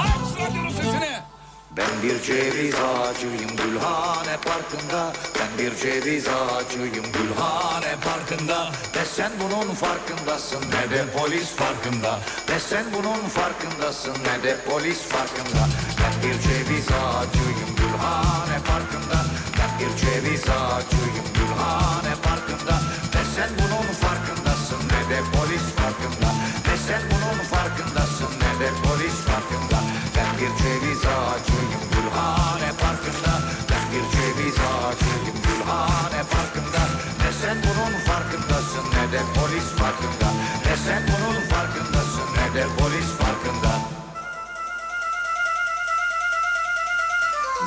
Aç 0.00 0.40
radyonun 0.40 0.70
sesini. 0.70 1.20
Ben 1.76 2.02
bir 2.02 2.22
ceviz 2.22 2.74
ağacıyım 2.74 3.56
Gülhane 3.56 4.36
Parkı'nda. 4.46 5.12
Ben 5.38 5.58
bir 5.58 5.76
ceviz 5.76 6.28
ağacıyım 6.28 7.06
Gülhane 7.12 7.94
Parkı'nda. 8.04 8.70
Ne 8.96 9.04
sen 9.04 9.32
bunun 9.40 9.74
farkındasın 9.74 10.60
ne 10.60 10.96
de 10.96 11.04
polis 11.18 11.48
farkında. 11.48 12.18
Ne 12.48 12.60
sen 12.60 12.84
bunun 12.94 13.28
farkındasın 13.28 14.14
ne 14.24 14.42
de 14.42 14.56
polis 14.70 15.02
farkında. 15.02 15.62
Ben 16.00 16.28
bir 16.28 16.40
ceviz 16.40 16.88
ağacıyım 16.88 17.70
Gülhane 17.76 18.58
Parkı'nda. 18.68 19.24
Ben 19.58 19.78
bir 19.78 19.96
ceviz 19.96 20.42
ağacıyım 20.42 21.26
Gülhane 21.34 22.14
sen 26.90 27.02
bunun 27.10 27.44
farkındasın 27.44 28.32
ne 28.42 28.52
de 28.60 28.68
polis 28.84 29.16
farkında. 29.28 29.78
Ben 30.16 30.30
bir 30.38 30.52
ceviz 30.62 31.02
ağacıyım 31.16 31.82
Gülhane 31.92 32.70
Parkı'nda. 32.82 33.34
Ben 33.70 33.84
bir 33.92 34.04
ceviz 34.14 34.56
ağacıyım 34.70 35.36
Gülhane 35.46 36.22
Parkı'nda. 36.32 36.82
Ne 37.20 37.30
sen 37.40 37.56
bunun 37.66 37.94
farkındasın 38.08 38.84
ne 38.94 39.04
de 39.12 39.20
polis 39.36 39.68
farkında. 39.80 40.28
Ne 40.66 40.76
sen 40.86 41.02
bunun 41.10 41.40
farkındasın 41.52 42.26
ne 42.36 42.46
de 42.54 42.64
polis 42.78 43.08
farkında. 43.20 43.72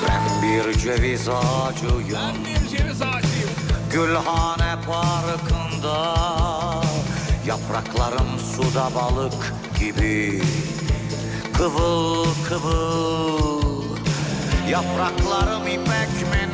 Ben 0.07 0.23
bir 0.43 0.79
ceviz 0.79 1.29
ağacıyım. 1.29 2.13
Ben 2.13 2.35
bir 2.45 2.77
ceviz 2.77 3.01
ağacıyım. 3.01 3.49
Gülhane 3.91 4.75
Parkı'nda 4.87 6.92
Yapraklarım 7.47 8.39
suda 8.39 8.89
balık 8.95 9.53
gibi. 9.79 10.41
Kıvıl 11.57 12.25
kıvıl. 12.49 13.83
Yapraklarım 14.69 15.67
ipek 15.67 16.31
mendil 16.31 16.52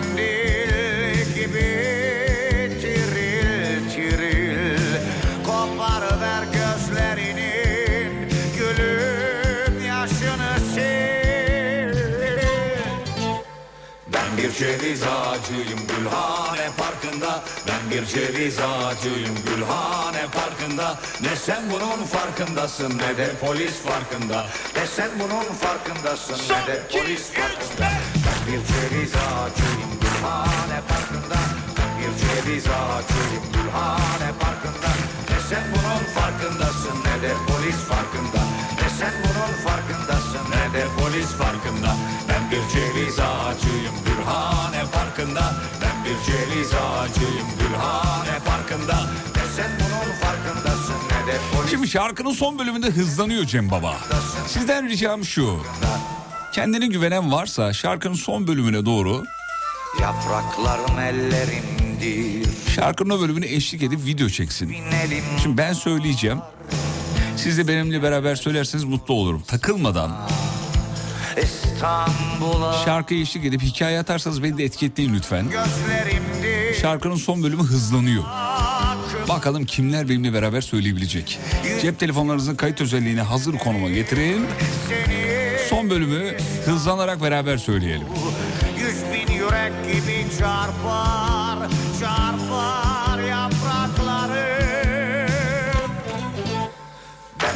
ceviz 14.59 15.03
ağacıyım 15.03 15.79
Gülhane 15.87 16.67
Parkı'nda. 16.77 17.43
Ben 17.67 17.91
bir 17.91 18.05
ceviz 18.05 18.59
ağacıyım 18.59 19.35
Gülhane 19.47 20.25
Parkı'nda. 20.33 20.99
Ne 21.21 21.35
sen 21.35 21.63
bunun 21.71 22.03
farkındasın 22.03 22.97
ne 22.97 23.17
de 23.17 23.31
polis 23.41 23.73
farkında. 23.73 24.45
Ne 24.75 24.87
sen 24.87 25.09
bunun 25.19 25.49
farkındasın 25.63 26.39
ne 26.53 26.67
de 26.67 26.81
polis 26.91 27.31
farkında. 27.31 27.87
Ben 28.25 28.39
bir 28.47 28.61
ceviz 28.71 29.13
ağacıyım 29.15 29.91
Gülhane 30.01 30.79
Parkı'nda. 30.89 31.39
Ben 31.77 31.91
bir 31.99 32.13
ceviz 32.21 32.65
ağacıyım 32.67 33.45
Gülhane 33.53 34.29
Parkı'nda. 34.41 34.91
Ne 35.29 35.39
sen 35.49 35.63
bunun 35.73 36.03
farkındasın 36.17 36.97
ne 37.05 37.15
de 37.21 37.33
polis 37.47 37.79
farkında. 37.91 38.41
Ne 38.81 38.89
sen 38.99 39.13
bunun 39.23 39.53
farkındasın 39.65 40.45
ne 40.51 40.79
de 40.79 40.85
polis 40.99 41.27
farkında 41.27 41.95
bir 42.51 42.73
ceviz 42.73 43.19
ağacıyım 43.19 43.95
Gülhane 44.05 44.83
Parkı'nda 44.93 45.53
Ben 45.81 46.05
bir 46.05 46.23
ceviz 46.25 46.73
ağacıyım 46.73 47.47
Gülhane 47.59 48.39
Parkı'nda 48.45 48.95
Ne 49.35 49.41
sen 49.55 49.71
bunun 49.79 50.13
farkındasın 50.15 50.93
ne 50.93 51.33
de 51.33 51.37
polis 51.53 51.71
Şimdi 51.71 51.87
şarkının 51.87 52.31
son 52.31 52.59
bölümünde 52.59 52.87
hızlanıyor 52.87 53.45
Cem 53.45 53.71
Baba. 53.71 53.97
Sizden 54.47 54.89
ricam 54.89 55.25
şu. 55.25 55.63
Kendine 56.53 56.87
güvenen 56.87 57.31
varsa 57.31 57.73
şarkının 57.73 58.13
son 58.13 58.47
bölümüne 58.47 58.85
doğru 58.85 59.23
Yapraklarım 60.01 60.99
ellerimdir 60.99 62.49
şarkının 62.79 63.09
o 63.09 63.21
bölümüne 63.21 63.45
eşlik 63.45 63.83
edip 63.83 64.05
video 64.05 64.29
çeksin. 64.29 64.75
Şimdi 65.41 65.57
ben 65.57 65.73
söyleyeceğim. 65.73 66.39
Siz 67.37 67.57
de 67.57 67.67
benimle 67.67 68.03
beraber 68.03 68.35
söylerseniz 68.35 68.83
mutlu 68.83 69.13
olurum. 69.13 69.43
Takılmadan 69.47 70.11
İstanbul'a 71.43 72.73
şarkıya 72.85 73.21
eşlik 73.21 73.45
edip 73.45 73.61
hikaye 73.61 73.99
atarsanız 73.99 74.43
beni 74.43 74.57
de 74.57 74.63
etiketleyin 74.63 75.13
lütfen. 75.13 75.45
Şarkının 76.81 77.15
son 77.15 77.43
bölümü 77.43 77.63
hızlanıyor. 77.63 78.23
Bakalım 79.29 79.65
kimler 79.65 80.09
benimle 80.09 80.33
beraber 80.33 80.61
söyleyebilecek. 80.61 81.39
Cep 81.81 81.99
telefonlarınızın 81.99 82.55
kayıt 82.55 82.81
özelliğini 82.81 83.21
hazır 83.21 83.57
konuma 83.57 83.89
getirin. 83.89 84.45
Son 85.69 85.89
bölümü 85.89 86.37
hızlanarak 86.65 87.21
beraber 87.21 87.57
söyleyelim. 87.57 88.07
Yüz 88.79 89.03
bin 89.13 89.33
yürek 89.33 89.73
gibi 89.93 90.25
Çarpar 90.39 91.38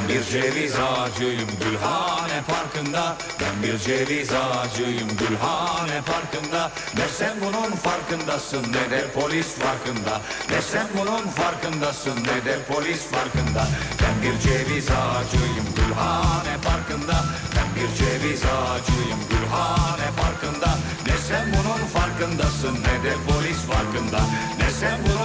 Ben 0.04 0.10
bir 0.10 0.24
ceviz 0.24 0.76
ağacıyım 0.76 1.50
Gülhane 1.64 2.42
Parkı'nda. 2.48 3.16
Ben 3.42 3.64
bir 3.64 3.80
ceviz 3.80 4.30
ağacıyım 4.34 5.10
Gülhane 5.20 6.02
Parkı'nda. 6.06 6.72
Ne 6.98 7.08
sen 7.18 7.36
bunun 7.42 7.76
farkındasın 7.76 8.64
ne 8.64 8.92
de 8.92 9.06
polis 9.14 9.48
farkında. 9.48 10.22
Ne 10.52 10.62
sen 10.62 10.88
bunun 10.98 11.28
farkındasın 11.28 12.18
ne 12.24 12.46
de 12.46 12.58
polis 12.68 13.02
farkında. 13.12 13.68
Ben 14.02 14.16
bir 14.24 14.40
ceviz 14.40 14.88
ağacıyım 14.92 15.68
Gülhane 15.76 16.56
Parkı'nda. 16.64 17.18
Ben 17.56 17.68
bir 17.76 17.90
ceviz 17.98 18.42
ağacıyım 18.46 19.20
Gülhane 19.30 20.10
Parkı'nda. 20.22 20.70
Ne 21.08 21.18
sen 21.28 21.46
bunun 21.54 21.82
farkındasın 21.96 22.76
ne 22.88 22.96
de 23.10 23.14
polis 23.28 23.58
farkında. 23.72 24.20
Ne 24.60 24.70
sen 24.80 25.00
bunun 25.06 25.23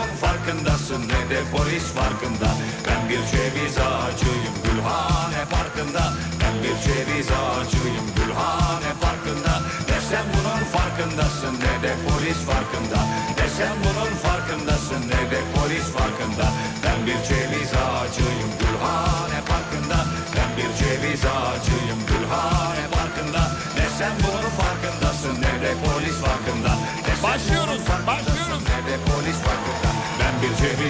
farkındasın 0.89 1.09
ne 1.09 1.31
de 1.31 1.41
polis 1.53 1.85
farkında. 1.85 2.49
Ben 2.87 3.09
bir 3.09 3.21
ceviz 3.31 3.79
ağacıyım 3.79 4.55
Gülhane 4.65 5.43
Parkı'nda 5.51 6.13
Ben 6.41 6.55
bir 6.63 6.77
ceviz 6.85 7.29
ağacıyım 7.31 8.07
Gülhane 8.17 8.93
Parkı'nda 9.01 9.55
Ne 9.89 10.01
sen 10.11 10.25
bunun 10.35 10.65
farkındasın 10.75 11.55
ne 11.55 11.83
de 11.83 11.95
polis 12.09 12.39
farkında. 12.51 13.01
Ne 13.39 13.49
sen 13.57 13.75
bunun 13.85 14.15
farkındasın 14.25 15.03
ne 15.13 15.31
de 15.31 15.41
polis 15.55 15.87
farkında. 15.97 16.47
Ben 16.85 17.07
bir 17.07 17.19
ceviz 17.29 17.73
ağacıyım 17.75 18.58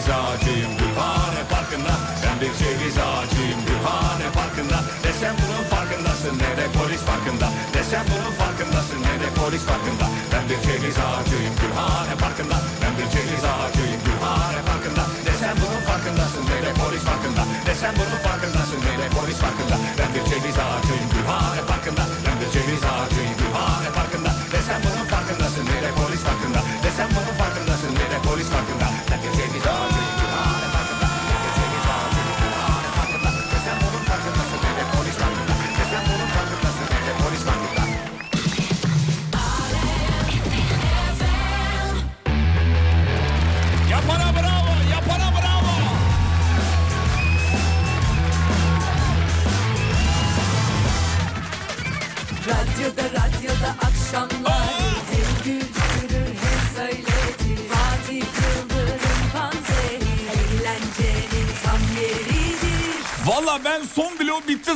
ceviz 0.09 0.21
ağacıyım 0.21 0.71
Gülhane 0.79 1.43
Parkı'nda 1.51 1.95
Ben 2.25 2.41
bir 2.41 2.55
ceviz 2.59 2.99
ağacıyım 2.99 3.38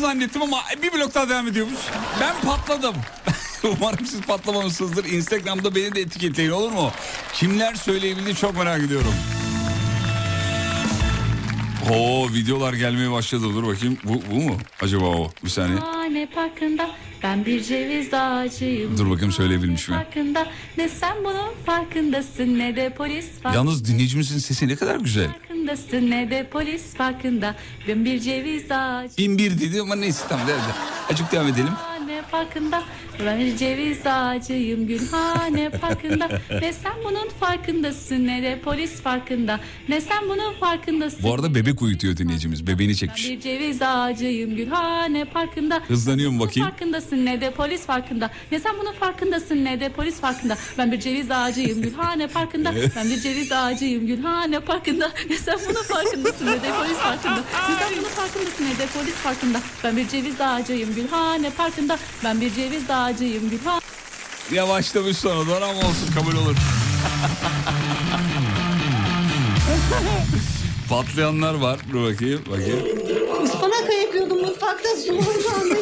zannettim 0.03 0.43
ama 0.43 0.59
bir 0.83 0.93
blok 0.93 1.15
daha 1.15 1.29
devam 1.29 1.49
ediyormuş. 1.49 1.81
Ben 2.21 2.35
patladım. 2.41 2.95
Umarım 3.65 4.07
siz 4.07 4.21
patlamamışsınızdır. 4.21 5.05
Instagram'da 5.05 5.75
beni 5.75 5.95
de 5.95 6.01
etiketleyin 6.01 6.51
olur 6.51 6.73
mu? 6.73 6.91
Kimler 7.35 7.75
söyleyebildi 7.75 8.35
çok 8.35 8.57
merak 8.57 8.83
ediyorum. 8.83 9.15
Oo 11.91 12.29
videolar 12.33 12.73
gelmeye 12.73 13.11
başladı. 13.11 13.45
Dur 13.55 13.67
bakayım. 13.67 13.99
Bu, 14.05 14.23
bu 14.31 14.35
mu? 14.35 14.57
Acaba 14.83 15.05
o. 15.07 15.31
Bir 15.45 15.49
saniye. 15.49 15.79
Hane 15.79 16.29
parkında 16.35 16.91
ben 17.23 17.47
bir 17.47 17.63
ceviz 17.63 18.15
ağacıyım. 18.15 18.99
Dur 18.99 19.11
bakayım 19.11 19.33
söyleyebilmiş 19.33 19.89
mi? 19.89 19.95
Farkında 19.95 20.47
ne 20.79 20.89
sen 20.89 21.17
bunun 21.25 21.51
farkındasın 21.67 22.59
ne 22.59 22.77
de 22.77 22.95
polis 22.95 23.27
farkında. 23.31 23.55
Yalnız 23.55 23.85
dinleyicimizin 23.85 24.39
sesi 24.39 24.69
ne 24.69 24.77
kadar 24.77 24.97
güzel. 24.97 25.29
Farkındasın 25.67 26.11
ne 26.11 26.31
de 26.31 26.47
polis 26.51 26.95
farkında. 26.95 27.55
Ben 27.89 28.05
bir 28.05 28.21
ceviz 28.21 28.71
ağacı. 28.71 29.17
Bin 29.19 29.39
bir 29.39 29.61
dedi 29.61 29.81
ama 29.81 29.95
neyse 29.95 30.25
tamam. 30.29 30.47
Hadi. 30.47 31.13
Açık 31.13 31.33
devam 31.33 31.49
edelim. 31.49 31.67
Hane 31.69 32.23
parkında 32.31 32.83
ben 33.27 33.41
bir 33.41 33.57
ceviz 33.57 34.07
ağacıyım 34.07 34.87
Gülhane 34.87 35.71
parkında. 35.71 36.29
ne 36.61 36.73
sen 36.73 36.93
bunun 37.05 37.29
farkındasın 37.41 38.27
ne 38.27 38.43
de 38.43 38.61
polis 38.65 39.01
farkında. 39.03 39.61
Ne 39.89 40.01
sen 40.01 40.29
bunun 40.29 40.53
farkındasın. 40.61 41.23
Bu 41.23 41.35
arada 41.35 41.55
bebek 41.55 41.83
uyutuyor 41.83 42.17
dinleyicimiz. 42.17 42.67
Bebeğini 42.67 42.93
Ben 42.93 42.97
çekmiş. 42.97 43.31
bir 43.31 43.41
ceviz 43.41 43.83
ağacıyım 43.83 44.57
Gülhane 44.57 45.25
parkında. 45.25 45.83
Hızlanıyor 45.89 46.31
mu 46.31 46.41
bakayım? 46.41 46.69
farkındasın 46.69 47.25
ne 47.27 47.41
de 47.41 47.51
polis 47.51 47.87
farkında. 47.87 48.31
Ne 48.53 48.61
sen 48.61 48.73
bunun 48.81 48.93
farkındasın 48.93 49.65
ne 49.65 49.81
de 49.81 49.89
polis 49.89 50.21
farkında. 50.21 50.57
Ben 50.79 50.93
bir 50.93 51.01
ceviz 51.01 51.31
ağacıyım 51.31 51.83
Gülhane 51.83 52.27
parkında. 52.27 52.73
Ben 52.97 53.11
bir 53.11 53.21
ceviz 53.21 53.53
ağacıyım 53.53 54.07
Gülhane 54.07 54.61
parkında. 54.61 55.13
Ne 55.31 55.37
sen 55.37 55.59
bunun 55.69 55.83
farkındasın 55.83 56.47
ne 56.47 56.53
de 56.63 56.71
polis 56.79 56.97
farkında. 56.99 57.35
Ne 57.69 57.75
sen 57.79 57.93
bunun 57.99 58.09
farkındasın 58.09 58.65
ne 58.65 58.79
de 58.79 58.87
polis 58.95 59.15
farkında. 59.15 59.61
Ben 59.85 59.97
bir 59.97 60.09
ceviz 60.09 60.41
ağacıyım 60.41 60.95
Gülhane 60.95 61.51
parkında. 61.51 61.99
Ben 62.25 62.41
bir 62.41 62.55
ceviz 62.55 62.91
ağacıyım 62.91 63.12
Gülhane. 63.19 63.81
Yavaşlamış 64.53 65.17
sonra 65.17 65.51
da 65.61 65.67
ama 65.67 65.79
olsun 65.79 66.13
kabul 66.15 66.37
olur. 66.37 66.57
Patlayanlar 70.89 71.55
var. 71.55 71.79
Dur 71.93 72.13
bakayım. 72.13 72.43
Bakayım. 72.51 72.87
Ispanak 73.45 73.91
ayıklıyordum 73.91 74.41
mutfakta 74.41 74.89
oldu 74.89 75.75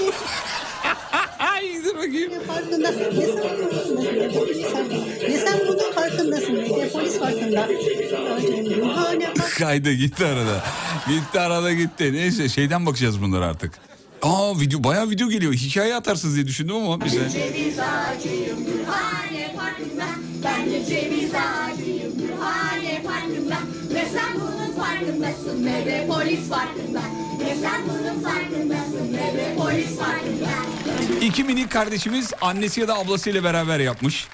Ay 1.38 1.84
dur 1.84 1.94
bakayım. 1.94 2.32
Farkında. 2.46 2.90
Ne 2.90 3.26
sen 3.26 3.38
bunun 3.98 4.22
farkındasın. 4.72 4.98
Ne 5.28 5.38
sen 5.38 5.60
bunun 5.68 5.92
farkındasın. 5.92 6.56
Ne 6.56 6.68
de 6.68 6.88
polis 6.92 7.18
farkında. 7.18 7.68
Bak. 9.38 9.52
Kaydı 9.58 9.92
gitti 9.92 10.26
arada. 10.26 10.64
Gitti 11.08 11.40
arada 11.40 11.72
gitti. 11.72 12.12
Neyse 12.12 12.48
şeyden 12.48 12.86
bakacağız 12.86 13.22
bunlara 13.22 13.46
artık. 13.46 13.72
Aa 14.22 14.60
video 14.60 14.84
bayağı 14.84 15.10
video 15.10 15.28
geliyor. 15.28 15.52
Hikaye 15.52 15.94
atarsınız 15.94 16.34
diye 16.34 16.46
düşündüm 16.46 16.76
ama 16.76 17.04
bize. 17.04 17.30
Ceviz 17.30 17.78
ağacıyım 17.78 18.64
Gülhane 18.66 19.54
Parkı'nda 19.56 20.06
Ben 20.44 20.66
de 20.72 20.84
ceviz 20.86 21.30
ağacıyım 21.34 22.18
Gülhane 22.18 23.02
Parkı'nda 23.06 23.56
Ne 23.92 24.08
sen 24.12 24.34
bunun 24.34 24.74
farkındasın 24.84 25.66
ne 25.66 25.86
de 25.86 26.06
polis 26.08 26.48
farkında 26.48 27.02
Ne 27.42 27.54
sen 27.60 27.80
bunun 27.88 28.20
farkındasın 28.22 29.12
ne 29.12 29.34
de 29.38 29.54
polis 29.58 29.98
farkında 29.98 30.50
İki 31.24 31.44
minik 31.44 31.70
kardeşimiz 31.70 32.32
annesi 32.40 32.80
ya 32.80 32.88
da 32.88 32.98
ablasıyla 32.98 33.44
beraber 33.44 33.80
yapmış. 33.80 34.28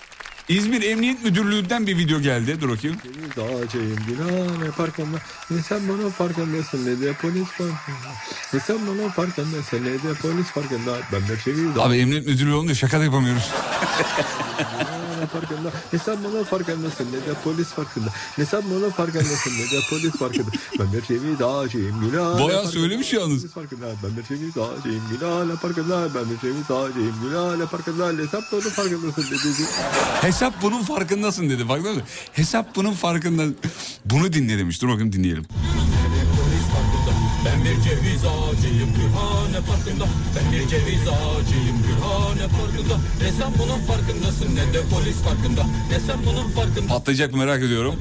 İzmir 0.48 0.82
Emniyet 0.82 1.24
Müdürlüğü'nden 1.24 1.86
bir 1.86 1.98
video 1.98 2.20
geldi. 2.20 2.60
Dur 2.60 2.68
bakayım. 2.68 2.96
Dağcıyım 3.36 3.96
Gülhane 4.08 4.70
Parkı'nda 4.76 5.16
Ne 5.50 5.62
sen 5.62 5.80
bana 5.88 6.10
farkındasın 6.10 6.86
ne 6.86 7.00
de 7.00 7.12
polis 7.12 7.48
farkında 7.48 8.12
Ne 8.52 8.60
sen 8.60 8.76
bana 8.86 9.08
farkındasın 9.08 9.84
ne 9.84 9.92
de 9.92 10.14
polis 10.22 10.46
farkında 10.46 10.98
Ben 11.12 11.20
de 11.28 11.36
ceviz 11.44 11.78
Abi 11.78 11.96
Emniyet 11.96 12.26
Müdürlüğü 12.26 12.54
olunca 12.54 12.74
şaka 12.74 13.00
da 13.00 13.04
yapamıyoruz. 13.04 13.50
Gülhane 15.16 15.26
Parkı'nda 15.32 15.70
Ne 15.92 15.98
sen 15.98 16.16
bana 16.24 16.44
farkındasın 16.44 17.06
ne 17.06 17.12
de 17.12 17.34
polis 17.44 17.68
farkında 17.68 18.06
Ne 18.38 18.44
sen 18.46 18.62
bana 18.70 18.90
farkındasın 18.90 19.50
ne 19.50 19.64
de 19.78 19.80
polis 19.90 20.12
farkında 20.12 20.46
Ben 20.78 20.92
de 20.92 21.00
ceviz 21.08 21.42
ağacıyım 21.42 22.00
Gülhane 22.00 22.34
Bayağı 22.34 22.48
Parkı'nda, 22.62 22.72
söylemiş 22.72 23.12
yalnız. 23.12 23.40
polis 23.40 23.54
farkında. 23.54 23.86
Ben 24.02 24.16
de 24.16 24.22
ceviz 24.28 24.58
ağacıyım 24.58 25.02
Gülhane 25.10 25.52
Parkı'nda 25.62 26.14
Ben 26.14 26.24
de 26.24 26.34
ceviz 26.42 26.70
ağacıyım 26.70 27.14
Gülhane 27.22 27.64
Parkı'nda 27.66 28.12
Ne 28.12 28.26
sen 28.26 28.42
bana 28.52 28.60
farkındasın 28.60 29.22
ne 29.22 29.30
de 29.30 30.26
Hesap 30.26 30.62
bunun 30.62 30.82
farkındasın 30.82 31.50
dedi. 31.50 31.66
Farkında 31.66 31.90
mısın? 31.92 32.06
Hesap 32.32 32.76
bunun 32.76 32.92
farkında. 32.92 33.44
Bunu 34.04 34.32
dinle 34.32 34.58
demiş. 34.58 34.82
Dur 34.82 34.88
bakayım 34.88 35.12
dinleyelim. 35.12 35.44
Ben 37.46 37.58
bir 37.64 37.76
ceviz 37.86 38.22
ağacıyım 38.34 38.90
Gülhane 38.98 39.60
Parkı'nda. 39.68 40.06
Ben 40.34 40.46
bir 40.52 40.68
ceviz 40.68 41.04
ağacıyım 41.16 41.76
Gülhane 41.86 42.46
Parkı'nda. 42.58 42.96
Ne 43.22 43.28
sen 43.38 43.50
bunun 43.58 43.80
farkındasın 43.90 44.50
ne 44.56 44.64
de 44.74 44.80
polis 44.92 45.18
farkında 45.26 45.62
Ne 45.90 45.98
sen 46.06 46.18
bunun 46.26 46.48
farkında 46.58 46.88
Patlayacak 46.94 47.32
mı 47.32 47.38
merak 47.38 47.62
ediyorum. 47.62 47.94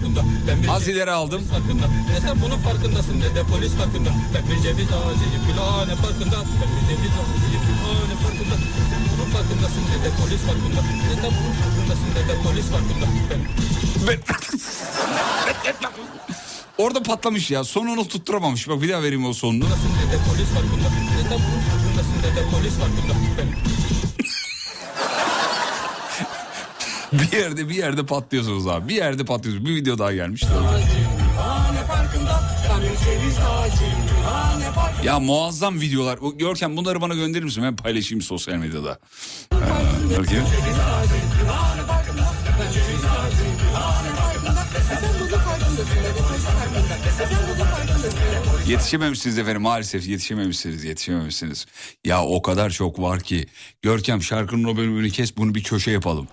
Az 0.69 0.87
ileri 0.87 1.11
aldım. 1.11 1.41
farkında 1.53 1.85
Ne 2.11 2.17
sen 2.25 2.35
bunun 2.43 2.59
farkındasın 2.67 3.17
ne 3.23 3.29
de 3.37 3.41
polis 3.51 3.73
farkında 3.79 4.09
Ben 4.33 4.43
bir 4.49 4.57
ceviz 4.65 4.89
ağacıyım 4.99 5.41
Gülhane 5.47 5.95
Parkı'nda. 6.03 6.37
Ben 6.59 6.69
bir 6.75 6.83
ceviz 6.89 7.13
ağacıyım 7.21 7.63
Gülhane 7.67 8.15
Parkı'nda. 8.23 8.55
Sen 8.91 9.01
bunun 9.09 9.27
farkındasın 9.35 9.83
ne 9.91 9.97
de 10.05 10.09
polis 10.19 10.41
farkında 10.47 10.81
Ne 11.09 11.15
sen 11.21 11.31
bunun 11.37 11.53
farkındasın 11.61 12.09
ne 12.15 12.21
de 12.29 12.35
polis 12.45 12.67
farkında 12.73 13.07
Ben 14.07 14.19
Orada 16.77 17.03
patlamış 17.03 17.51
ya. 17.51 17.63
Sonunu 17.63 18.07
tutturamamış. 18.07 18.69
Bak 18.69 18.81
bir 18.81 18.89
daha 18.89 19.03
vereyim 19.03 19.25
o 19.25 19.33
sonunu. 19.33 19.65
Bir 27.13 27.37
yerde 27.37 27.69
bir 27.69 27.75
yerde 27.75 28.05
patlıyorsunuz 28.05 28.67
abi. 28.67 28.89
Bir 28.89 28.95
yerde 28.95 29.25
patlıyorsunuz. 29.25 29.69
Bir 29.69 29.75
video 29.75 29.97
daha 29.97 30.13
gelmiş. 30.13 30.41
Gülhane 30.41 31.87
Parkı'nda 31.87 32.41
Ben 32.69 32.81
bir 32.81 32.87
ceviz 32.87 33.37
ağacıyım 33.37 33.93
Gülhane 34.09 34.71
Parkı'nda 34.75 35.05
Ya 35.05 35.19
muazzam 35.19 35.81
videolar. 35.81 36.19
Görkem 36.35 36.77
bunları 36.77 37.01
bana 37.01 37.13
gönderir 37.13 37.43
misin? 37.43 37.63
Ben 37.63 37.75
paylaşayım 37.75 38.21
sosyal 38.21 38.55
medyada. 38.55 38.99
Ee. 39.53 39.55
Yetişememişsiniz 48.67 49.37
efendim 49.37 49.61
maalesef 49.61 50.07
yetişememişsiniz 50.07 50.83
yetişememişsiniz. 50.83 51.65
Ya 52.05 52.23
o 52.23 52.41
kadar 52.41 52.69
çok 52.69 52.99
var 53.01 53.19
ki. 53.19 53.45
Görkem 53.81 54.21
şarkının 54.21 54.63
o 54.63 54.77
bölümünü 54.77 55.09
kes 55.09 55.37
bunu 55.37 55.55
bir 55.55 55.63
köşe 55.63 55.91
yapalım. 55.91 56.27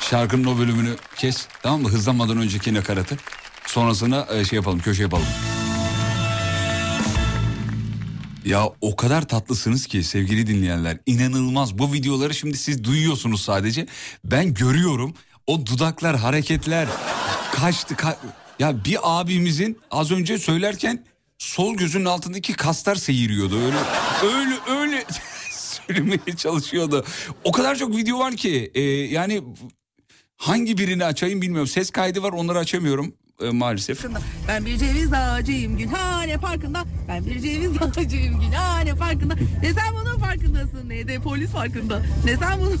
Şarkının 0.00 0.44
o 0.44 0.58
bölümünü 0.58 0.96
kes 1.16 1.48
tamam 1.62 1.82
mı 1.82 1.88
hızlanmadan 1.88 2.38
önceki 2.38 2.74
nakaratı. 2.74 3.16
Sonrasında 3.66 4.28
e, 4.34 4.44
şey 4.44 4.56
yapalım 4.56 4.78
köşe 4.78 5.02
yapalım. 5.02 5.26
Ya 8.44 8.68
o 8.80 8.96
kadar 8.96 9.28
tatlısınız 9.28 9.86
ki 9.86 10.04
sevgili 10.04 10.46
dinleyenler 10.46 10.98
inanılmaz 11.06 11.78
bu 11.78 11.92
videoları 11.92 12.34
şimdi 12.34 12.56
siz 12.56 12.84
duyuyorsunuz 12.84 13.42
sadece 13.42 13.86
ben 14.24 14.54
görüyorum 14.54 15.14
o 15.46 15.66
dudaklar 15.66 16.16
hareketler 16.16 16.88
kaçtı 17.52 17.94
ka- 17.94 18.16
ya 18.58 18.84
bir 18.84 18.98
abimizin 19.02 19.78
az 19.90 20.10
önce 20.12 20.38
söylerken 20.38 21.04
sol 21.38 21.74
gözünün 21.76 22.04
altındaki 22.04 22.52
kaslar 22.52 22.94
seyiriyordu 22.94 23.60
öyle 23.64 23.76
öyle 24.22 24.80
öyle 24.80 25.04
söylemeye 25.50 26.36
çalışıyordu 26.36 27.04
o 27.44 27.52
kadar 27.52 27.76
çok 27.76 27.96
video 27.96 28.18
var 28.18 28.36
ki 28.36 28.70
e, 28.74 28.80
yani 28.82 29.42
hangi 30.36 30.78
birini 30.78 31.04
açayım 31.04 31.42
bilmiyorum 31.42 31.68
ses 31.68 31.90
kaydı 31.90 32.22
var 32.22 32.32
onları 32.32 32.58
açamıyorum 32.58 33.14
e, 33.40 33.50
maalesef. 33.50 34.04
Ben 34.48 34.66
bir 34.66 34.76
ceviz 34.76 35.12
ağacıyım 35.12 35.78
Gülhane 35.78 36.36
Parkı'nda. 36.36 36.84
Ben 37.08 37.26
bir 37.26 37.40
ceviz 37.40 37.70
ağacıyım 37.82 38.40
Gülhane 38.40 38.94
Parkı'nda. 38.94 39.34
Ne 39.62 39.74
sen 39.74 39.94
bunun 39.94 40.18
farkındasın 40.18 40.88
ne 40.88 41.08
de 41.08 41.18
polis 41.18 41.50
farkında. 41.50 42.02
Ne 42.24 42.36
sen 42.36 42.60
bunun... 42.60 42.80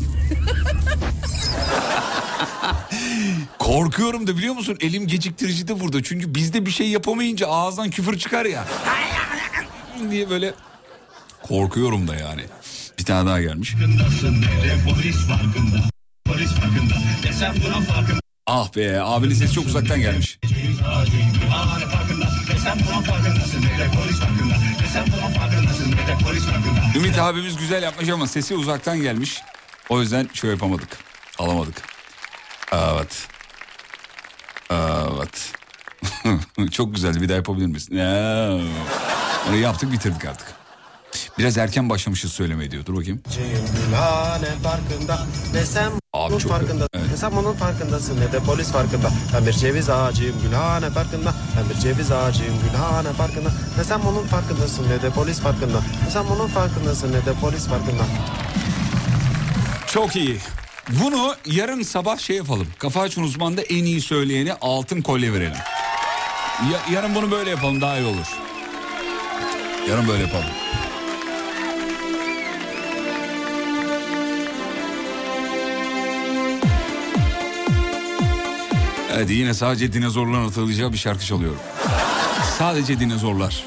Korkuyorum 3.58 4.26
da 4.26 4.36
biliyor 4.36 4.54
musun? 4.54 4.76
Elim 4.80 5.06
geciktirici 5.06 5.68
de 5.68 5.80
burada. 5.80 6.02
Çünkü 6.02 6.34
bizde 6.34 6.66
bir 6.66 6.70
şey 6.70 6.88
yapamayınca 6.88 7.46
ağızdan 7.46 7.90
küfür 7.90 8.18
çıkar 8.18 8.44
ya. 8.44 8.64
diye 10.10 10.30
böyle 10.30 10.54
korkuyorum 11.42 12.08
da 12.08 12.14
yani. 12.16 12.42
Bir 12.98 13.04
tane 13.04 13.28
daha 13.28 13.40
gelmiş. 13.40 13.74
Ah 18.46 18.76
be 18.76 19.00
abinin 19.02 19.34
sesi 19.34 19.54
çok 19.54 19.66
uzaktan 19.66 20.00
gelmiş. 20.00 20.38
Ümit 26.96 27.18
abimiz 27.18 27.56
güzel 27.56 27.82
yapmış 27.82 28.08
ama 28.08 28.26
sesi 28.26 28.54
uzaktan 28.54 29.00
gelmiş. 29.02 29.40
O 29.88 30.00
yüzden 30.00 30.28
şey 30.32 30.50
yapamadık. 30.50 30.98
Alamadık. 31.38 31.95
Evet. 32.72 33.28
Evet. 34.70 35.52
Çok 36.72 36.94
güzeldi 36.94 37.20
bir 37.20 37.28
daha 37.28 37.36
yapabilir 37.36 37.66
misin? 37.66 37.96
Onu 39.48 39.56
yaptık 39.56 39.92
bitirdik 39.92 40.24
artık. 40.24 40.46
Biraz 41.38 41.58
erken 41.58 41.90
başlamışız 41.90 42.32
söylemeye 42.32 42.70
diyor. 42.70 42.86
Dur 42.86 42.96
bakayım. 42.96 43.22
Abi 46.12 46.38
çok- 46.38 46.50
farkında 46.52 46.86
evet. 46.94 47.06
ne 47.10 47.16
sen 47.16 47.36
bunun 47.36 47.52
farkındasın 47.52 48.20
ne 48.20 48.32
de 48.32 48.38
polis 48.38 48.72
farkında 48.72 49.10
ben 49.34 49.46
bir 49.46 49.52
ceviz 49.52 49.90
ağacıyım 49.90 50.42
Gülhane 50.42 50.90
Parkı'nda 50.90 51.34
ben 51.56 51.70
bir 51.70 51.74
ceviz 51.80 52.12
ağacıyım 52.12 52.54
Gülhane 52.64 53.08
Parkı'nda 53.18 53.50
ne 53.78 53.84
sen 53.84 54.00
bunun 54.04 54.26
farkındasın 54.26 54.88
ne 54.90 55.02
de 55.02 55.10
polis 55.10 55.40
farkında 55.40 55.80
ne 56.04 56.10
sen 56.10 56.24
bunun 56.30 56.46
farkındasın 56.48 57.12
ne 57.12 57.26
de 57.26 57.32
polis 57.40 57.66
farkında 57.66 58.02
Çok 59.86 60.16
iyi. 60.16 60.38
Bunu 60.90 61.34
yarın 61.46 61.82
sabah 61.82 62.18
şey 62.18 62.36
yapalım. 62.36 62.66
Kafa 62.78 63.00
açın 63.00 63.22
uzmanda 63.22 63.62
en 63.62 63.84
iyi 63.84 64.00
söyleyene 64.00 64.52
altın 64.60 65.02
kolye 65.02 65.32
verelim. 65.32 65.56
Ya- 66.72 66.94
yarın 66.94 67.14
bunu 67.14 67.30
böyle 67.30 67.50
yapalım 67.50 67.80
daha 67.80 67.98
iyi 67.98 68.06
olur. 68.06 68.26
Yarın 69.88 70.08
böyle 70.08 70.22
yapalım. 70.22 70.46
Evet 79.16 79.30
yine 79.30 79.54
sadece 79.54 79.92
dinozorların 79.92 80.48
atılacağı 80.48 80.92
bir 80.92 80.98
şarkı 80.98 81.24
çalıyorum. 81.24 81.58
Sadece 82.58 83.00
dinozorlar. 83.00 83.64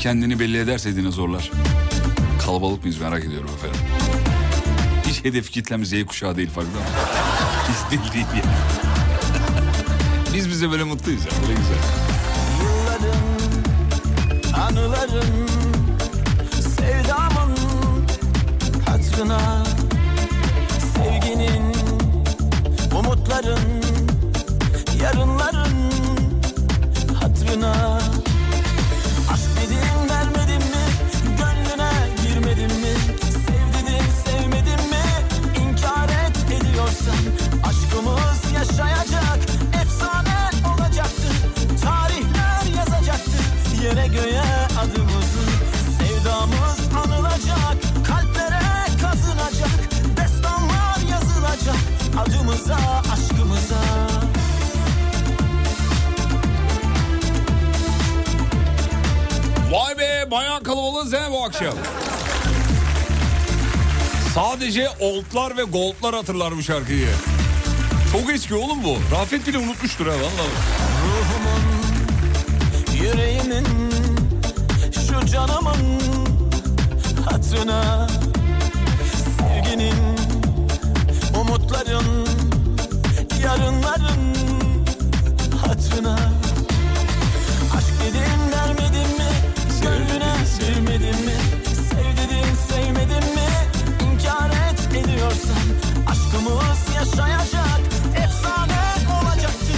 kendini 0.00 0.40
belli 0.40 0.58
ederse 0.58 0.96
dinozorlar. 0.96 1.50
Kalabalık 2.46 2.82
mıyız 2.82 3.00
merak 3.00 3.24
ediyorum 3.24 3.50
efendim. 3.56 3.80
Hiç 5.06 5.24
hedef 5.24 5.50
kitlemiz 5.50 5.88
Z 5.88 6.04
kuşağı 6.06 6.36
değil 6.36 6.50
farkında 6.50 6.78
mı? 6.78 6.84
Biz 7.68 7.90
değil 7.90 8.12
değil 8.12 8.26
yani. 8.44 8.56
Biz 10.34 10.48
bize 10.48 10.70
böyle 10.70 10.84
mutluyuz 10.84 11.20
ya. 11.24 11.32
Ne 11.48 11.54
güzel. 11.54 11.76
Yılların, 12.62 13.20
anıların, 14.62 15.48
sevdamın 16.76 17.56
hatrına, 18.86 19.64
sevginin, 20.94 21.74
umutların, 22.98 23.60
yarınların 25.02 25.90
hatrına. 27.20 27.99
Be 60.30 60.34
bayağı 60.34 60.62
kalabalığız 60.62 61.12
he 61.12 61.30
bu 61.30 61.44
akşam. 61.44 61.74
Sadece 64.34 64.88
oldlar 65.00 65.56
ve 65.56 65.62
goldlar 65.62 66.14
hatırlar 66.14 66.56
bu 66.56 66.62
şarkıyı. 66.62 67.08
Çok 68.12 68.32
eski 68.32 68.54
oğlum 68.54 68.84
bu. 68.84 68.96
Rafet 69.12 69.46
bile 69.46 69.58
unutmuştur 69.58 70.06
ha 70.06 70.12
vallahi. 70.12 70.50
Ruhumun, 71.04 71.62
yüreğimin, 73.04 73.66
şu 74.92 75.26
canımın 75.26 76.00
hatırına 77.30 78.08
Sevginin, 79.38 79.94
umutların, 81.40 82.26
yarınların 83.44 84.34
hatırına 85.66 86.29
girmedin 90.90 91.24
mi? 91.24 91.32
Sev 91.90 92.16
dedin 92.16 92.54
sevmedin 92.68 93.34
mi, 93.34 93.48
inkar 94.04 94.50
et 94.50 95.04
ediyorsan 95.04 95.66
Aşkımız 96.06 96.94
yaşayacak, 96.94 97.80
efsane 98.16 98.82
olacaktı. 99.22 99.74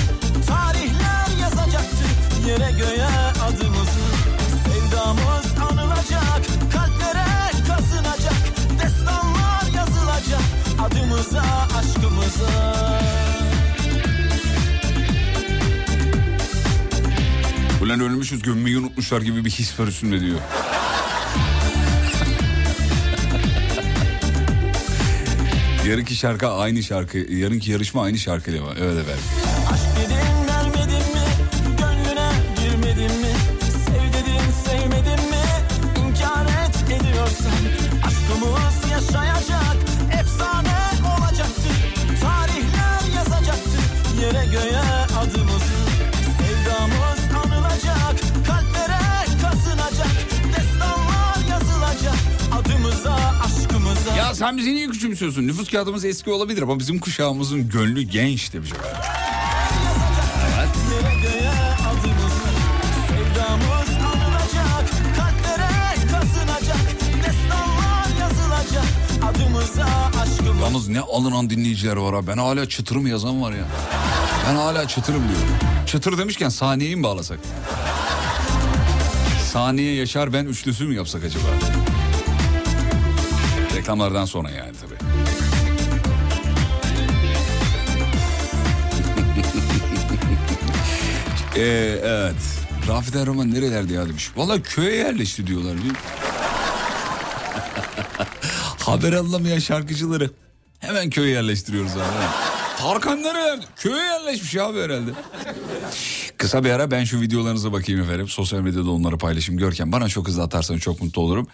Tarihler 0.46 1.40
yazacaktı 1.40 2.04
yere 2.48 2.70
göğe 2.78 3.06
adımızı. 3.44 4.06
Sevdamız 4.64 5.46
anılacak, 5.70 6.42
kalplere 6.72 7.50
kazınacak. 7.68 8.42
Destanlar 8.82 9.64
yazılacak 9.74 10.42
adımıza, 10.80 11.44
aşkımıza. 11.78 12.82
Ulan 17.82 18.00
ölmüşüz 18.00 18.42
gömmeyi 18.42 18.78
unutmuşlar 18.78 19.22
gibi 19.22 19.44
bir 19.44 19.50
his 19.50 19.80
var 19.80 19.86
üstünde 19.86 20.20
diyor. 20.20 20.38
Yarınki 25.92 26.16
şarkı 26.16 26.48
aynı 26.48 26.82
şarkı. 26.82 27.18
Yarınki 27.18 27.70
yarışma 27.70 28.02
aynı 28.02 28.18
şarkıyla 28.18 28.62
var. 28.62 28.76
Evet 28.80 28.98
efendim. 28.98 29.51
Küçümsüyorsun? 55.12 55.46
Nüfus 55.46 55.70
kağıdımız 55.70 56.04
eski 56.04 56.30
olabilir 56.30 56.62
ama 56.62 56.78
bizim 56.78 56.98
kuşağımızın 56.98 57.68
gönlü 57.68 58.02
genç 58.02 58.52
demiş 58.52 58.72
efendim. 58.72 58.96
Yalnız 70.60 70.88
ne 70.88 71.00
alınan 71.00 71.50
dinleyiciler 71.50 71.96
var 71.96 72.14
ha. 72.14 72.26
Ben 72.26 72.38
hala 72.38 72.68
çıtırım 72.68 73.06
yazan 73.06 73.42
var 73.42 73.52
ya. 73.52 73.64
Ben 74.48 74.54
hala 74.54 74.88
çıtırım 74.88 75.22
diyorum. 75.28 75.54
Çıtır 75.86 76.18
demişken 76.18 76.48
saniyeyi 76.48 76.96
mi 76.96 77.02
bağlasak? 77.02 77.38
Saniye 79.52 79.94
Yaşar 79.94 80.32
ben 80.32 80.44
üçlüsü 80.46 80.84
mü 80.84 80.94
yapsak 80.94 81.24
acaba? 81.24 81.44
Reklamlardan 83.76 84.24
sonra 84.24 84.50
yani 84.50 84.72
Ee, 91.62 91.98
evet. 92.04 92.34
Rafet 92.88 93.16
Erroman 93.16 93.54
nerelerde 93.54 93.92
ya 93.92 94.08
demiş. 94.08 94.30
Valla 94.36 94.62
köye 94.62 94.94
yerleşti 94.96 95.46
diyorlar. 95.46 95.82
Değil? 95.82 95.94
Haber 98.78 99.12
anlamayan 99.12 99.58
şarkıcıları 99.58 100.30
hemen 100.78 101.10
köye 101.10 101.30
yerleştiriyoruz 101.30 101.92
abi. 101.92 102.02
Tarkan 102.78 103.22
nerelerde? 103.22 103.64
Köye 103.76 104.02
yerleşmiş 104.02 104.56
abi 104.56 104.80
herhalde. 104.80 105.10
Kısa 106.36 106.64
bir 106.64 106.70
ara 106.70 106.90
ben 106.90 107.04
şu 107.04 107.20
videolarınıza 107.20 107.72
bakayım 107.72 108.00
efendim. 108.00 108.28
Sosyal 108.28 108.60
medyada 108.60 108.90
onları 108.90 109.18
paylaşayım. 109.18 109.58
Görken 109.60 109.92
bana 109.92 110.08
çok 110.08 110.28
hızlı 110.28 110.42
atarsanız 110.42 110.80
çok 110.80 111.02
mutlu 111.02 111.22
olurum. 111.22 111.46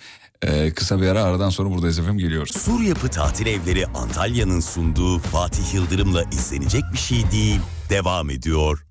Ee, 0.42 0.70
kısa 0.70 1.00
bir 1.00 1.06
ara 1.06 1.22
aradan 1.22 1.50
sonra 1.50 1.70
buradayız 1.70 1.98
efendim 1.98 2.18
geliyoruz. 2.18 2.56
Sur 2.56 2.80
Yapı 2.80 3.08
Tatil 3.08 3.46
Evleri 3.46 3.86
Antalya'nın 3.86 4.60
sunduğu 4.60 5.18
Fatih 5.18 5.74
Yıldırım'la 5.74 6.22
izlenecek 6.22 6.82
bir 6.92 6.98
şey 6.98 7.30
değil. 7.30 7.60
Devam 7.90 8.30
ediyor. 8.30 8.84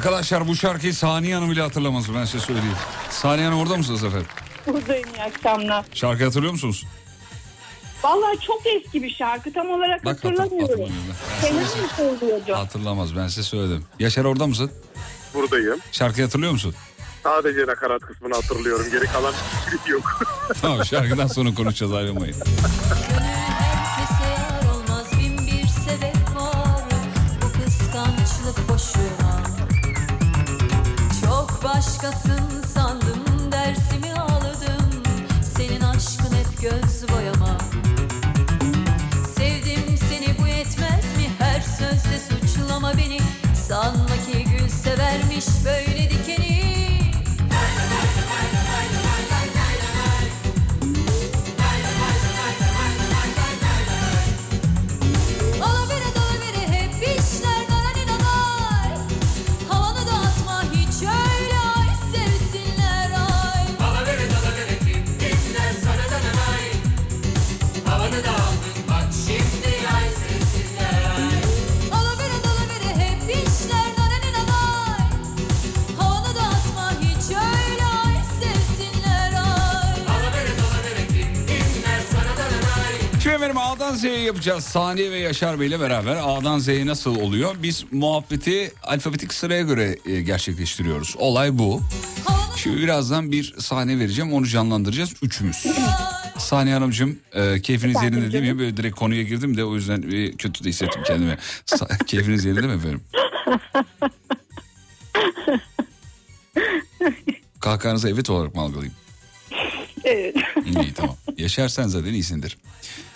Arkadaşlar 0.00 0.48
bu 0.48 0.56
şarkıyı 0.56 0.94
Saniye 0.94 1.34
Hanım 1.34 1.50
bile 1.50 1.62
hatırlamaz 1.62 2.14
ben 2.14 2.24
size 2.24 2.38
söyleyeyim. 2.44 2.76
Saniye 3.10 3.46
Hanım 3.46 3.60
orada 3.60 3.76
mısınız 3.76 4.04
efendim? 4.04 4.26
Buradayım 4.66 5.08
iyi 5.16 5.22
akşamlar. 5.22 5.84
Şarkıyı 5.94 6.26
hatırlıyor 6.28 6.52
musunuz? 6.52 6.86
Vallahi 8.04 8.38
çok 8.46 8.62
eski 8.66 9.02
bir 9.02 9.10
şarkı 9.14 9.52
tam 9.52 9.70
olarak 9.70 10.04
Bak, 10.04 10.16
hatır- 10.24 10.38
hatırlamıyorum. 10.38 10.94
Senin 11.40 11.60
mi 11.60 11.66
söylüyordu? 11.96 12.52
Hatırlamaz 12.54 13.16
ben 13.16 13.28
size 13.28 13.42
söyledim. 13.42 13.84
Yaşar 13.98 14.24
orada 14.24 14.46
mısın? 14.46 14.70
Buradayım. 15.34 15.78
Şarkıyı 15.92 16.26
hatırlıyor 16.26 16.52
musun? 16.52 16.74
Sadece 17.22 17.66
nakarat 17.66 18.02
kısmını 18.02 18.34
hatırlıyorum. 18.34 18.86
Geri 18.92 19.04
kalan 19.06 19.34
yok. 19.86 20.20
tamam 20.62 20.84
şarkıdan 20.84 21.26
sonra 21.26 21.54
konuşacağız 21.54 21.92
ayrılmayın. 21.92 22.36
A'dan 83.90 83.98
Z'ye 83.98 84.18
yapacağız. 84.18 84.64
Saniye 84.64 85.10
ve 85.10 85.18
Yaşar 85.18 85.60
Bey 85.60 85.66
ile 85.68 85.80
beraber 85.80 86.16
A'dan 86.16 86.58
Z'ye 86.58 86.86
nasıl 86.86 87.16
oluyor? 87.16 87.56
Biz 87.62 87.84
muhabbeti 87.92 88.72
alfabetik 88.82 89.34
sıraya 89.34 89.62
göre 89.62 89.96
e, 90.06 90.20
gerçekleştiriyoruz. 90.20 91.14
Olay 91.18 91.58
bu. 91.58 91.80
Şimdi 92.56 92.76
birazdan 92.82 93.32
bir 93.32 93.54
sahne 93.58 93.98
vereceğim. 93.98 94.32
Onu 94.32 94.46
canlandıracağız 94.46 95.12
üçümüz. 95.22 95.66
Saniye 96.38 96.74
Hanımcığım 96.74 97.18
e, 97.32 97.60
keyfiniz 97.62 97.96
Efendim 97.96 98.18
yerinde 98.18 98.32
değil 98.32 98.52
mi? 98.52 98.58
Böyle 98.58 98.76
direkt 98.76 98.96
konuya 98.96 99.22
girdim 99.22 99.56
de 99.56 99.64
o 99.64 99.74
yüzden 99.74 100.02
bir 100.02 100.36
kötü 100.36 100.64
de 100.64 100.68
hissettim 100.68 101.02
kendimi. 101.06 101.38
Sa- 101.66 102.04
keyfiniz 102.06 102.44
yerinde 102.44 102.66
mi 102.66 102.72
efendim? 102.72 103.00
Kalkanızı 107.60 108.08
evet 108.08 108.30
olarak 108.30 108.54
mı 108.54 108.60
algılayayım? 108.60 108.94
Evet. 110.04 110.36
İyi 110.66 110.92
tamam. 110.94 111.16
Yaşar 111.38 111.68
sen 111.68 111.86
zaten 111.86 112.12
iyisindir. 112.12 112.58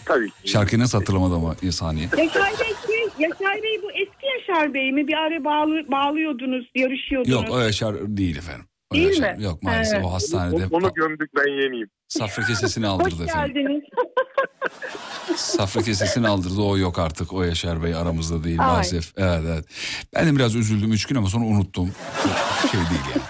Tabii 0.06 0.30
ki. 0.30 0.48
Şarkıyı 0.50 0.80
nasıl 0.82 0.98
hatırlamadı 0.98 1.34
ama 1.34 1.56
ya 1.62 1.72
saniye. 1.72 2.08
Yaşar 2.18 2.42
Bey, 2.60 2.72
şey, 2.86 3.08
Yaşar 3.18 3.62
Bey 3.62 3.80
bu 3.82 3.90
eski 3.92 4.26
Yaşar 4.38 4.74
Bey 4.74 4.92
mi? 4.92 5.08
Bir 5.08 5.14
ara 5.14 5.44
bağlı, 5.44 5.90
bağlıyordunuz, 5.92 6.66
yarışıyordunuz. 6.74 7.34
Yok 7.36 7.44
o 7.50 7.58
Yaşar 7.58 7.94
değil 8.16 8.36
efendim. 8.38 8.66
O 8.90 8.94
Değil 8.94 9.06
Yaşar- 9.08 9.36
mi? 9.36 9.44
Yok 9.44 9.62
maalesef 9.62 9.94
Evet. 9.94 10.04
o 10.06 10.12
hastanede 10.12 10.66
Onu 10.70 10.94
gömdük 10.94 11.30
ben 11.36 11.62
yeniyim. 11.62 11.88
safra 12.08 12.42
kesesini 12.44 12.86
Hoş 12.88 12.92
aldırdı 13.06 13.24
efendim. 13.24 13.54
geldiniz. 13.54 13.82
Safra 15.36 15.82
kesesini 15.82 16.28
aldırdı 16.28 16.60
o 16.60 16.78
yok 16.78 16.98
artık 16.98 17.32
o 17.32 17.42
Yaşar 17.42 17.82
Bey 17.82 17.94
aramızda 17.94 18.44
değil 18.44 18.60
Ay. 18.60 18.66
maalesef. 18.66 19.12
Evet 19.16 19.40
evet. 19.48 19.64
Ben 20.14 20.26
de 20.26 20.36
biraz 20.36 20.54
üzüldüm 20.54 20.92
üç 20.92 21.06
gün 21.06 21.16
ama 21.16 21.28
sonra 21.28 21.44
unuttum. 21.44 21.90
Şey 22.70 22.80
değil 22.80 23.00
yani. 23.14 23.22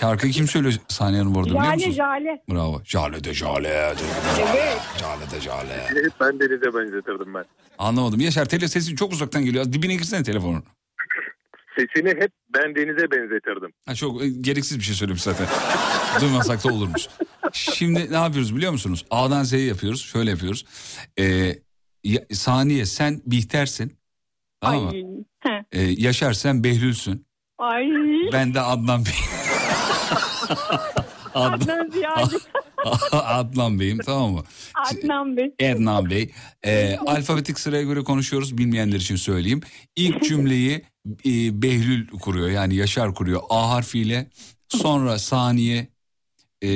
Şarkı 0.00 0.28
kim 0.28 0.48
söylüyor 0.48 0.74
Saniye 0.88 1.18
Hanım 1.22 1.36
orada 1.36 1.48
biliyor 1.48 1.64
Jale 1.64 1.74
musunuz? 1.76 1.96
Jale. 1.96 2.42
Bravo. 2.50 2.82
Jale 2.84 3.24
de 3.24 3.34
jale. 3.34 3.68
de- 3.68 3.94
Evet. 4.52 4.78
Jale 5.00 5.30
de 5.30 5.40
jale. 5.40 5.84
Hep 5.88 6.12
ben 6.20 6.40
denize 6.40 6.74
benzetirdim 6.78 7.34
ben. 7.34 7.44
Anlamadım. 7.78 8.20
Yaşar 8.20 8.44
tele 8.44 8.68
sesin 8.68 8.96
çok 8.96 9.12
uzaktan 9.12 9.44
geliyor. 9.44 9.62
Az 9.64 9.72
Dibine 9.72 9.94
girsene 9.94 10.22
telefonun. 10.22 10.64
Sesini 11.78 12.08
hep 12.08 12.30
ben 12.54 12.74
denize 12.74 13.10
benzetirdim. 13.10 13.72
Ha, 13.86 13.94
çok 13.94 14.22
e, 14.22 14.28
gereksiz 14.28 14.78
bir 14.78 14.84
şey 14.84 14.94
söylemiş 14.94 15.22
zaten. 15.22 15.46
Duymasak 16.20 16.64
da 16.64 16.72
olurmuş. 16.72 17.06
Şimdi 17.52 18.12
ne 18.12 18.16
yapıyoruz 18.16 18.56
biliyor 18.56 18.72
musunuz? 18.72 19.04
A'dan 19.10 19.42
Z'ye 19.42 19.64
yapıyoruz. 19.66 20.04
Şöyle 20.04 20.30
yapıyoruz. 20.30 20.64
Ee, 21.18 21.54
ya- 22.04 22.24
saniye 22.32 22.86
sen 22.86 23.20
Bihter'sin. 23.26 23.96
Tamam 24.60 24.82
mı? 24.84 24.90
Ay. 24.90 25.02
Heh. 25.40 25.62
Ee, 25.72 25.80
Yaşar 25.82 26.32
sen 26.32 26.64
Behlül'sün. 26.64 27.26
Ay. 27.58 27.84
Ben 28.32 28.54
de 28.54 28.60
Adnan 28.60 29.04
Bey. 29.04 29.12
Adnan, 31.34 31.52
Adnan 31.60 31.90
Ziyade. 31.90 32.36
Adnan 33.12 33.80
Bey'im 33.80 33.98
tamam 33.98 34.32
mı? 34.32 34.42
Adnan 34.90 35.36
Bey. 35.36 35.54
Ernan 35.60 36.10
Bey. 36.10 36.30
Ee, 36.64 36.96
alfabetik 36.96 37.58
sıraya 37.60 37.82
göre 37.82 38.04
konuşuyoruz. 38.04 38.58
Bilmeyenler 38.58 38.96
için 38.96 39.16
söyleyeyim. 39.16 39.60
İlk 39.96 40.22
cümleyi 40.24 40.82
e, 41.26 41.62
Behlül 41.62 42.08
kuruyor. 42.08 42.48
Yani 42.50 42.74
Yaşar 42.74 43.14
kuruyor. 43.14 43.40
A 43.50 43.70
harfiyle. 43.70 44.30
Sonra 44.68 45.18
saniye. 45.18 45.88
e, 46.62 46.68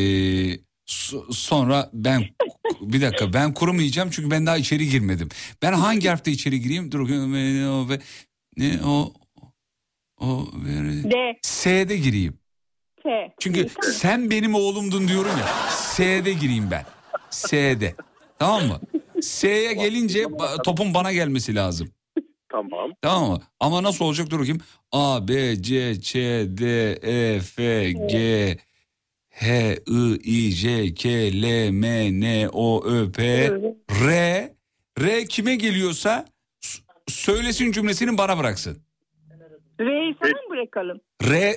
so- 0.86 1.32
sonra 1.32 1.90
ben 1.92 2.24
bir 2.80 3.02
dakika 3.02 3.32
ben 3.32 3.54
kurmayacağım 3.54 4.10
çünkü 4.10 4.30
ben 4.30 4.46
daha 4.46 4.56
içeri 4.56 4.88
girmedim. 4.88 5.28
Ben 5.62 5.72
hangi 5.72 6.08
harfte 6.08 6.30
içeri 6.30 6.60
gireyim? 6.60 6.92
Dur 6.92 7.08
ne 7.08 7.68
o 7.68 7.88
ne 8.56 8.80
o 8.84 9.12
o 10.20 10.46
D. 11.04 11.38
S'de 11.42 11.96
gireyim. 11.96 12.38
Çünkü 13.40 13.66
sen 13.92 14.30
benim 14.30 14.54
oğlumdun 14.54 15.08
diyorum 15.08 15.30
ya. 15.38 15.70
S'de 15.70 16.32
gireyim 16.32 16.70
ben. 16.70 16.84
S'de. 17.30 17.94
Tamam 18.38 18.66
mı? 18.66 18.80
S'ye 19.22 19.72
gelince 19.72 20.24
topun 20.64 20.94
bana 20.94 21.12
gelmesi 21.12 21.54
lazım. 21.54 21.88
Tamam. 22.48 22.90
Tamam 23.02 23.30
mı? 23.30 23.40
Ama 23.60 23.82
nasıl 23.82 24.04
olacak 24.04 24.30
dur 24.30 24.38
bakayım. 24.38 24.60
A, 24.92 25.28
B, 25.28 25.62
C, 25.62 26.00
Ç, 26.00 26.14
D, 26.48 26.92
E, 26.92 27.40
F, 27.40 27.90
G, 27.92 28.56
H, 29.30 29.76
I, 29.86 30.14
I, 30.24 30.50
J, 30.52 30.94
K, 30.94 31.08
L, 31.42 31.68
M, 31.70 32.20
N, 32.20 32.48
O, 32.52 32.84
Ö, 32.84 33.12
P, 33.12 33.50
R. 34.06 34.54
R 35.00 35.26
kime 35.26 35.56
geliyorsa 35.56 36.26
söylesin 37.08 37.72
cümlesini 37.72 38.18
bana 38.18 38.38
bıraksın. 38.38 38.85
R'yi 39.80 40.16
sana 40.22 40.30
mı 40.30 40.50
bırakalım? 40.50 41.00
R, 41.22 41.56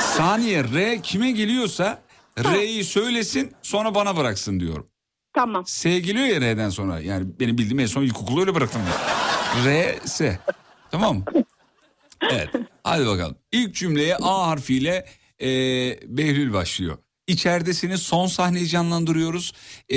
saniye 0.00 0.64
R 0.64 1.02
kime 1.02 1.30
geliyorsa 1.30 2.02
R'yi 2.38 2.84
söylesin 2.84 3.52
sonra 3.62 3.94
bana 3.94 4.16
bıraksın 4.16 4.60
diyorum. 4.60 4.86
Tamam. 5.34 5.66
S 5.66 5.98
geliyor 5.98 6.26
ya 6.26 6.40
R'den 6.40 6.70
sonra. 6.70 7.00
Yani 7.00 7.26
benim 7.40 7.58
bildiğim 7.58 7.80
en 7.80 7.86
son 7.86 8.02
ilkokulu 8.02 8.40
öyle 8.40 8.54
bıraktım 8.54 8.82
ben. 8.86 9.66
R, 9.66 9.98
S. 10.04 10.38
Tamam 10.90 11.16
mı? 11.16 11.24
Evet. 12.30 12.48
Hadi 12.84 13.06
bakalım. 13.06 13.36
İlk 13.52 13.74
cümleye 13.74 14.16
A 14.16 14.46
harfiyle 14.46 15.06
e, 15.42 15.48
Behlül 16.16 16.52
başlıyor. 16.52 16.98
İçeridesiniz 17.26 18.02
son 18.02 18.26
sahneyi 18.26 18.68
canlandırıyoruz. 18.68 19.52
E, 19.92 19.96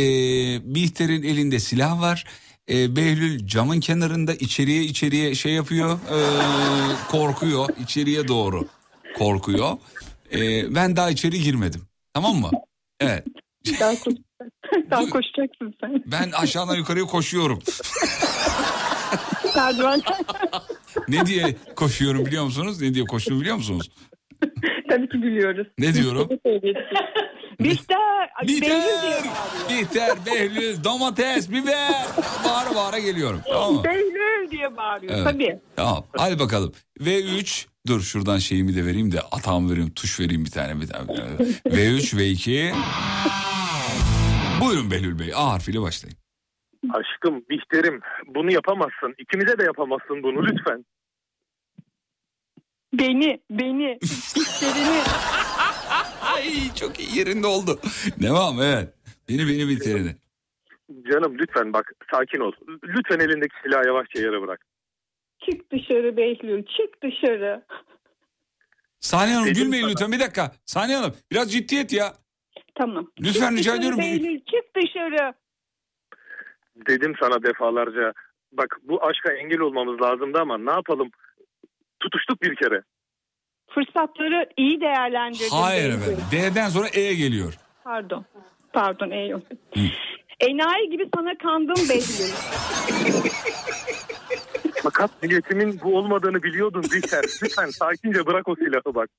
Bihter'in 0.76 1.24
elinde 1.24 1.60
silah 1.60 2.02
var. 2.02 2.26
E, 2.70 2.96
Behlül 2.96 3.48
camın 3.48 3.80
kenarında 3.80 4.34
içeriye 4.34 4.84
içeriye 4.84 5.36
şey 5.36 5.54
yapıyor. 5.54 5.94
e, 5.94 6.18
korkuyor. 7.12 7.70
içeriye 7.84 8.28
doğru 8.28 8.68
korkuyor. 9.18 9.78
E, 10.34 10.40
ben 10.76 10.96
daha 10.96 11.10
içeri 11.10 11.40
girmedim. 11.42 11.82
Tamam 12.14 12.36
mı? 12.36 12.52
Evet. 13.00 13.26
Daha, 13.80 13.92
koş 13.96 14.14
daha 14.92 15.10
koşacaksın 15.10 15.74
sen. 15.82 16.04
Ben 16.06 16.32
aşağıdan 16.32 16.76
yukarıya 16.76 17.06
koşuyorum. 17.06 17.60
Ne 21.08 21.26
diye 21.26 21.56
koşuyorum 21.76 22.26
biliyor 22.26 22.44
musunuz? 22.44 22.82
Ne 22.82 22.94
diye 22.94 23.06
koştuğumu 23.06 23.42
biliyor 23.42 23.56
musunuz? 23.56 23.90
Tabii 24.90 25.10
ki 25.10 25.22
biliyoruz. 25.22 25.68
Ne 25.78 25.94
diyorum? 25.94 26.30
Bihter. 27.60 28.30
Bihter, 28.48 29.24
Bihter, 29.70 30.26
Behlül, 30.26 30.84
domates, 30.84 31.52
biber. 31.52 32.06
Bağıra 32.46 32.76
bağıra 32.76 33.00
geliyorum. 33.00 33.42
Tamam 33.48 33.74
mı? 33.74 33.84
Behlül 33.84 34.52
diye 34.52 34.78
bağırıyor. 34.78 35.14
Evet. 35.14 35.24
Tabii. 35.24 35.60
Tamam. 35.76 36.06
Hadi 36.18 36.40
bakalım. 36.40 36.74
V3 37.00 37.68
dur 37.88 38.02
şuradan 38.02 38.38
şeyimi 38.38 38.76
de 38.76 38.86
vereyim 38.86 39.12
de 39.12 39.22
atağımı 39.22 39.72
vereyim 39.72 39.94
tuş 39.94 40.20
vereyim 40.20 40.46
bir 40.46 40.52
tane 40.52 40.82
bir 40.82 40.88
tane. 40.88 41.12
V3 41.66 42.18
V2 42.18 42.74
Buyurun 44.62 44.92
Behlül 44.92 45.20
Bey 45.20 45.32
A 45.36 45.52
harfiyle 45.54 45.82
başlayın. 45.82 46.18
Aşkım, 46.94 47.44
Bihter'im 47.50 48.02
bunu 48.28 48.54
yapamazsın. 48.54 49.16
İkimize 49.18 49.58
de 49.58 49.64
yapamazsın 49.64 50.24
bunu 50.24 50.46
lütfen. 50.46 50.86
Beni, 52.94 53.42
beni, 53.50 54.00
dişlerini. 54.02 55.02
Ay 56.36 56.74
çok 56.76 57.00
iyi 57.00 57.18
yerinde 57.18 57.48
oldu. 57.48 57.80
Devam 58.22 58.62
evet. 58.62 58.94
Beni 59.30 59.40
beni 59.48 59.70
bitirini. 59.70 60.16
Canım 61.12 61.38
lütfen 61.38 61.74
bak 61.74 61.92
sakin 62.12 62.40
ol. 62.40 62.52
Lütfen 62.84 63.20
elindeki 63.20 63.56
silahı 63.64 63.88
yavaşça 63.88 64.20
yere 64.20 64.42
bırak. 64.42 64.66
Çık 65.46 65.72
dışarı 65.72 66.18
Behlül, 66.18 66.64
çık 66.66 67.04
dışarı. 67.04 67.66
Saniye 69.00 69.36
Hanım 69.36 69.48
Dedim 69.50 69.64
gülmeyin 69.64 69.84
sana. 69.84 69.92
lütfen 69.92 70.12
bir 70.12 70.20
dakika. 70.20 70.52
Saniye 70.66 70.98
Hanım 70.98 71.14
biraz 71.32 71.52
ciddiyet 71.54 71.94
ya. 71.94 72.14
Tamam. 72.76 73.12
Lütfen 73.20 73.50
Çık 73.50 73.52
rica 73.52 73.58
dışarı 73.58 73.78
ediyorum. 73.78 74.00
Behlül, 74.00 74.40
çık 74.40 74.76
dışarı. 74.76 75.34
Dedim 76.88 77.14
sana 77.20 77.44
defalarca. 77.44 78.14
Bak 78.52 78.80
bu 78.84 79.06
aşka 79.06 79.34
engel 79.34 79.60
olmamız 79.60 80.02
lazımdı 80.02 80.40
ama 80.40 80.58
ne 80.58 80.72
yapalım? 80.72 81.10
Tutuştuk 82.00 82.42
bir 82.42 82.56
kere. 82.56 82.84
Fırsatları 83.76 84.50
iyi 84.58 84.82
değerlendirdim. 84.82 85.48
Hayır 85.52 85.90
efendim. 85.90 86.24
D'den 86.32 86.70
sonra 86.70 86.88
E 86.94 87.14
geliyor. 87.14 87.54
Pardon. 87.84 88.26
Pardon, 88.74 89.12
iyi 89.12 89.30
yok. 89.30 89.42
Enayi 90.40 90.90
gibi 90.90 91.10
sana 91.16 91.38
kandım 91.38 91.90
Behlül. 91.90 92.34
Fakat 94.84 95.24
niyetimin 95.24 95.80
bu 95.84 95.98
olmadığını 95.98 96.44
biliyordun 96.44 96.84
Bihter. 96.84 97.24
Lütfen 97.44 97.66
sakince 97.66 98.26
bırak 98.26 98.48
o 98.48 98.56
silahı 98.56 98.96
bak. 98.96 99.10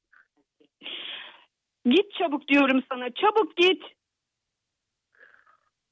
Git 1.85 2.15
çabuk 2.19 2.49
diyorum 2.49 2.83
sana, 2.89 3.11
çabuk 3.11 3.57
git. 3.57 3.83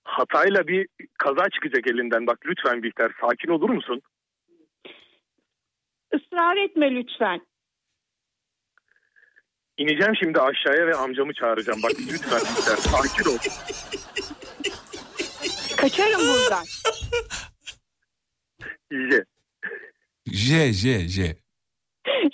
Hatayla 0.04 0.66
bir 0.68 0.88
kaza 1.18 1.48
çıkacak 1.50 1.86
elinden. 1.86 2.26
Bak 2.26 2.38
lütfen 2.46 2.82
Bihter 2.82 3.12
sakin 3.20 3.48
olur 3.48 3.70
musun? 3.70 4.02
Israr 6.14 6.56
etme 6.56 6.90
lütfen. 6.94 7.40
İneceğim 9.78 10.12
şimdi 10.22 10.40
aşağıya 10.40 10.86
ve 10.86 10.94
amcamı 10.94 11.34
çağıracağım. 11.34 11.82
Bak 11.82 11.92
lütfen 12.12 12.40
Bihter 12.40 12.76
sakin 12.76 13.30
ol. 13.30 13.38
Kaçarım 15.76 16.20
buradan. 16.20 16.64
İyice. 18.92 19.24
J 20.26 20.72
J 20.72 21.08
J. 21.08 21.36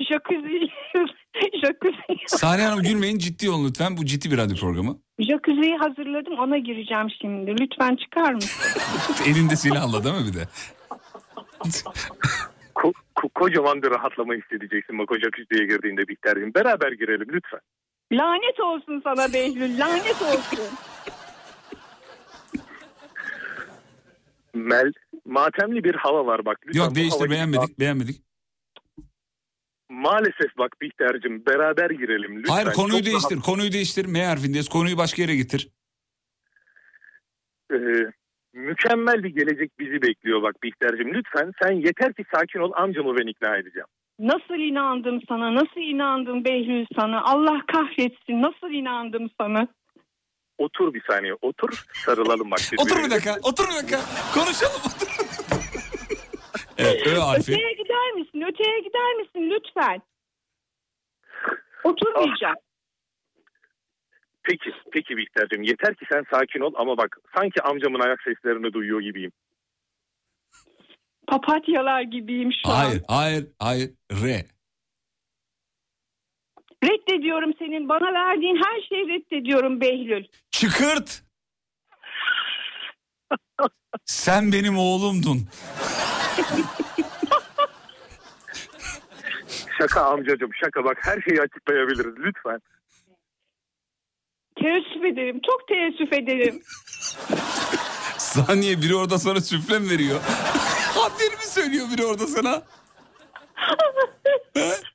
Jacuzzi. 0.09 0.69
Jacuzzi. 1.63 2.27
Saniye 2.27 2.67
Hanım 2.69 2.83
gülmeyin 2.83 3.19
ciddi 3.19 3.51
olun 3.51 3.69
lütfen. 3.69 3.97
Bu 3.97 4.05
ciddi 4.07 4.31
bir 4.31 4.39
radyo 4.39 4.57
programı. 4.57 4.99
Jacuzzi'yi 5.19 5.77
hazırladım 5.77 6.39
ona 6.39 6.59
gireceğim 6.59 7.07
şimdi. 7.21 7.51
Lütfen 7.61 7.97
çıkar 7.97 8.33
mısın? 8.35 8.81
Elinde 9.27 9.57
silahla 9.57 10.05
değil 10.05 10.15
mi 10.15 10.27
bir 10.33 10.35
de? 10.39 10.49
Ko- 12.79 12.93
ko- 13.17 13.29
kocaman 13.35 13.83
bir 13.83 13.91
rahatlama 13.91 14.35
hissedeceksin 14.35 14.99
bak 14.99 15.13
o 15.13 15.15
jacuzziye 15.19 15.67
girdiğinde 15.67 16.09
Bihter'cim. 16.09 16.55
Beraber 16.55 16.93
girelim 16.93 17.27
lütfen. 17.33 17.61
Lanet 18.13 18.61
olsun 18.61 19.01
sana 19.05 19.33
Behlül, 19.33 19.79
lanet 19.79 20.23
olsun. 20.23 20.65
Mel, 24.55 24.93
matemli 25.25 25.85
bir 25.85 25.95
hava 25.95 26.27
var 26.27 26.45
bak. 26.45 26.59
Lütfen 26.67 26.81
Yok 26.83 26.91
bu 26.91 26.95
değiştir 26.95 27.17
havayı- 27.19 27.31
beğenmedik 27.31 27.79
beğenmedik. 27.81 28.23
Maalesef 29.91 30.59
bak 30.59 30.73
Bihter'cim 30.81 31.47
beraber 31.47 31.91
girelim 31.91 32.39
lütfen. 32.39 32.55
Hayır 32.55 32.73
konuyu 32.73 32.97
Çok 32.99 33.07
değiştir. 33.07 33.37
rahat- 33.37 33.45
Konuyu 33.45 33.73
değiştir. 33.73 34.05
M 34.07 34.25
harfindeyiz. 34.25 34.69
Konuyu 34.69 34.97
başka 34.99 35.23
yere 35.23 35.37
getir. 35.37 35.69
Ee, 37.73 37.77
mükemmel 38.53 39.23
bir 39.25 39.29
gelecek 39.29 39.79
bizi 39.79 40.03
bekliyor 40.03 40.43
bak 40.43 40.63
Bihter'cim. 40.63 41.15
Lütfen 41.15 41.53
sen 41.63 41.73
yeter 41.73 42.13
ki 42.13 42.25
sakin 42.35 42.59
ol 42.59 42.73
amcamı 42.75 43.17
ben 43.19 43.27
ikna 43.27 43.57
edeceğim. 43.57 43.87
Nasıl 44.19 44.55
inandım 44.55 45.21
sana, 45.29 45.55
nasıl 45.55 45.81
inandım 45.81 46.45
Behlül 46.45 46.87
sana? 47.01 47.23
Allah 47.25 47.61
kahretsin, 47.73 48.43
nasıl 48.43 48.71
inandım 48.71 49.31
sana? 49.41 49.69
Otur 50.59 50.95
bir 50.95 51.03
saniye 51.11 51.35
otur 51.43 51.85
sarılalım 52.05 52.51
bak. 52.51 52.61
Otur 52.79 53.05
bir 53.05 53.11
dakika. 53.11 53.37
Otur 53.43 53.65
bir 53.69 53.75
dakika. 53.75 54.01
Konuşalım. 54.35 54.81
evet 56.79 57.07
Ö 57.07 57.15
harfi. 57.15 57.53
Öteye 57.53 57.73
gider 57.73 58.13
misin, 58.13 58.41
öteye 58.41 58.79
gider 58.81 59.15
misin 59.15 59.51
lütfen? 59.51 60.03
Oturmayacağım. 61.85 62.57
Peki, 64.49 64.71
peki 64.93 65.17
Bihter'cim 65.17 65.63
yeter 65.63 65.95
ki 65.95 66.05
sen 66.13 66.25
sakin 66.31 66.61
ol 66.61 66.73
ama 66.77 66.97
bak 66.97 67.19
sanki 67.37 67.63
amcamın 67.63 68.01
ayak 68.01 68.23
seslerini 68.23 68.73
duyuyor 68.73 69.01
gibiyim. 69.01 69.33
Papatyalar 71.27 72.03
gibiyim 72.03 72.51
şu 72.53 72.71
an. 72.71 72.75
Hayır 72.75 73.03
hayır 73.09 73.47
hayır. 73.59 73.91
R. 74.13 74.45
Reddediyorum 76.85 77.53
senin 77.59 77.89
bana 77.89 78.13
verdiğin 78.15 78.57
her 78.57 78.83
şeyi 78.89 79.09
reddediyorum 79.09 79.81
Behlül. 79.81 80.25
Çıkırt. 80.51 81.23
Sen 84.05 84.53
benim 84.53 84.79
oğlumdun. 84.79 85.39
Şaka 89.79 90.01
amcacım 90.01 90.51
şaka 90.55 90.85
bak 90.85 90.99
her 91.03 91.21
şeyi 91.23 91.41
açıklayabiliriz 91.41 92.15
lütfen. 92.19 92.61
Teessüf 94.61 95.05
ederim, 95.13 95.41
çok 95.47 95.69
teessüf 95.69 96.13
ederim. 96.13 96.63
Saniye 98.19 98.83
biri 98.83 98.95
orada 98.97 99.19
sana 99.19 99.41
süfle 99.41 99.79
mi 99.79 99.91
veriyor? 99.91 100.21
Haberi 100.95 101.37
mi 101.37 101.47
söylüyor 101.47 101.87
biri 101.93 102.05
orada 102.05 102.27
sana? 102.27 102.63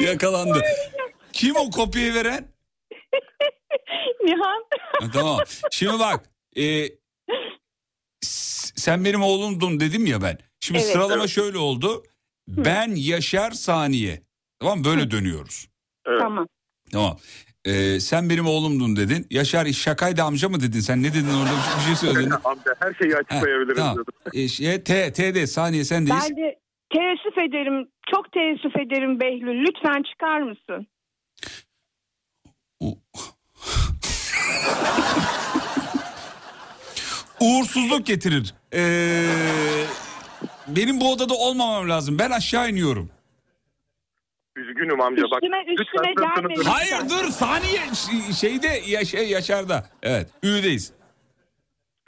Yakalandı. 0.00 0.62
Kim 1.32 1.56
o 1.56 1.70
kopyayı 1.70 2.14
veren? 2.14 2.48
Nihan. 4.24 4.64
Ha, 5.00 5.06
tamam. 5.12 5.38
Şimdi 5.70 5.98
bak. 5.98 6.24
e, 6.56 6.88
sen 8.76 9.04
benim 9.04 9.22
oğlumdun 9.22 9.80
dedim 9.80 10.06
ya 10.06 10.22
ben. 10.22 10.38
Şimdi 10.60 10.78
Evet, 10.80 10.92
sıralama 10.92 11.14
evet. 11.22 11.30
şöyle 11.30 11.58
oldu. 11.58 12.04
Ben 12.48 12.94
Yaşar 12.94 13.50
Saniye. 13.50 14.22
Tamam 14.64 14.84
böyle 14.84 15.10
dönüyoruz. 15.10 15.68
Tamam. 16.18 16.46
Tamam. 16.92 17.16
E, 17.64 18.00
sen 18.00 18.30
benim 18.30 18.46
oğlumdun 18.46 18.96
dedin. 18.96 19.26
Yaşar 19.30 19.66
şakaydı 19.66 20.22
amca 20.22 20.48
mı 20.48 20.60
dedin? 20.60 20.80
Sen 20.80 21.02
ne 21.02 21.14
dedin 21.14 21.34
orada 21.34 21.50
bir 21.78 21.84
şey 21.84 21.94
söyledin. 21.94 22.32
Amca 22.44 22.74
her 22.80 22.94
şeyi 22.94 23.16
açıklayabiliriz. 23.16 23.76
tamam. 23.76 23.94
diyordum. 23.94 24.14
E, 24.34 24.48
şey, 24.48 24.82
T, 24.82 25.12
T 25.12 25.34
de 25.34 25.46
saniye 25.46 25.84
sendeyiz. 25.84 26.22
Ben 26.30 26.36
de 26.36 26.58
teessüf 26.92 27.38
ederim, 27.38 27.88
çok 28.14 28.32
teessüf 28.32 28.76
ederim 28.76 29.20
Behlül. 29.20 29.66
Lütfen 29.66 30.02
çıkar 30.02 30.40
mısın? 30.40 30.86
Uğursuzluk 37.40 38.06
getirir. 38.06 38.54
Ee, 38.74 39.24
benim 40.68 41.00
bu 41.00 41.12
odada 41.12 41.34
olmamam 41.34 41.88
lazım. 41.88 42.18
Ben 42.18 42.30
aşağı 42.30 42.70
iniyorum. 42.70 43.10
Üzgünüm 44.68 45.00
amca 45.00 45.22
bak. 45.22 45.42
Üstüme, 45.42 45.64
üstüme 45.68 46.08
lütfen 46.08 46.28
sırtını 46.28 46.48
gelme 46.48 46.56
dön. 46.56 46.64
Hayır 46.70 47.00
dur 47.10 47.30
saniye 47.30 47.80
şeyde 48.40 48.68
ya, 48.86 49.04
şey 49.04 49.28
Yaşar'da. 49.30 49.84
Evet 50.02 50.28
Ü'deyiz. 50.42 50.92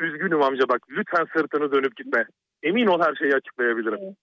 Üzgünüm 0.00 0.42
amca 0.42 0.68
bak 0.68 0.80
lütfen 0.90 1.26
sırtını 1.36 1.72
dönüp 1.72 1.96
gitme. 1.96 2.24
Emin 2.62 2.86
ol 2.86 3.00
her 3.00 3.14
şeyi 3.14 3.34
açıklayabilirim. 3.34 4.16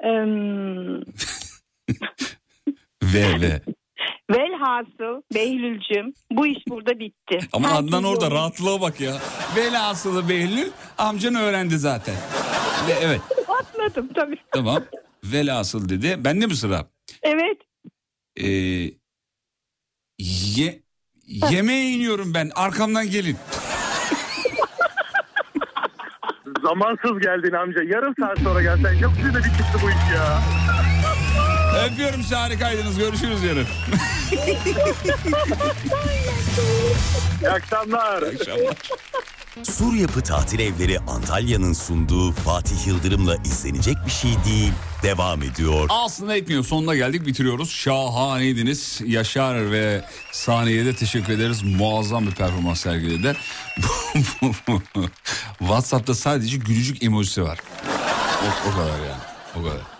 Em, 0.00 1.00
V 3.02 3.40
V. 3.40 3.60
velhasıl 4.30 5.22
Behlül'cüm 5.34 6.12
bu 6.30 6.46
iş 6.46 6.58
burada 6.68 6.98
bitti. 6.98 7.38
Ama 7.52 7.68
Herkes 7.68 7.88
Adnan 7.88 8.04
orada 8.04 8.24
yoluna- 8.24 8.34
rahatlığa 8.34 8.80
bak 8.80 9.00
ya. 9.00 9.12
Velhasılı 9.56 10.28
Behlül 10.28 10.70
amcan 10.98 11.34
öğrendi 11.34 11.78
zaten. 11.78 12.14
Ve 12.88 12.92
evet 13.02 13.20
Atladım 13.48 14.08
tabii. 14.14 14.36
tamam. 14.52 14.82
Velhasıl 15.32 15.88
dedi. 15.88 16.16
Bende 16.24 16.46
mi 16.46 16.56
sıra? 16.56 16.86
Evet. 17.22 17.58
Ee, 18.36 18.46
ye, 20.18 20.82
yemeğe 21.26 21.90
iniyorum 21.90 22.34
ben. 22.34 22.50
Arkamdan 22.54 23.10
gelin. 23.10 23.36
Zamansız 26.62 27.20
geldin 27.22 27.52
amca. 27.52 27.82
Yarım 27.82 28.14
saat 28.20 28.38
sonra 28.38 28.62
gelsen. 28.62 28.92
Yok 28.94 29.12
size 29.16 29.38
bir 29.38 29.42
çıktı 29.42 29.78
bu 29.82 29.90
iş 29.90 30.14
ya. 30.14 30.42
Öpüyorum 31.86 32.22
sizi 32.22 32.34
harikaydınız. 32.34 32.98
Görüşürüz 32.98 33.42
yarın. 33.42 33.66
İyi 37.42 37.50
akşamlar. 37.50 38.22
İyi 38.22 38.36
akşamlar. 38.38 38.76
Sur 39.62 39.94
Yapı 39.94 40.22
Tatil 40.22 40.58
Evleri 40.58 40.98
Antalya'nın 41.00 41.72
sunduğu 41.72 42.32
Fatih 42.32 42.86
Yıldırım'la 42.86 43.36
izlenecek 43.36 43.96
bir 44.06 44.10
şey 44.10 44.30
değil. 44.44 44.72
Devam 45.02 45.42
ediyor. 45.42 45.86
Aslında 45.88 46.36
etmiyor. 46.36 46.64
Sonuna 46.64 46.94
geldik 46.94 47.26
bitiriyoruz. 47.26 47.70
Şahaneydiniz. 47.70 49.00
Yaşar 49.06 49.70
ve 49.70 50.04
Saniye'ye 50.32 50.84
de 50.84 50.96
teşekkür 50.96 51.32
ederiz. 51.32 51.62
Muazzam 51.62 52.26
bir 52.26 52.32
performans 52.34 52.80
sergilediler. 52.80 53.36
WhatsApp'ta 55.58 56.14
sadece 56.14 56.56
gülücük 56.56 57.02
emojisi 57.02 57.42
var. 57.42 57.58
O, 58.44 58.68
o 58.70 58.72
kadar 58.72 58.98
yani. 58.98 59.22
O 59.56 59.62
kadar. 59.62 59.95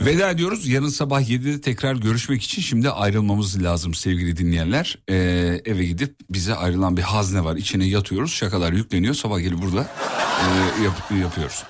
Veda 0.00 0.30
ediyoruz. 0.30 0.66
Yarın 0.66 0.88
sabah 0.88 1.20
7'de 1.22 1.60
tekrar 1.60 1.96
görüşmek 1.96 2.42
için 2.42 2.62
şimdi 2.62 2.90
ayrılmamız 2.90 3.62
lazım 3.62 3.94
sevgili 3.94 4.36
dinleyenler. 4.36 4.98
Ee, 5.08 5.14
eve 5.64 5.84
gidip 5.84 6.16
bize 6.30 6.54
ayrılan 6.54 6.96
bir 6.96 7.02
hazne 7.02 7.44
var. 7.44 7.56
İçine 7.56 7.84
yatıyoruz. 7.86 8.32
Şakalar 8.32 8.72
yükleniyor. 8.72 9.14
Sabah 9.14 9.38
gelip 9.40 9.58
burada 9.62 9.80
e, 10.40 10.82
yap- 10.84 11.10
yapıyoruz. 11.22 11.62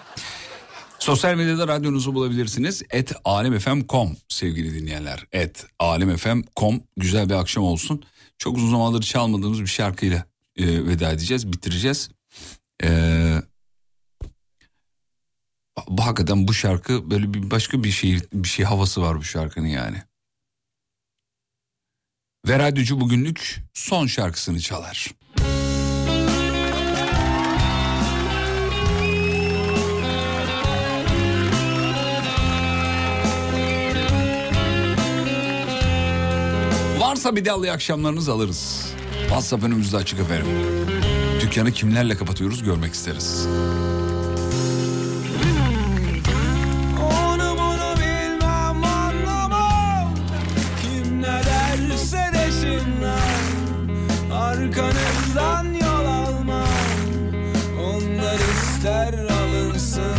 Sosyal 0.98 1.34
medyada 1.34 1.68
radyonuzu 1.68 2.14
bulabilirsiniz. 2.14 2.82
Et 2.90 3.12
alemfm.com 3.24 4.16
sevgili 4.28 4.74
dinleyenler. 4.80 5.26
Et 5.32 5.66
alemfm.com 5.78 6.80
güzel 6.96 7.28
bir 7.28 7.34
akşam 7.34 7.64
olsun. 7.64 8.02
Çok 8.38 8.56
uzun 8.56 8.70
zamandır 8.70 9.02
çalmadığımız 9.02 9.60
bir 9.60 9.66
şarkıyla 9.66 10.24
e, 10.56 10.86
veda 10.86 11.12
edeceğiz, 11.12 11.52
bitireceğiz. 11.52 12.08
Ee, 12.84 13.42
bu 13.48 13.53
hakikaten 15.76 16.48
bu 16.48 16.54
şarkı 16.54 17.10
böyle 17.10 17.34
bir 17.34 17.50
başka 17.50 17.84
bir 17.84 17.90
şey 17.90 18.18
bir 18.32 18.48
şey 18.48 18.64
havası 18.64 19.02
var 19.02 19.16
bu 19.16 19.24
şarkının 19.24 19.66
yani. 19.66 20.02
Ve 22.48 22.58
radyocu 22.58 23.00
bugünlük 23.00 23.56
son 23.74 24.06
şarkısını 24.06 24.60
çalar. 24.60 25.10
Varsa 36.98 37.36
bir 37.36 37.44
de 37.44 37.50
iyi 37.62 37.72
akşamlarınızı 37.72 38.32
alırız. 38.32 38.86
WhatsApp 39.20 39.64
önümüzde 39.64 39.96
açık 39.96 40.20
efendim. 40.20 40.46
Dükkanı 41.40 41.72
kimlerle 41.72 42.16
kapatıyoruz 42.16 42.62
görmek 42.62 42.94
isteriz. 42.94 43.46
Arkanızdan 54.54 55.74
yol 55.74 56.06
almam. 56.06 56.66
Onlar 57.84 58.34
ister 58.34 59.14
alınsın 59.14 60.16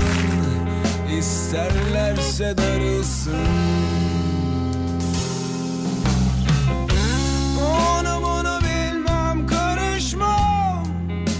isterlerse 1.19 2.57
darılsın. 2.57 3.47
Onu 7.59 8.23
bunu 8.23 8.59
bilmem 8.61 9.47
karışmam. 9.47 10.83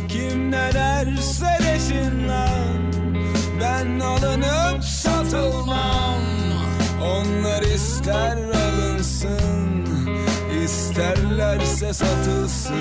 Kim 0.10 0.52
ne 0.52 0.74
derse 0.74 1.58
desinler 1.64 2.78
Ben 3.62 4.00
alınıp 4.00 4.84
satılmam. 4.84 6.22
Onlar 7.04 7.62
ister 7.62 8.45
isterlerse 11.62 11.94
satılsın. 11.94 12.76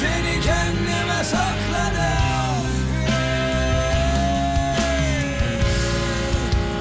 Seni 0.00 0.40
kendime 0.40 1.24
sakladım. 1.24 2.64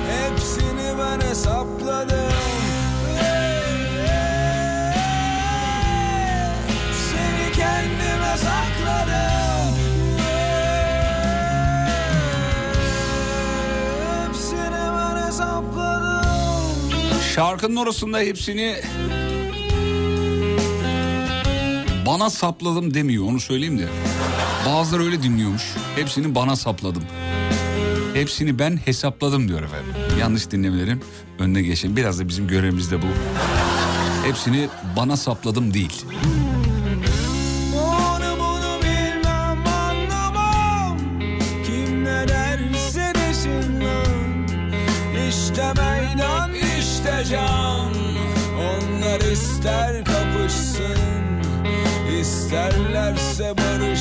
Hepsini 0.09 0.97
ben 0.99 1.27
hesapladım 1.29 2.32
Şarkının 17.35 17.75
orasında 17.75 18.19
hepsini 18.19 18.75
bana 22.05 22.29
sapladım 22.29 22.93
demiyor 22.93 23.25
onu 23.25 23.39
söyleyeyim 23.39 23.79
de. 23.79 23.87
Bazıları 24.65 25.03
öyle 25.03 25.23
dinliyormuş. 25.23 25.63
Hepsini 25.95 26.35
bana 26.35 26.55
sapladım. 26.55 27.03
Hepsini 28.13 28.59
ben 28.59 28.77
hesapladım 28.77 29.47
diyor 29.47 29.63
efendim. 29.63 29.93
Yanlış 30.19 30.51
dinlemelerin 30.51 31.01
önüne 31.39 31.61
geçin. 31.61 31.95
Biraz 31.95 32.19
da 32.19 32.27
bizim 32.27 32.47
görevimiz 32.47 32.91
de 32.91 33.01
bu. 33.01 33.05
Hepsini 34.27 34.69
bana 34.97 35.17
sapladım 35.17 35.73
değil. 35.73 36.05
İsterlerse 53.33 53.57
barışsın 53.57 53.92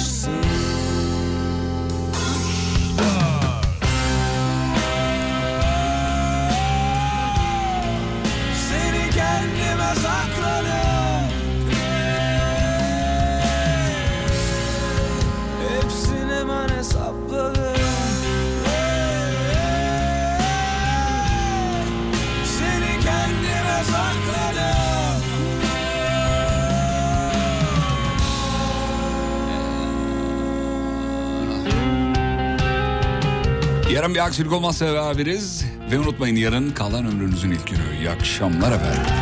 Yarın 34.03 34.15
bir 34.15 34.25
aksilik 34.27 34.53
olmazsa 34.53 34.87
beraberiz. 34.87 35.65
Ve 35.91 35.99
unutmayın 35.99 36.37
yarın 36.37 36.71
kalan 36.71 37.07
ömrünüzün 37.07 37.51
ilk 37.51 37.67
günü. 37.67 37.99
İyi 37.99 38.11
akşamlar 38.11 38.73
efendim. 38.73 39.22